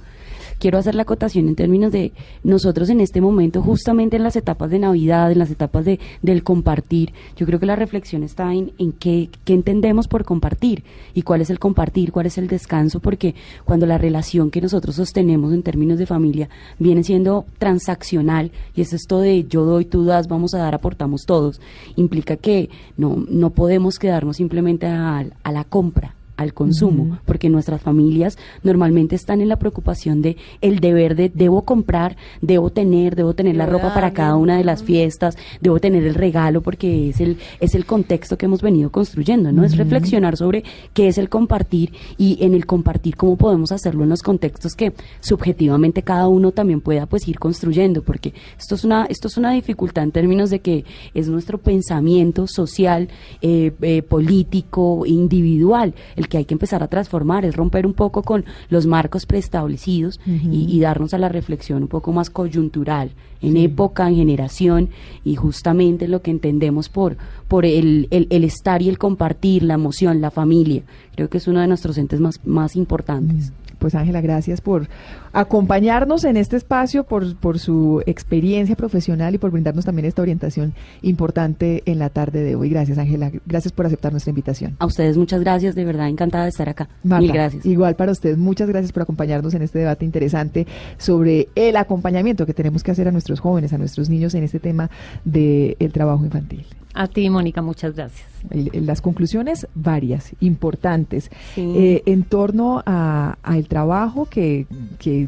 quiero 0.64 0.78
hacer 0.78 0.96
la 0.96 1.02
acotación 1.02 1.50
en 1.50 1.56
términos 1.56 1.92
de 1.92 2.14
nosotros 2.44 2.90
en 2.90 3.02
este 3.02 3.20
momento, 3.20 3.62
justamente 3.62 4.16
en 4.16 4.24
las 4.24 4.38
etapas 4.38 4.53
de 4.54 4.80
Navidad, 4.80 5.32
en 5.32 5.40
las 5.40 5.52
etapas 5.52 5.86
de, 5.86 6.00
del 6.22 6.44
compartir, 6.44 7.14
yo 7.36 7.46
creo 7.46 7.60
que 7.60 7.66
la 7.66 7.76
reflexión 7.76 8.24
está 8.24 8.54
en, 8.54 8.72
en 8.78 8.92
qué, 8.92 9.30
qué 9.46 9.54
entendemos 9.54 10.08
por 10.08 10.24
compartir 10.24 10.84
y 11.14 11.24
cuál 11.24 11.42
es 11.42 11.50
el 11.50 11.60
compartir, 11.60 12.12
cuál 12.12 12.26
es 12.26 12.38
el 12.38 12.48
descanso, 12.48 13.00
porque 13.00 13.36
cuando 13.66 13.86
la 13.86 13.98
relación 13.98 14.52
que 14.52 14.62
nosotros 14.62 14.96
sostenemos 14.96 15.54
en 15.54 15.64
términos 15.64 16.00
de 16.00 16.06
familia 16.06 16.50
viene 16.80 17.04
siendo 17.04 17.46
transaccional, 17.58 18.52
y 18.76 18.82
es 18.82 18.94
esto 18.94 19.20
de 19.20 19.46
yo 19.46 19.66
doy, 19.66 19.86
tú 19.86 20.06
das, 20.06 20.28
vamos 20.28 20.54
a 20.54 20.60
dar, 20.60 20.76
aportamos 20.76 21.24
todos, 21.26 21.60
implica 21.96 22.38
que 22.38 22.70
no, 22.98 23.26
no 23.28 23.50
podemos 23.50 24.00
quedarnos 24.00 24.38
simplemente 24.38 24.88
a, 24.88 25.26
a 25.44 25.52
la 25.52 25.64
compra 25.64 26.16
al 26.38 26.54
consumo, 26.54 27.20
porque 27.26 27.50
nuestras 27.50 27.82
familias 27.82 28.38
normalmente 28.64 29.16
están 29.16 29.42
en 29.42 29.50
la 29.50 29.58
preocupación 29.58 30.22
de 30.22 30.38
el 30.62 30.80
deber 30.80 31.16
de 31.16 31.30
debo 31.30 31.64
comprar, 31.64 32.18
debo 32.42 32.72
tener, 32.72 33.16
debo 33.16 33.34
tener 33.34 33.56
la 33.56 33.66
ropa 33.66 33.94
para 33.94 34.14
cada 34.14 34.36
una 34.36 34.58
de 34.58 34.64
las 34.64 34.84
fiestas, 34.84 35.38
debo 35.62 35.80
tener 35.80 36.04
el 36.04 36.16
regalo 36.16 36.62
porque 36.62 37.10
es 37.10 37.20
el 37.20 37.38
es 37.60 37.76
el 37.76 37.86
contexto 37.86 38.38
que 38.38 38.46
hemos 38.46 38.62
venido 38.62 38.92
construyendo, 38.92 39.52
¿no? 39.52 39.64
Es 39.64 39.78
reflexionar 39.78 40.38
sobre 40.38 40.64
qué 40.94 41.08
es 41.08 41.18
el 41.18 41.30
compartir 41.30 41.94
y 42.18 42.38
en 42.44 42.54
el 42.54 42.66
compartir 42.66 43.16
cómo 43.16 43.36
podemos 43.36 43.72
hacerlo 43.72 44.04
en 44.04 44.10
los 44.10 44.22
contextos 44.22 44.74
que 44.74 44.94
subjetivamente 45.20 46.02
cada 46.02 46.28
uno 46.28 46.52
también 46.52 46.82
pueda 46.82 47.06
pues 47.06 47.28
ir 47.28 47.40
construyendo, 47.40 48.02
porque 48.02 48.34
esto 48.58 48.76
es 48.76 48.84
una 48.84 49.06
esto 49.06 49.28
es 49.28 49.38
una 49.38 49.52
dificultad 49.52 50.04
en 50.04 50.12
términos 50.12 50.50
de 50.50 50.60
que 50.60 50.86
es 51.14 51.28
nuestro 51.28 51.58
pensamiento 51.58 52.48
social, 52.48 53.10
eh, 53.42 53.72
eh, 53.82 54.02
político, 54.02 55.04
individual 55.06 55.94
el 56.16 56.23
que 56.28 56.38
hay 56.38 56.46
que 56.46 56.54
empezar 56.54 56.84
a 56.84 56.88
transformar, 56.88 57.46
es 57.46 57.56
romper 57.56 57.86
un 57.86 57.94
poco 57.94 58.24
con 58.24 58.46
los 58.70 58.86
marcos 58.86 59.26
preestablecidos 59.26 60.20
y, 60.26 60.80
darnos 60.80 61.14
a 61.14 61.18
la 61.18 61.30
reflexión 61.30 61.84
un 61.84 61.88
poco 61.88 62.12
más 62.12 62.30
coyuntural, 62.30 63.12
en 63.42 63.58
época, 63.58 64.08
en 64.10 64.16
generación 64.16 64.90
y 65.24 65.36
justamente 65.36 66.08
lo 66.08 66.22
que 66.22 66.32
entendemos 66.32 66.90
por, 66.90 67.18
por 67.48 67.66
el, 67.66 68.08
el, 68.12 68.44
estar 68.44 68.82
y 68.82 68.90
el 68.90 68.98
compartir, 68.98 69.64
la 69.64 69.76
emoción, 69.76 70.20
la 70.22 70.32
familia. 70.32 70.84
Creo 71.16 71.30
que 71.30 71.38
es 71.38 71.48
uno 71.48 71.62
de 71.62 71.68
nuestros 71.68 71.98
entes 71.98 72.20
más, 72.20 72.40
más 72.46 72.76
importantes. 72.76 73.54
Pues 73.84 73.96
Ángela, 73.96 74.22
gracias 74.22 74.62
por 74.62 74.88
acompañarnos 75.34 76.24
en 76.24 76.38
este 76.38 76.56
espacio, 76.56 77.04
por, 77.04 77.36
por 77.36 77.60
su 77.60 78.02
experiencia 78.06 78.78
profesional 78.78 79.36
y 79.36 79.38
por 79.38 79.52
brindarnos 79.52 79.84
también 79.84 80.06
esta 80.06 80.22
orientación 80.22 80.74
importante 81.02 81.84
en 81.86 82.00
la 82.00 82.10
tarde 82.10 82.44
de 82.44 82.56
hoy. 82.56 82.70
Gracias, 82.70 82.98
Ángela. 82.98 83.30
Gracias 83.46 83.74
por 83.74 83.86
aceptar 83.86 84.14
nuestra 84.14 84.30
invitación. 84.30 84.78
A 84.80 84.86
ustedes 84.86 85.18
muchas 85.18 85.42
gracias, 85.42 85.76
de 85.76 85.84
verdad 85.84 86.08
encantada 86.08 86.46
de 86.46 86.52
estar 86.52 86.70
acá. 86.70 86.88
Mil 87.04 87.30
gracias. 87.30 87.66
Igual 87.66 87.98
para 87.98 88.14
usted, 88.14 88.38
muchas 88.38 88.70
gracias 88.70 88.94
por 88.94 89.04
acompañarnos 89.04 89.54
en 89.54 89.64
este 89.64 89.80
debate 89.80 90.06
interesante 90.06 90.66
sobre 90.98 91.50
el 91.56 91.76
acompañamiento 91.76 92.46
que 92.46 92.54
tenemos 92.54 92.84
que 92.84 92.92
hacer 92.92 93.10
a 93.10 93.12
nuestros 93.12 93.42
jóvenes, 93.42 93.74
a 93.74 93.78
nuestros 93.78 94.10
niños 94.10 94.34
en 94.34 94.44
este 94.44 94.62
tema 94.62 94.90
del 95.26 95.92
trabajo 95.92 96.24
infantil. 96.24 96.66
A 96.96 97.08
ti, 97.08 97.28
Mónica, 97.30 97.62
muchas 97.64 97.96
gracias. 97.96 98.28
Las 98.74 99.02
conclusiones 99.02 99.68
varias, 99.74 100.34
importantes, 100.42 101.32
eh, 101.56 102.04
en 102.06 102.24
torno 102.24 102.84
al 102.86 103.68
trabajo 103.68 104.28
que, 104.30 104.68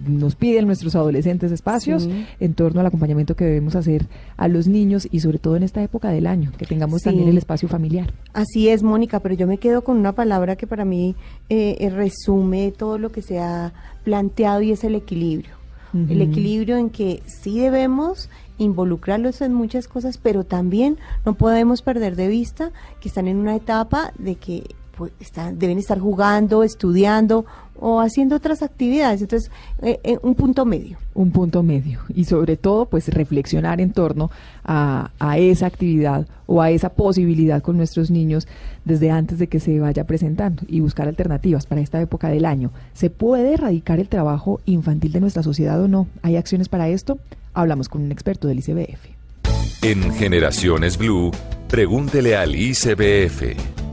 nos 0.05 0.35
piden 0.35 0.67
nuestros 0.67 0.95
adolescentes 0.95 1.51
espacios, 1.51 2.07
en 2.39 2.53
torno 2.53 2.81
al 2.81 2.87
acompañamiento 2.87 3.35
que 3.35 3.45
debemos 3.45 3.75
hacer 3.75 4.05
a 4.37 4.47
los 4.47 4.67
niños 4.67 5.07
y 5.11 5.21
sobre 5.21 5.39
todo 5.39 5.55
en 5.55 5.63
esta 5.63 5.81
época 5.81 6.09
del 6.09 6.27
año, 6.27 6.51
que 6.57 6.65
tengamos 6.65 7.01
también 7.01 7.29
el 7.29 7.37
espacio 7.37 7.67
familiar. 7.67 8.13
Así 8.33 8.69
es, 8.69 8.83
Mónica, 8.83 9.19
pero 9.19 9.33
yo 9.33 9.47
me 9.47 9.57
quedo 9.57 9.83
con 9.83 9.97
una 9.97 10.11
palabra 10.11 10.55
que 10.55 10.67
para 10.67 10.85
mí 10.85 11.15
eh, 11.49 11.77
eh, 11.79 11.89
resume 11.89 12.71
todo 12.77 12.99
lo 12.99 13.11
que 13.11 13.21
se 13.21 13.39
ha 13.39 13.73
planteado 14.03 14.61
y 14.61 14.71
es 14.71 14.83
el 14.83 14.95
equilibrio. 14.95 15.55
El 16.09 16.21
equilibrio 16.21 16.75
en 16.75 16.89
que 16.89 17.23
sí 17.25 17.57
debemos 17.57 18.29
involucrarlos 18.57 19.41
en 19.41 19.53
muchas 19.53 19.87
cosas, 19.87 20.17
pero 20.17 20.43
también 20.43 20.97
no 21.25 21.33
podemos 21.35 21.81
perder 21.81 22.15
de 22.15 22.27
vista 22.27 22.71
que 23.01 23.07
están 23.07 23.27
en 23.27 23.37
una 23.37 23.55
etapa 23.55 24.13
de 24.17 24.35
que 24.35 24.75
pues, 24.97 25.11
están, 25.19 25.59
deben 25.59 25.77
estar 25.77 25.99
jugando, 25.99 26.63
estudiando 26.63 27.45
o 27.77 27.99
haciendo 27.99 28.35
otras 28.35 28.63
actividades. 28.63 29.21
Entonces, 29.21 29.51
eh, 29.81 29.99
eh, 30.03 30.17
un 30.21 30.35
punto 30.35 30.65
medio. 30.65 30.97
Un 31.13 31.31
punto 31.31 31.63
medio. 31.63 31.99
Y 32.13 32.25
sobre 32.25 32.57
todo, 32.57 32.85
pues 32.85 33.09
reflexionar 33.09 33.81
en 33.81 33.91
torno 33.91 34.31
a, 34.63 35.11
a, 35.19 35.37
esa 35.37 35.65
actividad 35.65 36.27
o 36.45 36.61
a 36.61 36.71
esa 36.71 36.89
posibilidad 36.89 37.61
con 37.61 37.77
nuestros 37.77 38.11
niños 38.11 38.47
desde 38.85 39.11
antes 39.11 39.39
de 39.39 39.47
que 39.47 39.59
se 39.59 39.79
vaya 39.79 40.05
presentando 40.05 40.63
y 40.67 40.79
buscar 40.79 41.07
alternativas 41.07 41.65
para 41.65 41.81
esta 41.81 41.99
época 42.01 42.29
del 42.29 42.45
año. 42.45 42.71
¿Se 42.93 43.09
puede 43.09 43.53
erradicar 43.53 43.99
el 43.99 44.07
trabajo 44.07 44.61
infantil 44.65 45.11
de 45.11 45.21
nuestra 45.21 45.43
sociedad 45.43 45.81
o 45.81 45.87
no? 45.87 46.07
¿Hay 46.21 46.37
acciones 46.37 46.69
para 46.69 46.87
esto? 46.89 47.19
Hablamos 47.53 47.89
con 47.89 48.01
un 48.01 48.11
experto 48.11 48.47
del 48.47 48.59
ICBF. 48.59 49.15
En 49.81 50.11
Generaciones 50.13 50.97
Blue, 50.97 51.31
pregúntele 51.67 52.35
al 52.35 52.55
ICBF. 52.55 53.84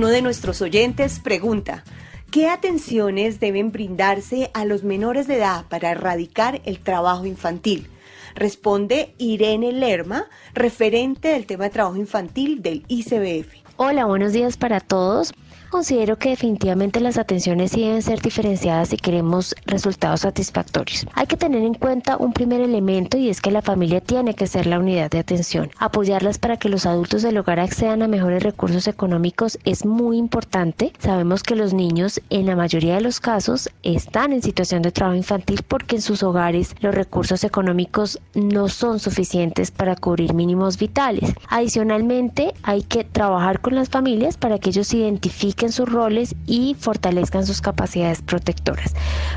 Uno 0.00 0.08
de 0.08 0.22
nuestros 0.22 0.62
oyentes 0.62 1.20
pregunta, 1.20 1.84
¿qué 2.30 2.48
atenciones 2.48 3.38
deben 3.38 3.70
brindarse 3.70 4.50
a 4.54 4.64
los 4.64 4.82
menores 4.82 5.26
de 5.26 5.36
edad 5.36 5.66
para 5.68 5.90
erradicar 5.90 6.62
el 6.64 6.78
trabajo 6.80 7.26
infantil? 7.26 7.86
Responde 8.34 9.14
Irene 9.18 9.72
Lerma, 9.72 10.24
referente 10.54 11.28
del 11.28 11.44
tema 11.44 11.64
de 11.64 11.70
trabajo 11.70 11.96
infantil 11.96 12.62
del 12.62 12.82
ICBF. 12.88 13.52
Hola, 13.76 14.06
buenos 14.06 14.32
días 14.32 14.56
para 14.56 14.80
todos. 14.80 15.34
Considero 15.70 16.18
que 16.18 16.30
definitivamente 16.30 16.98
las 16.98 17.16
atenciones 17.16 17.70
sí 17.70 17.82
deben 17.82 18.02
ser 18.02 18.20
diferenciadas 18.20 18.88
si 18.88 18.96
queremos 18.96 19.54
resultados 19.66 20.22
satisfactorios. 20.22 21.06
Hay 21.14 21.28
que 21.28 21.36
tener 21.36 21.62
en 21.62 21.74
cuenta 21.74 22.16
un 22.16 22.32
primer 22.32 22.60
elemento 22.60 23.16
y 23.16 23.28
es 23.28 23.40
que 23.40 23.52
la 23.52 23.62
familia 23.62 24.00
tiene 24.00 24.34
que 24.34 24.48
ser 24.48 24.66
la 24.66 24.80
unidad 24.80 25.12
de 25.12 25.20
atención. 25.20 25.70
Apoyarlas 25.78 26.38
para 26.38 26.56
que 26.56 26.68
los 26.68 26.86
adultos 26.86 27.22
del 27.22 27.38
hogar 27.38 27.60
accedan 27.60 28.02
a 28.02 28.08
mejores 28.08 28.42
recursos 28.42 28.88
económicos 28.88 29.60
es 29.64 29.86
muy 29.86 30.18
importante. 30.18 30.92
Sabemos 30.98 31.44
que 31.44 31.54
los 31.54 31.72
niños 31.72 32.20
en 32.30 32.46
la 32.46 32.56
mayoría 32.56 32.96
de 32.96 33.02
los 33.02 33.20
casos 33.20 33.70
están 33.84 34.32
en 34.32 34.42
situación 34.42 34.82
de 34.82 34.90
trabajo 34.90 35.16
infantil 35.16 35.62
porque 35.68 35.96
en 35.96 36.02
sus 36.02 36.24
hogares 36.24 36.74
los 36.80 36.96
recursos 36.96 37.44
económicos 37.44 38.18
no 38.34 38.68
son 38.68 38.98
suficientes 38.98 39.70
para 39.70 39.94
cubrir 39.94 40.34
mínimos 40.34 40.78
vitales. 40.78 41.32
Adicionalmente 41.48 42.54
hay 42.64 42.82
que 42.82 43.04
trabajar 43.04 43.60
con 43.60 43.76
las 43.76 43.88
familias 43.88 44.36
para 44.36 44.58
que 44.58 44.70
ellos 44.70 44.92
identifiquen 44.92 45.59
sus 45.68 45.86
roles 45.86 46.34
y 46.46 46.74
fortalezcan 46.78 47.44
sus 47.46 47.60
capacidades 47.60 48.22
protectoras. 48.22 48.94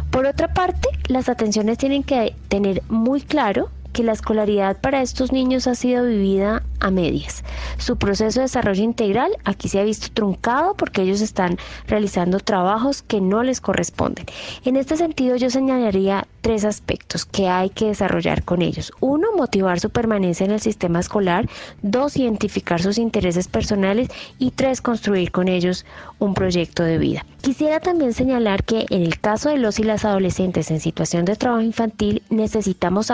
Por 0.10 0.26
otra 0.26 0.54
parte, 0.54 0.88
las 1.10 1.28
atenciones 1.28 1.78
tienen 1.78 2.04
que 2.04 2.34
tener 2.48 2.82
muy 2.88 3.22
claro 3.22 3.70
que 3.94 4.04
la 4.04 4.12
escolaridad 4.12 4.82
para 4.82 5.02
estos 5.02 5.32
niños 5.32 5.68
ha 5.68 5.76
sido 5.76 6.06
vivida 6.06 6.64
a 6.80 6.92
medias. 6.92 7.44
Su 7.78 7.98
proceso 7.98 8.40
de 8.40 8.46
desarrollo 8.46 8.84
integral 8.84 9.32
aquí 9.46 9.70
se 9.70 9.80
ha 9.80 9.84
visto 9.84 10.08
truncado 10.14 10.74
porque 10.74 11.04
ellos 11.04 11.22
están 11.22 11.58
realizando 11.88 12.40
trabajos 12.40 13.02
que 13.04 13.22
no 13.22 13.44
les 13.44 13.62
corresponden. 13.62 14.26
En 14.66 14.76
este 14.76 14.98
sentido 14.98 15.36
yo 15.38 15.50
señalaría 15.50 16.28
tres 16.42 16.66
aspectos 16.66 17.26
que 17.26 17.48
hay 17.48 17.70
que 17.70 17.86
desarrollar 17.86 18.44
con 18.44 18.62
ellos. 18.62 18.92
Uno, 19.00 19.30
motivar 19.36 19.80
su 19.80 19.90
permanencia 19.90 20.46
en 20.46 20.52
el 20.52 20.60
sistema 20.60 21.00
escolar. 21.00 21.50
Dos, 21.82 22.18
identificar 22.18 22.82
sus 22.82 22.98
intereses 22.98 23.48
personales. 23.48 24.10
Y 24.40 24.52
tres, 24.52 24.82
construir 24.82 25.32
con 25.32 25.48
ellos 25.48 25.86
un 26.20 26.34
proyecto 26.34 26.84
de 26.84 26.98
vida. 26.98 27.26
Quisiera 27.42 27.80
también 27.80 28.14
señalar 28.14 28.64
que 28.64 28.86
en 28.90 29.02
el 29.04 29.20
caso 29.20 29.50
de 29.50 29.58
los 29.58 29.80
y 29.80 29.84
las 29.84 30.06
adolescentes 30.06 30.70
en 30.72 30.80
situación 30.80 31.26
de 31.26 31.36
trabajo 31.36 31.62
infantil 31.62 32.22
necesitamos 32.30 33.10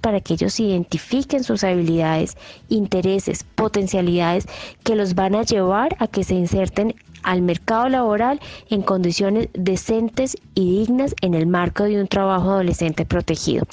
para 0.00 0.20
que 0.20 0.34
ellos 0.34 0.58
identifiquen 0.58 1.44
sus 1.44 1.64
habilidades, 1.64 2.36
intereses, 2.68 3.44
potencialidades 3.54 4.46
que 4.84 4.96
los 4.96 5.14
van 5.14 5.34
a 5.34 5.42
llevar 5.42 5.96
a 5.98 6.06
que 6.06 6.24
se 6.24 6.34
inserten 6.34 6.94
al 7.22 7.42
mercado 7.42 7.88
laboral 7.88 8.40
en 8.70 8.82
condiciones 8.82 9.48
decentes 9.54 10.36
y 10.54 10.78
dignas 10.78 11.14
en 11.20 11.34
el 11.34 11.46
marco 11.46 11.84
de 11.84 12.00
un 12.00 12.08
trabajo 12.08 12.50
adolescente 12.50 13.04
protegido. 13.04 13.66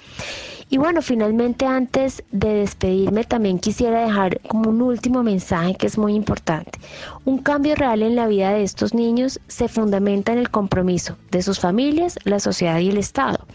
Y 0.74 0.78
bueno, 0.78 1.03
finalmente 1.03 1.67
antes 1.67 2.24
de 2.32 2.51
despedirme 2.51 3.26
también 3.26 3.59
quisiera 3.59 4.07
dejar 4.07 4.41
como 4.47 4.71
un 4.71 4.82
último 4.82 5.21
mensaje 5.21 5.76
que 5.76 5.86
es 5.86 5.99
muy 5.99 6.15
importante. 6.15 6.80
Un 7.26 7.38
cambio 7.38 7.76
real 7.76 8.01
en 8.01 8.15
la 8.15 8.26
vida 8.26 8.51
de 8.51 8.63
estos 8.63 8.95
niños 8.95 9.39
se 9.47 9.67
fundamenta 9.67 10.34
en 10.34 10.39
el 10.39 10.49
compromiso 10.49 11.15
de 11.30 11.43
sus 11.43 11.59
familias, 11.59 12.17
la 12.24 12.39
sociedad 12.39 12.80
y 12.80 12.89
el 12.89 12.97
Estado. 12.97 13.45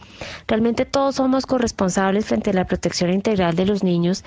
Realmente 0.47 0.85
todos 0.85 1.17
somos 1.17 1.45
corresponsables 1.45 2.25
frente 2.25 2.51
a 2.51 2.55
la 2.55 2.67
protección 2.67 3.13
integral 3.13 3.57
de 3.57 3.67
los 3.67 3.83
niños 3.83 4.23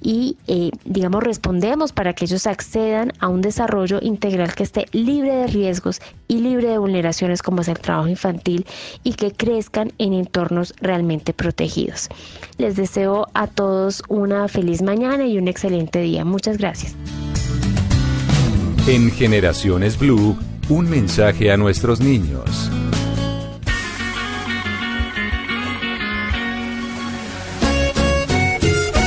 y, 0.00 0.36
eh, 0.48 0.72
digamos, 0.84 1.22
respondemos 1.22 1.92
para 1.92 2.12
que 2.12 2.24
ellos 2.24 2.48
accedan 2.48 3.12
a 3.20 3.28
un 3.28 3.40
desarrollo 3.40 4.00
integral 4.02 4.54
que 4.56 4.64
esté 4.64 4.86
libre 4.90 5.32
de 5.32 5.46
riesgos 5.46 6.00
y 6.26 6.40
libre 6.40 6.70
de 6.70 6.78
vulneraciones 6.78 7.40
como 7.40 7.60
es 7.60 7.68
el 7.68 7.78
trabajo 7.78 8.08
infantil 8.08 8.66
y 9.04 9.14
que 9.14 9.30
crezcan 9.30 9.92
en 9.98 10.12
entornos 10.12 10.74
realmente 10.80 11.32
protegidos. 11.32 12.08
Les 12.58 12.76
deseo 12.76 13.26
a 13.34 13.46
todos 13.46 14.02
una 14.08 14.46
feliz 14.48 14.82
mañana 14.82 15.26
y 15.26 15.38
un 15.38 15.48
excelente 15.48 16.00
día. 16.00 16.24
Muchas 16.24 16.58
gracias. 16.58 16.94
En 18.86 19.10
Generaciones 19.12 19.98
Blue, 19.98 20.36
un 20.68 20.90
mensaje 20.90 21.52
a 21.52 21.56
nuestros 21.56 22.00
niños. 22.00 22.70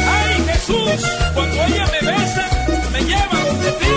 ¡Ay, 0.07 0.43
Jesús! 0.47 1.01
Cuando 1.33 1.55
ella 1.55 1.85
me 1.91 2.07
besa, 2.07 2.49
me 2.93 2.99
lleva 3.01 3.43
de 3.63 3.71
ti. 3.81 3.95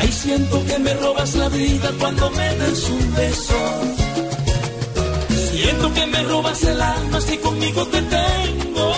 Ay, 0.00 0.08
siento 0.12 0.64
que 0.66 0.78
me 0.78 0.94
robas 0.94 1.34
la 1.34 1.48
vida 1.50 1.90
cuando 1.98 2.30
me 2.30 2.56
das 2.56 2.88
un 2.88 3.14
beso. 3.14 4.11
Siento 5.62 5.94
que 5.94 6.06
me 6.08 6.24
robas 6.24 6.64
el 6.64 6.82
alma 6.82 7.20
si 7.20 7.38
conmigo 7.38 7.86
te 7.86 8.02
tengo. 8.02 8.92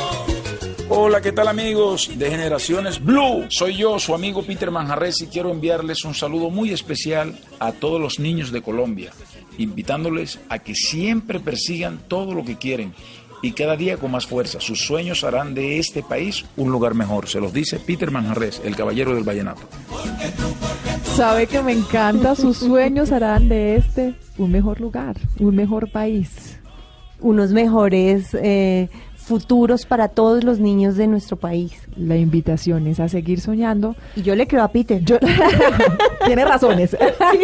Hola, 0.88 1.20
¿qué 1.20 1.30
tal 1.30 1.48
amigos 1.48 2.10
de 2.16 2.30
Generaciones 2.30 3.04
Blue? 3.04 3.44
Soy 3.50 3.76
yo, 3.76 3.98
su 3.98 4.14
amigo 4.14 4.42
Peter 4.42 4.70
Manjarres 4.70 5.20
y 5.20 5.26
quiero 5.26 5.50
enviarles 5.50 6.06
un 6.06 6.14
saludo 6.14 6.48
muy 6.48 6.70
especial 6.70 7.38
a 7.58 7.72
todos 7.72 8.00
los 8.00 8.18
niños 8.18 8.50
de 8.50 8.62
Colombia, 8.62 9.12
invitándoles 9.58 10.40
a 10.48 10.58
que 10.58 10.74
siempre 10.74 11.38
persigan 11.38 11.98
todo 12.08 12.32
lo 12.32 12.46
que 12.46 12.56
quieren 12.56 12.94
y 13.42 13.52
cada 13.52 13.76
día 13.76 13.98
con 13.98 14.12
más 14.12 14.26
fuerza. 14.26 14.58
Sus 14.58 14.86
sueños 14.86 15.22
harán 15.22 15.54
de 15.54 15.78
este 15.78 16.02
país 16.02 16.46
un 16.56 16.72
lugar 16.72 16.94
mejor. 16.94 17.28
Se 17.28 17.40
los 17.40 17.52
dice 17.52 17.78
Peter 17.78 18.10
Manjarres, 18.10 18.62
el 18.64 18.74
caballero 18.74 19.14
del 19.14 19.24
vallenato. 19.24 19.68
Sabe 21.14 21.46
que 21.46 21.62
me 21.62 21.72
encanta, 21.72 22.34
sus 22.34 22.56
sueños 22.56 23.12
harán 23.12 23.50
de 23.50 23.76
este 23.76 24.14
un 24.38 24.50
mejor 24.50 24.80
lugar, 24.80 25.16
un 25.38 25.54
mejor 25.54 25.90
país. 25.90 26.53
Unos 27.24 27.52
mejores 27.52 28.34
eh, 28.34 28.90
futuros 29.16 29.86
para 29.86 30.08
todos 30.08 30.44
los 30.44 30.60
niños 30.60 30.96
de 30.96 31.06
nuestro 31.06 31.38
país. 31.38 31.72
La 31.96 32.18
invitación 32.18 32.86
es 32.86 33.00
a 33.00 33.08
seguir 33.08 33.40
soñando. 33.40 33.96
Y 34.14 34.20
yo 34.20 34.36
le 34.36 34.46
creo 34.46 34.62
a 34.62 34.68
Peter. 34.68 35.02
tiene 36.26 36.44
razones. 36.44 36.94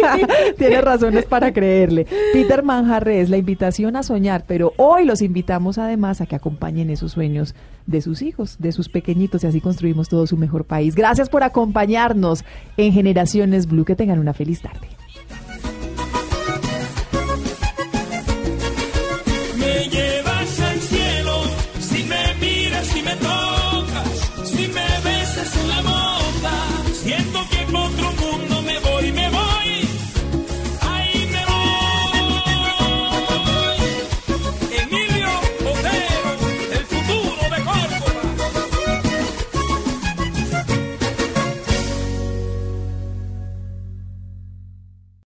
tiene 0.59 0.81
razones 0.81 1.25
para 1.25 1.51
creerle. 1.51 2.05
Peter 2.31 2.61
Manjarres, 2.61 3.31
la 3.31 3.37
invitación 3.37 3.95
a 3.95 4.03
soñar, 4.03 4.43
pero 4.47 4.73
hoy 4.77 5.03
los 5.05 5.23
invitamos 5.23 5.79
además 5.79 6.21
a 6.21 6.27
que 6.27 6.35
acompañen 6.35 6.91
esos 6.91 7.13
sueños 7.13 7.55
de 7.87 8.01
sus 8.01 8.21
hijos, 8.21 8.57
de 8.59 8.73
sus 8.73 8.87
pequeñitos 8.87 9.43
y 9.43 9.47
así 9.47 9.61
construimos 9.61 10.09
todo 10.09 10.27
su 10.27 10.37
mejor 10.37 10.65
país. 10.65 10.93
Gracias 10.93 11.27
por 11.27 11.41
acompañarnos 11.41 12.45
en 12.77 12.93
Generaciones 12.93 13.65
Blue. 13.65 13.85
Que 13.85 13.95
tengan 13.95 14.19
una 14.19 14.33
feliz 14.33 14.61
tarde. 14.61 14.87